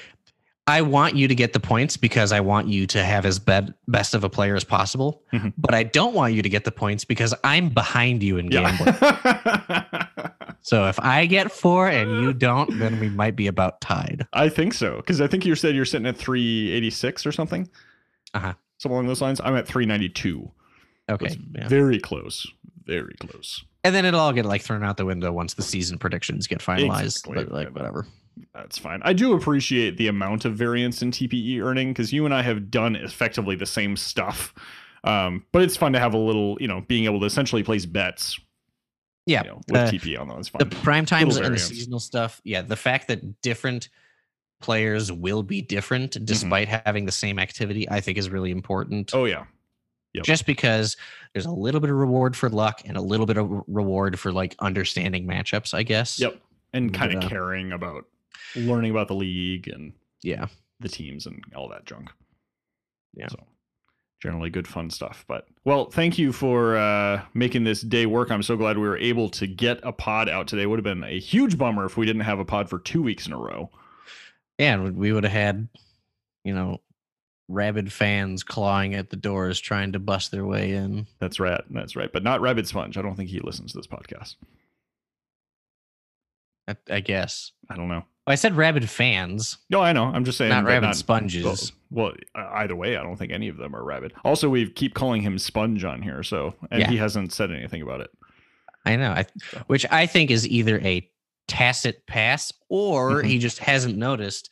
[0.67, 3.73] i want you to get the points because i want you to have as bed,
[3.87, 5.53] best of a player as possible Mhm.
[5.57, 8.93] but i don't want you to get the points because i'm behind you in gambling
[9.01, 9.93] Yeah.
[10.61, 14.49] so if i get four and you don't then we might be about tied I
[14.49, 17.69] think so because I think you said you're sitting at 386 or something.
[18.33, 18.53] Uh-huh.
[18.77, 19.39] Something along those lines.
[19.43, 20.51] I'm at 392.
[21.09, 21.67] okay yeah.
[21.69, 22.45] Very close.
[22.85, 23.63] Very close.
[23.83, 26.59] and then it'll all get like thrown out the window once the season predictions get
[26.59, 27.35] finalized Exactly.
[27.43, 28.05] but like whatever
[28.53, 29.01] That's fine.
[29.03, 32.71] I do appreciate the amount of variance in TPE earning because you and I have
[32.71, 34.53] done effectively the same stuff.
[35.03, 37.85] Um, but it's fun to have a little, you know, being able to essentially place
[37.85, 38.39] bets
[39.27, 40.49] yeah you know, with uh, TPE on those.
[40.57, 43.89] the prime times and the seasonal stuff yeah the fact that different
[44.61, 46.25] players will be different Mm-hmm.
[46.25, 49.45] despite having the same activity i think is really important oh yeah.
[50.13, 50.23] yep.
[50.23, 50.97] just because
[51.33, 54.31] there's a little bit of reward for luck and a little bit of reward for
[54.31, 56.39] like understanding matchups i guess Yep.
[56.73, 58.05] And kind of caring about
[58.55, 59.91] learning about the league and
[60.23, 60.47] yeah
[60.81, 62.09] the teams and all that junk.
[63.13, 63.27] Yeah.
[63.27, 63.39] So
[64.21, 65.25] generally good fun stuff.
[65.27, 68.31] But well, thank you for uh, making this day work.
[68.31, 70.65] I'm so glad we were able to get a pod out today.
[70.65, 73.27] Would have been a huge bummer if we didn't have a pod for two weeks
[73.27, 73.69] in a row.
[74.57, 75.67] Yeah, and we would have had,
[76.43, 76.81] you know,
[77.51, 81.07] rabid fans clawing at the doors trying to bust their way in.
[81.19, 81.61] That's right.
[81.69, 82.11] That's right.
[82.11, 82.97] But not Rabid Sponge.
[82.97, 84.35] I don't think he listens to this podcast.
[86.67, 87.51] I, I guess.
[87.69, 88.03] I don't know.
[88.27, 90.05] I said rabid fans, No, I know.
[90.05, 90.51] I'm just saying.
[90.51, 91.73] not rabid not- sponges.
[91.89, 94.13] Well, well, either way, I don't think any of them are rabid.
[94.23, 96.89] Also, we keep calling him Sponge on here, so and Yeah.
[96.89, 98.11] he hasn't said anything about it.
[98.85, 99.25] I know, I,
[99.67, 101.09] which I think is either a
[101.47, 103.25] tacit pass or Mhm.
[103.25, 104.49] he just hasn't noticed.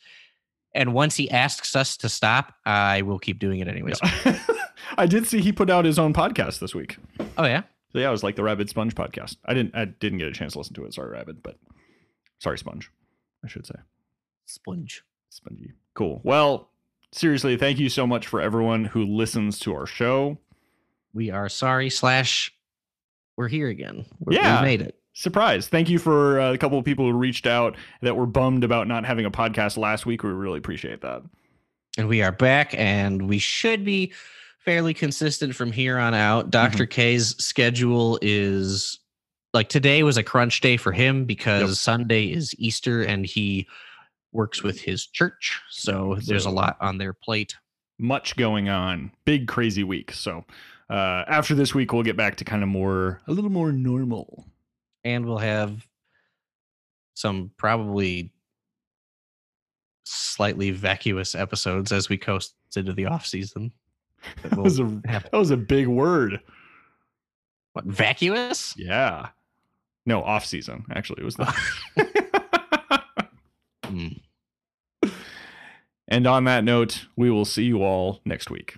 [0.74, 3.98] And once he asks us to stop, I will keep doing it anyways.
[4.96, 6.96] I did see he put out his own podcast this week.
[7.36, 9.36] Oh yeah, So yeah, it was like the Rabid Sponge podcast.
[9.44, 10.94] I didn't I didn't get a chance to listen to it.
[10.94, 11.56] Sorry, Rabid, but
[12.38, 12.90] sorry, Sponge.
[13.44, 13.74] I should say.
[14.46, 15.02] sponge.
[15.30, 15.72] Spongy.
[15.94, 16.20] Cool.
[16.24, 16.68] Well,
[17.12, 20.38] seriously, thank you so much for everyone who listens to our show.
[21.14, 21.88] We are sorry.
[21.90, 22.52] Slash,
[23.36, 24.04] we're here again.
[24.20, 24.60] We're, Yeah.
[24.60, 24.99] we made it.
[25.12, 25.68] Surprise.
[25.68, 28.86] Thank you for uh, a couple of people who reached out that were bummed about
[28.86, 30.22] not having a podcast last week.
[30.22, 31.22] We really appreciate that.
[31.98, 34.12] And we are back, and we should be
[34.64, 36.50] fairly consistent from here on out.
[36.50, 36.86] Dr.
[36.86, 39.00] K's schedule is
[39.52, 41.70] like today was a crunch day for him because Yep.
[41.70, 43.66] Sunday is Easter and he
[44.32, 45.60] works with his church.
[45.70, 47.56] So there's a lot on their plate.
[47.98, 49.10] Much going on.
[49.24, 50.12] Big crazy week.
[50.12, 50.44] So
[50.88, 54.46] uh, after this week, we'll get back to kind of more a little more normal.
[55.04, 55.86] And we'll have
[57.14, 58.32] some probably
[60.04, 63.72] slightly vacuous episodes as we coast into the off season.
[64.42, 65.30] That That was a happen.
[65.32, 66.40] that was a big word.
[67.72, 68.74] What, vacuous?
[68.76, 69.28] Yeah.
[70.06, 70.84] No, off season.
[70.94, 71.54] Actually, it was the.
[73.84, 74.20] Mm.
[76.06, 78.76] and on that note, we will see you all next week.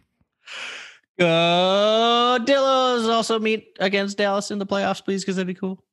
[1.18, 5.84] Go Dillos also meet against Dallas in the playoffs, please, because that'd be cool.